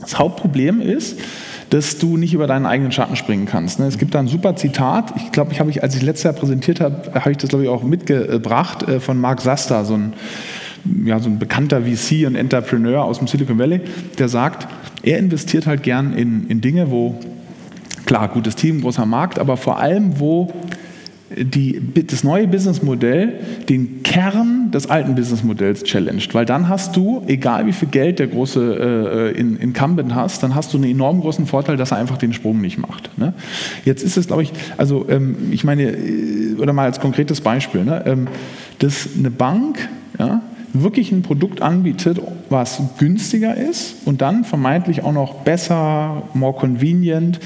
Das 0.00 0.18
Hauptproblem 0.18 0.80
ist, 0.80 1.18
dass 1.70 1.98
du 1.98 2.16
nicht 2.16 2.32
über 2.34 2.46
deinen 2.46 2.66
eigenen 2.66 2.92
Schatten 2.92 3.16
springen 3.16 3.46
kannst. 3.46 3.80
ne? 3.80 3.86
Es 3.86 3.98
gibt 3.98 4.14
da 4.14 4.20
ein 4.20 4.28
super 4.28 4.56
Zitat, 4.56 5.12
ich 5.16 5.32
glaube, 5.32 5.52
ich 5.52 5.60
habe 5.60 5.70
ich, 5.70 5.82
als 5.82 5.96
ich 5.96 6.02
letztes 6.02 6.24
Jahr 6.24 6.34
präsentiert 6.34 6.80
habe, 6.80 7.12
habe 7.14 7.32
ich 7.32 7.38
das 7.38 7.48
glaube 7.48 7.64
ich 7.64 7.70
auch 7.70 7.82
mitgebracht 7.82 8.88
äh, 8.88 9.00
von 9.00 9.18
Mark 9.18 9.40
Sasta, 9.40 9.84
so 9.84 9.94
ein, 9.94 10.12
ja, 11.04 11.18
so 11.18 11.28
ein 11.28 11.38
bekannter 11.38 11.82
VC 11.82 12.26
und 12.26 12.34
Entrepreneur 12.34 13.04
aus 13.04 13.18
dem 13.18 13.26
Silicon 13.26 13.58
Valley, 13.58 13.80
der 14.18 14.28
sagt, 14.28 14.68
er 15.02 15.18
investiert 15.18 15.66
halt 15.66 15.82
gern 15.82 16.14
in, 16.14 16.46
in 16.48 16.60
Dinge, 16.60 16.90
wo, 16.90 17.18
klar, 18.06 18.28
gutes 18.28 18.56
Team, 18.56 18.80
großer 18.80 19.06
Markt, 19.06 19.38
aber 19.38 19.56
vor 19.56 19.78
allem, 19.78 20.18
wo 20.18 20.52
die, 21.36 21.80
das 22.06 22.22
neue 22.22 22.46
Businessmodell 22.46 23.40
den 23.68 24.02
Kern 24.02 24.70
des 24.70 24.88
alten 24.88 25.14
Businessmodells 25.14 25.82
challenged. 25.84 26.34
Weil 26.34 26.44
dann 26.44 26.68
hast 26.68 26.96
du, 26.96 27.22
egal 27.26 27.66
wie 27.66 27.72
viel 27.72 27.88
Geld 27.88 28.18
der 28.18 28.28
große 28.28 29.32
äh, 29.34 29.38
in, 29.38 29.56
Incumbent 29.56 30.14
hast, 30.14 30.42
dann 30.42 30.54
hast 30.54 30.72
du 30.72 30.76
einen 30.76 30.90
enorm 30.90 31.20
großen 31.20 31.46
Vorteil, 31.46 31.76
dass 31.76 31.90
er 31.90 31.98
einfach 31.98 32.18
den 32.18 32.32
Sprung 32.32 32.60
nicht 32.60 32.78
macht. 32.78 33.16
Ne? 33.18 33.32
Jetzt 33.84 34.02
ist 34.02 34.16
es, 34.16 34.26
glaube 34.26 34.42
ich, 34.42 34.52
also 34.76 35.06
ähm, 35.08 35.36
ich 35.50 35.64
meine, 35.64 35.90
äh, 35.92 36.54
oder 36.58 36.72
mal 36.72 36.84
als 36.84 37.00
konkretes 37.00 37.40
Beispiel, 37.40 37.84
ne? 37.84 38.02
ähm, 38.06 38.28
dass 38.78 39.08
eine 39.18 39.30
Bank, 39.30 39.88
ja, 40.18 40.42
wirklich 40.74 41.12
ein 41.12 41.22
Produkt 41.22 41.62
anbietet, 41.62 42.20
was 42.50 42.82
günstiger 42.98 43.56
ist 43.56 43.96
und 44.04 44.20
dann 44.20 44.44
vermeintlich 44.44 45.02
auch 45.02 45.12
noch 45.12 45.36
besser, 45.36 46.24
more 46.34 46.54
convenient, 46.54 47.40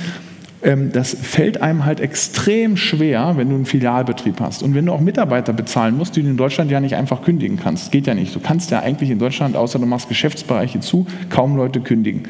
ähm, 0.62 0.90
das 0.92 1.14
fällt 1.14 1.62
einem 1.62 1.84
halt 1.84 2.00
extrem 2.00 2.76
schwer, 2.76 3.34
wenn 3.36 3.50
du 3.50 3.54
einen 3.54 3.66
Filialbetrieb 3.66 4.40
hast. 4.40 4.62
Und 4.62 4.74
wenn 4.74 4.86
du 4.86 4.92
auch 4.92 5.00
Mitarbeiter 5.00 5.52
bezahlen 5.52 5.96
musst, 5.96 6.16
die 6.16 6.22
du 6.22 6.28
in 6.28 6.36
Deutschland 6.36 6.70
ja 6.70 6.80
nicht 6.80 6.96
einfach 6.96 7.22
kündigen 7.22 7.58
kannst. 7.62 7.92
Geht 7.92 8.06
ja 8.06 8.14
nicht. 8.14 8.34
Du 8.34 8.40
kannst 8.40 8.70
ja 8.70 8.80
eigentlich 8.80 9.10
in 9.10 9.18
Deutschland, 9.18 9.56
außer 9.56 9.78
du 9.78 9.86
machst 9.86 10.08
Geschäftsbereiche 10.08 10.80
zu, 10.80 11.06
kaum 11.30 11.56
Leute 11.56 11.80
kündigen. 11.80 12.22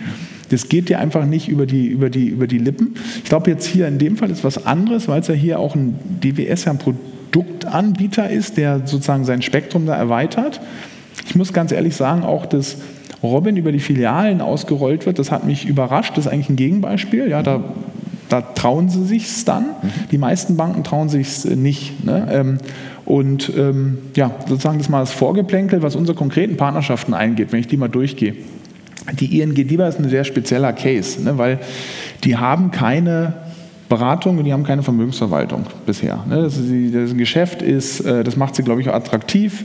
Das 0.51 0.69
geht 0.69 0.89
dir 0.89 0.99
einfach 0.99 1.25
nicht 1.25 1.49
über 1.49 1.65
die, 1.65 1.87
über 1.87 2.11
die, 2.11 2.29
über 2.29 2.47
die 2.47 2.59
Lippen. 2.59 2.95
Ich 3.23 3.25
glaube, 3.25 3.51
jetzt 3.51 3.67
hier 3.67 3.87
in 3.87 3.99
dem 3.99 4.17
Fall 4.17 4.31
ist 4.31 4.45
was 4.45 4.67
anderes, 4.67 5.09
weil 5.09 5.21
es 5.21 5.29
ja 5.29 5.35
hier 5.35 5.59
auch 5.59 5.75
ein 5.75 5.99
DWS 6.23 6.65
ja 6.65 6.73
ein 6.73 6.79
Produkt 6.79 7.19
Produktanbieter 7.31 8.31
ist, 8.31 8.57
der 8.57 8.87
sozusagen 8.87 9.25
sein 9.25 9.43
Spektrum 9.43 9.87
da 9.87 9.97
erweitert. 9.97 10.61
Ich 11.29 11.37
muss 11.37 11.53
ganz 11.53 11.73
ehrlich 11.73 11.95
sagen, 11.95 12.23
auch 12.23 12.47
das 12.47 12.79
Robin 13.23 13.57
über 13.57 13.71
die 13.71 13.81
Filialen 13.81 14.41
ausgerollt 14.41 15.05
wird, 15.05 15.19
das 15.19 15.31
hat 15.31 15.45
mich 15.45 15.67
überrascht. 15.67 16.17
Das 16.17 16.27
ist 16.27 16.33
eigentlich 16.33 16.49
ein 16.49 16.57
Gegenbeispiel. 16.57 17.29
Ja, 17.29 17.43
da, 17.43 17.63
da 18.29 18.41
trauen 18.41 18.89
sie 18.89 19.05
sich 19.05 19.45
dann. 19.45 19.67
Die 20.11 20.19
meisten 20.19 20.57
Banken 20.57 20.85
trauen 20.85 21.09
sich 21.09 21.45
nicht. 21.45 22.05
Ne? 22.05 22.29
Ähm, 22.31 22.59
und 23.05 23.53
ähm, 23.57 23.99
ja, 24.17 24.31
sozusagen 24.47 24.79
das 24.79 24.89
mal 24.89 25.01
das 25.01 25.13
Vorgeplänkel, 25.13 25.83
was 25.83 25.97
unsere 25.97 26.17
konkreten 26.17 26.57
Partnerschaften 26.57 27.13
eingeht, 27.13 27.53
wenn 27.53 27.61
ich 27.61 27.67
die 27.67 27.77
mal 27.77 27.89
durchgehe. 27.89 28.35
Die 29.13 29.41
ING 29.41 29.55
DIBA 29.55 29.89
ist 29.89 29.99
ein 29.99 30.09
sehr 30.09 30.25
spezieller 30.25 30.73
Case, 30.73 31.23
ne? 31.23 31.39
weil 31.39 31.59
die 32.25 32.37
haben 32.37 32.71
keine 32.71 33.35
Beratung 33.89 34.39
und 34.39 34.45
die 34.45 34.53
haben 34.53 34.65
keine 34.65 34.83
Vermögensverwaltung 34.83 35.65
bisher. 35.87 36.25
Ne? 36.29 36.43
Das, 36.43 36.59
ist, 36.59 36.95
das 36.95 37.17
Geschäft 37.17 37.63
ist, 37.63 38.01
äh, 38.01 38.23
das 38.23 38.37
macht 38.37 38.55
sie, 38.55 38.63
glaube 38.63 38.81
ich, 38.81 38.89
auch 38.89 38.95
attraktiv 38.95 39.65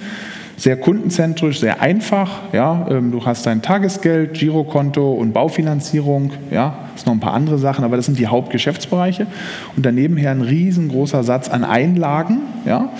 sehr 0.58 0.78
kundenzentrisch, 0.78 1.60
sehr 1.60 1.82
einfach. 1.82 2.54
Ja, 2.54 2.88
ähm, 2.90 3.12
du 3.12 3.26
hast 3.26 3.46
dein 3.46 3.62
Tagesgeld, 3.62 4.34
Girokonto 4.34 5.14
und 5.14 5.34
Baufinanzierung. 5.34 6.32
Ja, 6.52 6.78
es 6.96 7.06
noch 7.06 7.14
ein 7.14 7.20
paar 7.20 7.34
andere 7.34 7.58
Sachen, 7.58 7.84
aber 7.84 7.98
das 7.98 8.06
sind 8.06 8.20
die 8.20 8.28
Hauptgeschäftsbereiche. 8.28 9.28
Und 9.76 9.86
daneben 9.86 10.18
her 10.18 10.32
ein 10.32 10.42
riesengroßer 10.42 11.24
Satz 11.24 11.50
an 11.50 11.64
Einlagen. 11.64 12.40
Ja, 12.66 12.92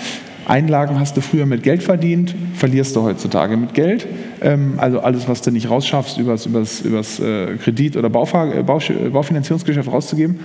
Einlagen 0.46 1.00
hast 1.00 1.16
du 1.16 1.20
früher 1.20 1.46
mit 1.46 1.62
Geld 1.62 1.82
verdient, 1.82 2.34
verlierst 2.54 2.96
du 2.96 3.02
heutzutage 3.02 3.56
mit 3.56 3.72
Geld. 3.74 4.06
Ähm, 4.42 4.74
also 4.76 5.00
alles, 5.00 5.28
was 5.28 5.40
du 5.40 5.50
nicht 5.50 5.70
rausschaffst, 5.70 6.18
übers, 6.18 6.46
übers, 6.46 6.80
übers 6.82 7.20
äh, 7.20 7.56
Kredit- 7.56 7.96
oder 7.96 8.10
Baufahr 8.10 8.62
Baufinanzierungsgeschäft 8.62 9.90
rauszugeben. 9.90 10.40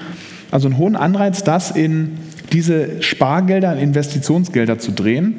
Also 0.52 0.68
einen 0.68 0.78
hohen 0.78 0.96
Anreiz, 0.96 1.44
das 1.44 1.72
in 1.72 2.18
diese 2.54 3.02
Spargelder, 3.02 3.74
in 3.74 3.90
Investitionsgelder 3.90 4.80
zu 4.80 4.92
drehen. 4.92 5.36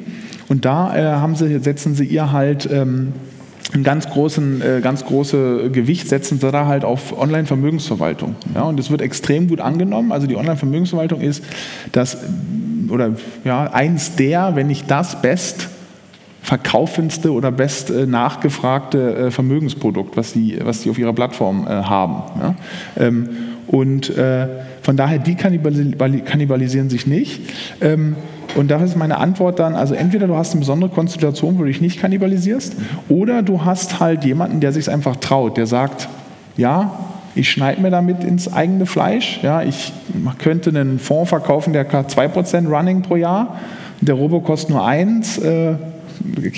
Und 0.51 0.65
da 0.65 0.93
äh, 0.93 1.03
haben 1.03 1.35
sie, 1.35 1.59
setzen 1.59 1.95
sie 1.95 2.03
ihr 2.03 2.33
halt 2.33 2.69
ähm, 2.69 3.13
einen 3.73 3.85
ganz 3.85 4.09
großen, 4.09 4.61
äh, 4.61 4.81
ganz 4.81 5.05
große 5.05 5.69
Gewicht 5.71 6.09
setzen 6.09 6.41
sie 6.41 6.51
da 6.51 6.65
halt 6.65 6.83
auf 6.83 7.17
Online-Vermögensverwaltung. 7.17 8.35
Ja, 8.53 8.63
und 8.63 8.77
das 8.77 8.91
wird 8.91 8.99
extrem 8.99 9.47
gut 9.47 9.61
angenommen. 9.61 10.11
Also 10.11 10.27
die 10.27 10.35
Online-Vermögensverwaltung 10.35 11.21
ist 11.21 11.41
das 11.93 12.17
oder 12.89 13.11
ja 13.45 13.71
eins 13.71 14.17
der, 14.17 14.57
wenn 14.57 14.67
nicht 14.67 14.91
das 14.91 15.21
best 15.21 15.69
verkaufendste 16.41 17.31
oder 17.31 17.49
best 17.49 17.89
äh, 17.89 18.05
nachgefragte 18.05 19.15
äh, 19.15 19.31
Vermögensprodukt, 19.31 20.17
was 20.17 20.33
sie, 20.33 20.59
was 20.61 20.85
auf 20.89 20.99
ihrer 20.99 21.13
Plattform 21.13 21.65
haben. 21.65 22.23
Ja? 22.41 22.55
Ähm, 22.97 23.29
und 23.67 24.11
von 24.81 24.97
daher, 24.97 25.17
die 25.17 25.35
kannibalisieren 25.35 26.89
sich 26.89 27.07
nicht. 27.07 27.39
Ähm, 27.79 28.17
und 28.55 28.69
da 28.69 28.77
ist 28.77 28.95
meine 28.95 29.17
Antwort 29.17 29.59
dann, 29.59 29.75
also 29.75 29.93
entweder 29.93 30.27
du 30.27 30.35
hast 30.35 30.51
eine 30.51 30.59
besondere 30.59 30.89
Konstellation, 30.89 31.55
wo 31.55 31.59
du 31.61 31.67
dich 31.67 31.81
nicht 31.81 31.99
kannibalisierst, 31.99 32.75
oder 33.09 33.41
du 33.41 33.65
hast 33.65 33.99
halt 33.99 34.23
jemanden, 34.25 34.59
der 34.59 34.71
sich 34.71 34.89
einfach 34.89 35.15
traut, 35.17 35.57
der 35.57 35.67
sagt, 35.67 36.09
ja, 36.57 36.91
ich 37.35 37.49
schneide 37.49 37.81
mir 37.81 37.91
damit 37.91 38.23
ins 38.23 38.51
eigene 38.51 38.85
Fleisch, 38.85 39.39
ja, 39.41 39.61
ich 39.63 39.93
könnte 40.39 40.69
einen 40.69 40.99
Fonds 40.99 41.29
verkaufen, 41.29 41.73
der 41.73 41.89
hat 41.91 42.11
2% 42.11 42.67
Running 42.67 43.01
pro 43.03 43.15
Jahr, 43.15 43.57
der 44.01 44.15
Robo 44.15 44.41
kostet 44.41 44.71
nur 44.71 44.85
1, 44.85 45.37
äh, 45.37 45.75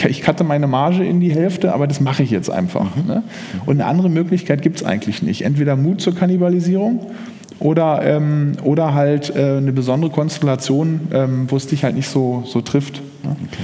ich 0.06 0.22
cutte 0.22 0.44
meine 0.44 0.68
Marge 0.68 1.06
in 1.06 1.20
die 1.20 1.32
Hälfte, 1.32 1.74
aber 1.74 1.88
das 1.88 2.02
mache 2.02 2.24
ich 2.24 2.32
jetzt 2.32 2.50
einfach. 2.50 2.96
Ne? 2.96 3.24
Und 3.66 3.80
eine 3.80 3.86
andere 3.86 4.10
Möglichkeit 4.10 4.62
gibt 4.62 4.78
es 4.78 4.86
eigentlich 4.86 5.22
nicht. 5.22 5.44
Entweder 5.44 5.76
Mut 5.76 6.02
zur 6.02 6.16
Kannibalisierung 6.16 7.00
oder, 7.60 8.01
ähm, 8.04 8.54
oder 8.64 8.93
halt 8.93 9.36
äh, 9.36 9.58
eine 9.58 9.72
besondere 9.72 10.12
Konstellation, 10.12 11.01
ähm, 11.12 11.45
wo 11.49 11.58
es 11.58 11.68
dich 11.68 11.84
halt 11.84 11.95
nicht 11.95 12.10
so, 12.10 12.43
so 12.45 12.62
trifft. 12.62 13.01
Ja? 13.24 13.32
Okay. 13.32 13.64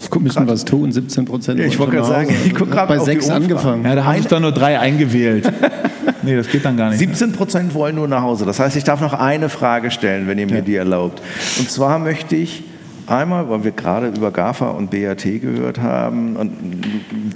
Ich 0.00 0.20
müssen 0.20 0.48
was 0.48 0.64
tun, 0.64 0.90
17 0.90 1.26
Prozent. 1.26 1.60
Ja, 1.60 1.66
ich 1.66 1.78
wollte 1.78 1.96
gerade 1.96 2.08
sagen, 2.08 2.34
ich 2.44 2.54
gucke 2.54 2.70
gerade 2.70 2.96
bei 2.96 3.04
sechs 3.04 3.28
angefangen. 3.28 3.84
Ja, 3.84 3.94
da 3.94 4.04
haben 4.04 4.16
sich 4.16 4.26
dann 4.26 4.42
nur 4.42 4.52
drei 4.52 4.78
eingewählt. 4.78 5.52
nee, 6.22 6.34
das 6.34 6.48
geht 6.48 6.64
dann 6.64 6.76
gar 6.76 6.88
nicht. 6.90 6.98
17 6.98 7.32
Prozent 7.32 7.74
wollen 7.74 7.94
nur 7.94 8.08
nach 8.08 8.22
Hause. 8.22 8.44
Das 8.44 8.58
heißt, 8.58 8.74
ich 8.76 8.84
darf 8.84 9.00
noch 9.00 9.12
eine 9.12 9.48
Frage 9.48 9.90
stellen, 9.90 10.26
wenn 10.26 10.38
ihr 10.38 10.46
mir 10.46 10.56
ja. 10.56 10.60
die 10.62 10.76
erlaubt. 10.76 11.22
Und 11.58 11.70
zwar 11.70 11.98
möchte 11.98 12.36
ich 12.36 12.64
Einmal, 13.08 13.48
weil 13.48 13.64
wir 13.64 13.70
gerade 13.70 14.08
über 14.08 14.30
GAFA 14.30 14.68
und 14.68 14.90
BAT 14.90 15.22
gehört 15.22 15.80
haben. 15.80 16.36
Und 16.36 16.52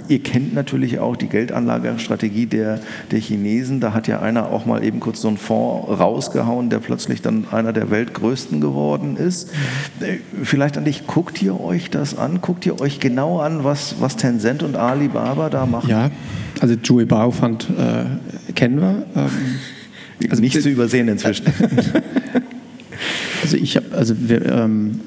ihr 0.07 0.21
kennt 0.21 0.53
natürlich 0.53 0.99
auch 0.99 1.15
die 1.15 1.27
Geldanlagestrategie 1.27 2.45
der, 2.45 2.79
der 3.09 3.19
Chinesen. 3.19 3.79
Da 3.79 3.91
hat 3.91 4.07
ja 4.07 4.19
einer 4.19 4.51
auch 4.51 4.67
mal 4.67 4.83
eben 4.83 4.99
kurz 4.99 5.21
so 5.21 5.29
einen 5.29 5.37
Fonds 5.37 5.99
rausgehauen, 5.99 6.69
der 6.69 6.77
plötzlich 6.77 7.23
dann 7.23 7.47
einer 7.51 7.73
der 7.73 7.89
weltgrößten 7.89 8.61
geworden 8.61 9.17
ist. 9.17 9.49
Vielleicht 10.43 10.77
an 10.77 10.85
dich, 10.85 11.07
guckt 11.07 11.41
ihr 11.41 11.59
euch 11.59 11.89
das 11.89 12.15
an? 12.15 12.41
Guckt 12.41 12.67
ihr 12.67 12.79
euch 12.79 12.99
genau 12.99 13.39
an, 13.39 13.63
was, 13.63 13.95
was 13.99 14.15
Tencent 14.15 14.61
und 14.61 14.75
Alibaba 14.75 15.49
da 15.49 15.65
machen? 15.65 15.89
Ja, 15.89 16.11
also 16.61 16.75
Jui 16.75 17.05
Bao 17.05 17.31
Fund 17.31 17.67
äh, 17.77 18.51
kennen 18.53 18.79
wir. 18.79 19.05
Ähm, 19.15 19.29
also 20.29 20.39
nicht 20.39 20.61
zu 20.61 20.69
übersehen 20.69 21.07
inzwischen. 21.07 21.47
also 23.41 23.57
ich 23.57 23.75
habe, 23.75 23.87
also 23.91 24.13
wir, 24.19 24.45
ähm, 24.45 24.99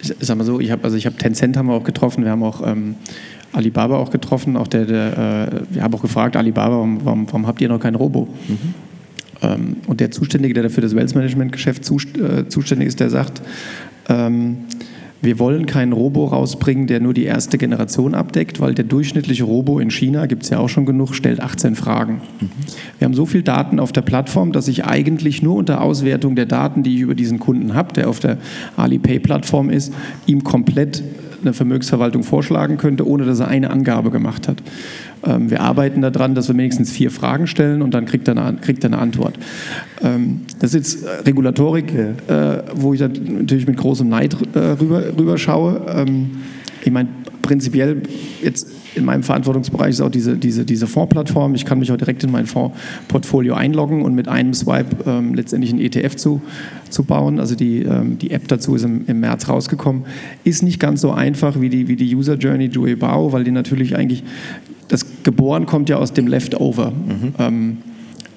ich 0.00 0.14
sag 0.20 0.36
mal 0.36 0.44
so, 0.44 0.60
ich 0.60 0.70
habe 0.70 0.84
also 0.84 0.96
ich 0.96 1.06
habe 1.06 1.16
Tencent 1.16 1.56
haben 1.56 1.68
wir 1.68 1.74
auch 1.74 1.84
getroffen, 1.84 2.24
wir 2.24 2.30
haben 2.30 2.42
auch 2.42 2.66
ähm, 2.66 2.96
Alibaba 3.52 3.96
auch 3.96 4.10
getroffen, 4.10 4.56
auch 4.56 4.68
der, 4.68 4.84
der 4.84 5.48
äh, 5.52 5.74
wir 5.74 5.82
haben 5.82 5.94
auch 5.94 6.02
gefragt, 6.02 6.36
Alibaba, 6.36 6.76
warum, 6.76 7.04
warum, 7.04 7.26
warum 7.26 7.46
habt 7.46 7.60
ihr 7.60 7.68
noch 7.68 7.80
kein 7.80 7.94
Robo? 7.94 8.28
Mhm. 8.48 8.74
Ähm, 9.42 9.76
und 9.86 10.00
der 10.00 10.10
Zuständige, 10.10 10.54
der 10.54 10.64
dafür 10.64 10.82
das 10.82 10.94
Wealth 10.94 11.14
Management 11.14 11.52
Geschäft 11.52 11.84
zust, 11.84 12.16
äh, 12.16 12.48
zuständig 12.48 12.88
ist, 12.88 13.00
der 13.00 13.10
sagt, 13.10 13.42
ähm, 14.08 14.58
wir 15.26 15.38
wollen 15.38 15.66
keinen 15.66 15.92
Robo 15.92 16.24
rausbringen, 16.24 16.86
der 16.86 17.00
nur 17.00 17.12
die 17.12 17.24
erste 17.24 17.58
Generation 17.58 18.14
abdeckt, 18.14 18.60
weil 18.60 18.74
der 18.74 18.84
durchschnittliche 18.84 19.44
Robo 19.44 19.78
in 19.78 19.90
China, 19.90 20.26
gibt 20.26 20.44
es 20.44 20.50
ja 20.50 20.58
auch 20.58 20.68
schon 20.68 20.86
genug, 20.86 21.14
stellt 21.14 21.40
18 21.40 21.74
Fragen. 21.74 22.22
Mhm. 22.40 22.48
Wir 22.98 23.04
haben 23.04 23.14
so 23.14 23.26
viel 23.26 23.42
Daten 23.42 23.80
auf 23.80 23.92
der 23.92 24.02
Plattform, 24.02 24.52
dass 24.52 24.68
ich 24.68 24.84
eigentlich 24.84 25.42
nur 25.42 25.56
unter 25.56 25.82
Auswertung 25.82 26.36
der 26.36 26.46
Daten, 26.46 26.82
die 26.82 26.94
ich 26.94 27.00
über 27.00 27.14
diesen 27.14 27.40
Kunden 27.40 27.74
habe, 27.74 27.92
der 27.92 28.08
auf 28.08 28.20
der 28.20 28.38
Alipay-Plattform 28.76 29.68
ist, 29.68 29.92
ihm 30.26 30.44
komplett 30.44 31.02
eine 31.42 31.52
Vermögensverwaltung 31.52 32.22
vorschlagen 32.22 32.76
könnte, 32.76 33.06
ohne 33.06 33.24
dass 33.24 33.40
er 33.40 33.48
eine 33.48 33.70
Angabe 33.70 34.10
gemacht 34.10 34.48
hat. 34.48 34.62
Ähm, 35.26 35.50
wir 35.50 35.60
arbeiten 35.60 36.02
daran, 36.02 36.34
dass 36.34 36.48
wir 36.48 36.56
wenigstens 36.56 36.90
vier 36.90 37.10
Fragen 37.10 37.46
stellen 37.46 37.82
und 37.82 37.92
dann 37.92 38.06
kriegt 38.06 38.28
er 38.28 38.36
eine, 38.36 38.58
kriegt 38.58 38.84
er 38.84 38.90
eine 38.90 38.98
Antwort. 38.98 39.38
Ähm, 40.02 40.42
das 40.58 40.74
ist 40.74 41.02
jetzt 41.02 41.26
Regulatorik, 41.26 41.92
äh, 41.92 42.62
wo 42.74 42.94
ich 42.94 43.00
natürlich 43.00 43.66
mit 43.66 43.76
großem 43.76 44.08
Neid 44.08 44.36
äh, 44.54 44.58
rüber, 44.58 45.02
rüber 45.18 45.38
schaue. 45.38 45.84
Ähm, 45.88 46.30
ich 46.84 46.92
meine, 46.92 47.08
prinzipiell 47.42 48.02
jetzt 48.42 48.68
in 48.96 49.04
meinem 49.04 49.22
Verantwortungsbereich 49.22 49.90
ist 49.90 50.00
auch 50.00 50.10
diese, 50.10 50.36
diese, 50.36 50.64
diese 50.64 50.86
Fondsplattform. 50.86 51.54
Ich 51.54 51.66
kann 51.66 51.78
mich 51.78 51.92
auch 51.92 51.98
direkt 51.98 52.24
in 52.24 52.32
mein 52.32 52.46
Fondsportfolio 52.46 53.54
einloggen 53.54 54.02
und 54.02 54.14
mit 54.14 54.26
einem 54.26 54.54
Swipe 54.54 54.96
ähm, 55.06 55.34
letztendlich 55.34 55.70
einen 55.70 55.82
ETF 55.82 56.16
zu, 56.16 56.40
zu 56.88 57.04
bauen. 57.04 57.38
Also 57.38 57.54
die, 57.54 57.82
ähm, 57.82 58.18
die 58.18 58.30
App 58.30 58.48
dazu 58.48 58.74
ist 58.74 58.84
im, 58.84 59.04
im 59.06 59.20
März 59.20 59.48
rausgekommen. 59.48 60.04
Ist 60.44 60.62
nicht 60.62 60.80
ganz 60.80 61.02
so 61.02 61.12
einfach 61.12 61.60
wie 61.60 61.68
die, 61.68 61.88
wie 61.88 61.96
die 61.96 62.16
User 62.16 62.34
Journey 62.36 62.66
Joey 62.66 62.96
Bao, 62.96 63.32
weil 63.32 63.44
die 63.44 63.50
natürlich 63.50 63.96
eigentlich, 63.96 64.24
das 64.88 65.04
Geboren 65.24 65.66
kommt 65.66 65.90
ja 65.90 65.96
aus 65.96 66.14
dem 66.14 66.26
Leftover. 66.26 66.90
Mhm. 66.90 67.34
Ähm, 67.38 67.76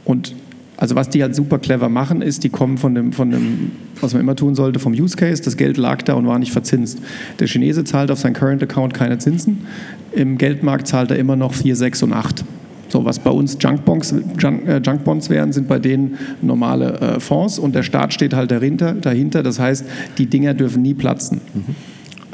und 0.03 0.36
also 0.80 0.95
was 0.95 1.10
die 1.10 1.22
halt 1.22 1.36
super 1.36 1.60
clever 1.60 1.89
machen, 1.89 2.22
ist, 2.22 2.45
die 2.45 2.49
kommen 2.49 2.78
von 2.78 2.95
dem, 2.95 3.12
von 3.12 3.32
dem, 3.32 3.72
was 3.99 4.14
man 4.14 4.22
immer 4.22 4.38
tun 4.38 4.55
sollte, 4.55 4.80
vom 4.80 4.93
Use 4.93 5.18
Case. 5.18 5.43
Das 5.43 5.57
Geld 5.57 5.76
lag 5.76 6.03
da 6.03 6.14
und 6.14 6.26
war 6.26 6.39
nicht 6.39 6.53
verzinst. 6.53 6.99
Der 7.38 7.47
Chinese 7.47 7.84
zahlt 7.84 8.12
auf 8.12 8.20
sein 8.20 8.32
Current 8.32 8.64
Account 8.64 8.93
keine 8.93 9.18
Zinsen. 9.18 9.66
Im 10.12 10.38
Geldmarkt 10.38 10.88
zahlt 10.88 11.12
er 11.12 11.18
immer 11.18 11.36
noch 11.36 11.53
4, 11.53 11.76
6 11.76 12.03
und 12.03 12.14
8. 12.14 12.43
So, 12.89 13.05
was 13.05 13.20
bei 13.20 13.30
uns 13.30 13.57
Junkbonds, 13.60 14.16
Junk, 14.39 14.68
äh, 14.68 14.82
Junkbonds 14.84 15.30
wären, 15.30 15.53
sind 15.53 15.68
bei 15.68 15.78
denen 15.78 16.18
normale 16.41 16.99
äh, 16.99 17.20
Fonds 17.20 17.60
und 17.60 17.76
der 17.76 17.84
Staat 17.84 18.14
steht 18.14 18.34
halt 18.34 18.49
dahinter, 18.49 18.93
dahinter. 18.93 19.43
Das 19.43 19.60
heißt, 19.60 19.86
die 20.18 20.26
Dinger 20.26 20.55
dürfen 20.55 20.82
nie 20.82 20.95
platzen. 20.95 21.41
Mhm. 21.53 21.76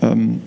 Ähm, 0.02 0.42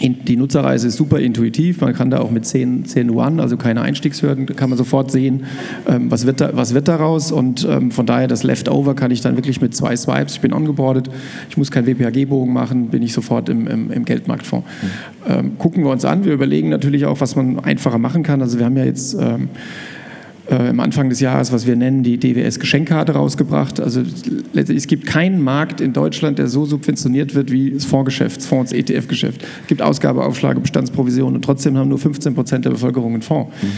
die 0.00 0.36
Nutzerreise 0.36 0.88
ist 0.88 0.96
super 0.96 1.18
intuitiv. 1.18 1.80
Man 1.80 1.94
kann 1.94 2.10
da 2.10 2.20
auch 2.20 2.30
mit 2.30 2.46
10, 2.46 2.84
10 2.84 3.10
One, 3.10 3.42
also 3.42 3.56
keine 3.56 3.82
Einstiegshürden, 3.82 4.46
kann 4.46 4.70
man 4.70 4.78
sofort 4.78 5.10
sehen, 5.10 5.44
ähm, 5.88 6.10
was, 6.10 6.26
wird 6.26 6.40
da, 6.40 6.50
was 6.54 6.74
wird 6.74 6.88
daraus. 6.88 7.32
Und 7.32 7.66
ähm, 7.68 7.90
von 7.90 8.06
daher 8.06 8.28
das 8.28 8.42
Leftover 8.42 8.94
kann 8.94 9.10
ich 9.10 9.20
dann 9.20 9.36
wirklich 9.36 9.60
mit 9.60 9.74
zwei 9.74 9.96
Swipes, 9.96 10.34
ich 10.34 10.40
bin 10.40 10.52
ongeboardet, 10.52 11.10
ich 11.50 11.56
muss 11.56 11.70
keinen 11.70 11.86
WPAG-Bogen 11.86 12.52
machen, 12.52 12.88
bin 12.88 13.02
ich 13.02 13.12
sofort 13.12 13.48
im, 13.48 13.66
im, 13.66 13.90
im 13.90 14.04
Geldmarktfonds. 14.04 14.66
Mhm. 15.28 15.58
gucken 15.58 15.84
wir 15.84 15.90
uns 15.90 16.04
an. 16.04 16.24
Wir 16.24 16.32
überlegen 16.32 16.68
natürlich 16.68 17.06
auch, 17.06 17.20
was 17.20 17.36
man 17.36 17.58
einfacher 17.60 17.98
machen 17.98 18.22
kann. 18.22 18.40
Also 18.40 18.58
wir 18.58 18.66
haben 18.66 18.76
ja 18.76 18.84
jetzt 18.84 19.16
äh, 20.48 20.54
am 20.68 20.80
Anfang 20.80 21.08
des 21.10 21.20
Jahres, 21.20 21.52
was 21.52 21.66
wir 21.66 21.76
nennen, 21.76 22.02
die 22.02 22.18
DWS-Geschenkkarte 22.18 23.12
rausgebracht. 23.12 23.80
Also 23.80 24.02
es 24.54 24.86
gibt 24.86 25.06
keinen 25.06 25.42
Markt 25.42 25.80
in 25.80 25.92
Deutschland, 25.92 26.38
der 26.38 26.48
so 26.48 26.64
subventioniert 26.64 27.34
wird 27.34 27.52
wie 27.52 27.70
das 27.72 27.84
Fondsgeschäft, 27.84 28.38
das 28.38 28.46
Fonds, 28.46 28.72
ETF-Geschäft. 28.72 29.42
Es 29.62 29.66
gibt 29.66 29.82
Ausgabeaufschläge, 29.82 30.60
Bestandsprovisionen 30.60 31.36
und 31.36 31.42
trotzdem 31.42 31.76
haben 31.76 31.88
nur 31.88 31.98
15 31.98 32.34
Prozent 32.34 32.64
der 32.64 32.70
Bevölkerung 32.70 33.12
einen 33.12 33.22
Fonds. 33.22 33.52
Mhm. 33.62 33.68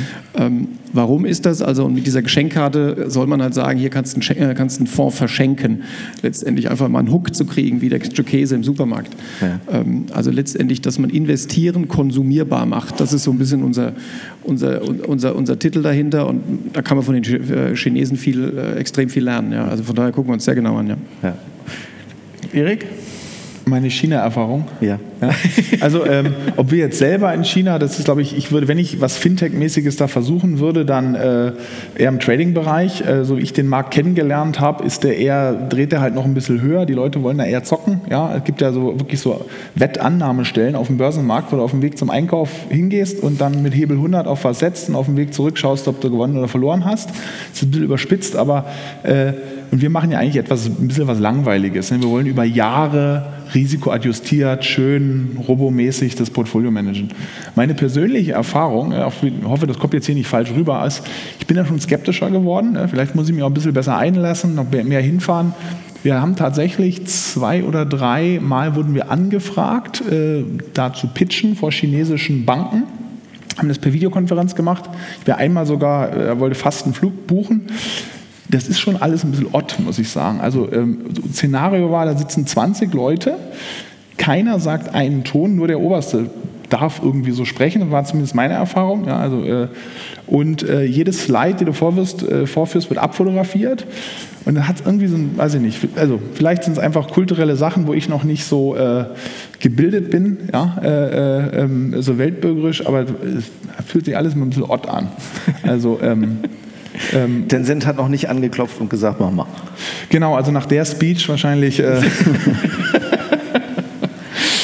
Ähm, 0.40 0.68
warum 0.92 1.24
ist 1.24 1.46
das? 1.46 1.60
Also 1.62 1.84
und 1.84 1.94
mit 1.94 2.06
dieser 2.06 2.22
Geschenkkarte 2.22 3.10
soll 3.10 3.26
man 3.26 3.42
halt 3.42 3.54
sagen, 3.54 3.78
hier 3.78 3.90
kannst 3.90 4.16
du 4.16 4.20
einen, 4.20 4.50
äh, 4.50 4.54
kannst 4.54 4.78
einen 4.78 4.86
Fonds 4.86 5.16
verschenken. 5.16 5.82
Letztendlich 6.22 6.70
einfach 6.70 6.88
mal 6.88 7.00
einen 7.00 7.10
Hook 7.12 7.34
zu 7.34 7.46
kriegen, 7.46 7.80
wie 7.80 7.88
der 7.88 7.98
Käse 7.98 8.54
im 8.54 8.64
Supermarkt. 8.64 9.16
Ja. 9.40 9.60
Ähm, 9.72 10.06
also 10.12 10.30
letztendlich, 10.30 10.80
dass 10.80 10.98
man 10.98 11.10
investieren 11.10 11.88
konsumierbar 11.88 12.66
macht. 12.66 13.00
Das 13.00 13.12
ist 13.12 13.24
so 13.24 13.32
ein 13.32 13.38
bisschen 13.38 13.62
unser, 13.64 13.92
unser, 14.50 14.82
unser, 15.08 15.36
unser 15.36 15.58
Titel 15.58 15.82
dahinter 15.82 16.26
und 16.26 16.42
da 16.72 16.82
kann 16.82 16.96
man 16.96 17.06
von 17.06 17.14
den 17.14 17.24
äh, 17.24 17.74
Chinesen 17.76 18.16
viel, 18.16 18.58
äh, 18.58 18.78
extrem 18.78 19.08
viel 19.08 19.24
lernen. 19.24 19.52
Ja. 19.52 19.66
Also 19.66 19.84
von 19.84 19.94
daher 19.94 20.12
gucken 20.12 20.30
wir 20.30 20.34
uns 20.34 20.44
sehr 20.44 20.54
genau 20.54 20.76
an. 20.76 20.88
Ja. 20.88 20.96
ja. 21.22 21.34
Erik? 22.52 22.86
Meine 23.64 23.88
China-Erfahrung? 23.88 24.66
Ja. 24.80 24.98
Ja. 25.20 25.30
Also, 25.80 26.04
ähm, 26.06 26.34
ob 26.56 26.70
wir 26.70 26.78
jetzt 26.78 26.98
selber 26.98 27.32
in 27.34 27.44
China, 27.44 27.78
das 27.78 27.98
ist, 27.98 28.04
glaube 28.04 28.22
ich, 28.22 28.36
ich 28.36 28.52
würde, 28.52 28.68
wenn 28.68 28.78
ich 28.78 29.00
was 29.00 29.18
Fintech-mäßiges 29.18 29.96
da 29.96 30.08
versuchen 30.08 30.58
würde, 30.58 30.84
dann 30.84 31.14
äh, 31.14 31.52
eher 31.96 32.08
im 32.08 32.20
Trading-Bereich. 32.20 33.06
Äh, 33.06 33.24
so 33.24 33.38
wie 33.38 33.42
ich 33.42 33.52
den 33.52 33.66
Markt 33.66 33.92
kennengelernt 33.92 34.60
habe, 34.60 34.84
ist 34.84 35.04
der 35.04 35.16
eher, 35.16 35.52
dreht 35.52 35.92
der 35.92 36.00
halt 36.00 36.14
noch 36.14 36.24
ein 36.24 36.34
bisschen 36.34 36.60
höher. 36.62 36.86
Die 36.86 36.94
Leute 36.94 37.22
wollen 37.22 37.38
da 37.38 37.44
eher 37.44 37.64
zocken. 37.64 38.00
Ja, 38.10 38.34
es 38.36 38.44
gibt 38.44 38.60
ja 38.60 38.72
so 38.72 38.98
wirklich 38.98 39.20
so 39.20 39.44
Wettannahmestellen 39.74 40.74
auf 40.74 40.86
dem 40.86 40.96
Börsenmarkt, 40.96 41.52
wo 41.52 41.56
du 41.56 41.62
auf 41.62 41.70
dem 41.70 41.82
Weg 41.82 41.98
zum 41.98 42.10
Einkauf 42.10 42.50
hingehst 42.68 43.22
und 43.22 43.40
dann 43.40 43.62
mit 43.62 43.74
Hebel 43.74 43.96
100 43.96 44.26
auf 44.26 44.44
was 44.44 44.58
setzt 44.58 44.88
und 44.88 44.94
auf 44.94 45.06
dem 45.06 45.16
Weg 45.16 45.34
zurück 45.34 45.58
schaust, 45.58 45.88
ob 45.88 46.00
du 46.00 46.10
gewonnen 46.10 46.36
oder 46.36 46.48
verloren 46.48 46.84
hast. 46.84 47.10
Das 47.10 47.18
ist 47.54 47.62
ein 47.62 47.70
bisschen 47.70 47.84
überspitzt, 47.84 48.36
aber 48.36 48.66
äh, 49.02 49.32
und 49.70 49.80
wir 49.80 49.90
machen 49.90 50.10
ja 50.10 50.18
eigentlich 50.18 50.36
etwas, 50.36 50.66
ein 50.66 50.88
bisschen 50.88 51.06
was 51.06 51.20
Langweiliges. 51.20 51.90
Ne? 51.90 52.02
Wir 52.02 52.08
wollen 52.08 52.26
über 52.26 52.44
Jahre 52.44 53.26
risikoadjustiert, 53.54 54.64
schön, 54.64 55.09
robomäßig 55.48 56.14
das 56.14 56.30
Portfolio 56.30 56.70
managen. 56.70 57.08
Meine 57.54 57.74
persönliche 57.74 58.32
Erfahrung, 58.32 58.92
ich 58.92 59.44
hoffe, 59.44 59.66
das 59.66 59.78
kommt 59.78 59.94
jetzt 59.94 60.06
hier 60.06 60.14
nicht 60.14 60.28
falsch 60.28 60.50
rüber, 60.52 60.84
ist, 60.86 61.02
ich 61.38 61.46
bin 61.46 61.56
ja 61.56 61.64
schon 61.64 61.80
skeptischer 61.80 62.30
geworden. 62.30 62.72
Ne? 62.72 62.88
Vielleicht 62.88 63.14
muss 63.14 63.28
ich 63.28 63.34
mich 63.34 63.42
auch 63.42 63.48
ein 63.48 63.54
bisschen 63.54 63.72
besser 63.72 63.96
einlassen, 63.96 64.54
noch 64.54 64.70
mehr 64.70 65.00
hinfahren. 65.00 65.52
Wir 66.02 66.20
haben 66.20 66.34
tatsächlich 66.34 67.06
zwei 67.06 67.62
oder 67.64 67.84
drei 67.84 68.38
Mal 68.40 68.74
wurden 68.74 68.94
wir 68.94 69.10
angefragt, 69.10 70.02
äh, 70.10 70.44
da 70.72 70.92
zu 70.92 71.08
pitchen 71.08 71.56
vor 71.56 71.72
chinesischen 71.72 72.44
Banken 72.46 72.84
haben 73.58 73.68
das 73.68 73.78
per 73.78 73.92
Videokonferenz 73.92 74.54
gemacht. 74.54 74.84
Ich 75.20 75.26
wäre 75.26 75.36
einmal 75.36 75.66
sogar, 75.66 76.08
er 76.08 76.30
äh, 76.30 76.40
wollte 76.40 76.54
fast 76.54 76.84
einen 76.84 76.94
Flug 76.94 77.26
buchen 77.26 77.66
das 78.50 78.68
ist 78.68 78.80
schon 78.80 78.96
alles 78.96 79.24
ein 79.24 79.30
bisschen 79.30 79.48
odd, 79.52 79.76
muss 79.78 79.98
ich 79.98 80.08
sagen. 80.08 80.40
Also 80.40 80.70
ähm, 80.72 80.98
Szenario 81.32 81.90
war, 81.90 82.06
da 82.06 82.16
sitzen 82.16 82.46
20 82.46 82.92
Leute, 82.94 83.36
keiner 84.20 84.60
sagt 84.60 84.94
einen 84.94 85.24
Ton, 85.24 85.56
nur 85.56 85.66
der 85.66 85.80
Oberste 85.80 86.26
darf 86.68 87.00
irgendwie 87.02 87.32
so 87.32 87.44
sprechen, 87.44 87.80
das 87.80 87.90
war 87.90 88.04
zumindest 88.04 88.34
meine 88.34 88.54
Erfahrung. 88.54 89.06
Ja, 89.06 89.18
also, 89.18 89.42
äh, 89.42 89.68
und 90.26 90.62
äh, 90.62 90.84
jedes 90.84 91.24
Slide, 91.24 91.54
den 91.54 91.66
du 91.66 91.72
vorwirst, 91.72 92.22
äh, 92.22 92.46
vorführst, 92.46 92.90
wird 92.90 93.00
abfotografiert. 93.00 93.86
Und 94.44 94.54
dann 94.54 94.68
hat 94.68 94.76
es 94.76 94.86
irgendwie 94.86 95.06
so 95.06 95.16
ein, 95.16 95.36
weiß 95.36 95.54
ich 95.54 95.60
nicht, 95.62 95.88
also 95.96 96.20
vielleicht 96.34 96.64
sind 96.64 96.74
es 96.74 96.78
einfach 96.78 97.08
kulturelle 97.08 97.56
Sachen, 97.56 97.86
wo 97.86 97.94
ich 97.94 98.08
noch 98.08 98.22
nicht 98.22 98.44
so 98.44 98.76
äh, 98.76 99.06
gebildet 99.58 100.10
bin, 100.10 100.38
ja, 100.52 100.76
äh, 100.82 100.88
äh, 100.88 101.62
ähm, 101.62 101.94
so 102.00 102.18
weltbürgerisch, 102.18 102.86
aber 102.86 103.02
es 103.02 103.86
fühlt 103.86 104.04
sich 104.04 104.16
alles 104.16 104.34
ein 104.36 104.48
bisschen 104.48 104.64
odd 104.64 104.86
an. 104.88 105.08
Also 105.62 105.98
ähm, 106.02 106.38
ähm, 107.14 107.48
Tencent 107.48 107.86
hat 107.86 107.96
noch 107.96 108.08
nicht 108.08 108.28
angeklopft 108.28 108.80
und 108.80 108.90
gesagt, 108.90 109.18
mach 109.18 109.30
mal. 109.30 109.46
Genau, 110.10 110.36
also 110.36 110.52
nach 110.52 110.66
der 110.66 110.84
Speech 110.84 111.28
wahrscheinlich. 111.28 111.80
Äh 111.80 112.00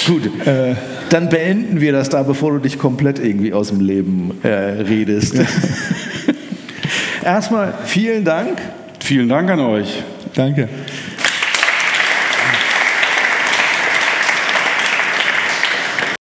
Gut, 0.06 0.46
äh, 0.46 0.74
dann 1.10 1.28
beenden 1.28 1.80
wir 1.80 1.92
das 1.92 2.08
da, 2.08 2.22
bevor 2.22 2.52
du 2.52 2.58
dich 2.58 2.78
komplett 2.78 3.18
irgendwie 3.18 3.52
aus 3.52 3.68
dem 3.68 3.80
Leben 3.80 4.38
äh, 4.44 4.48
redest. 4.48 5.34
Erstmal 7.24 7.74
vielen 7.84 8.24
Dank. 8.24 8.58
Vielen 9.00 9.28
Dank 9.28 9.50
an 9.50 9.60
euch. 9.60 10.02
Danke. 10.34 10.68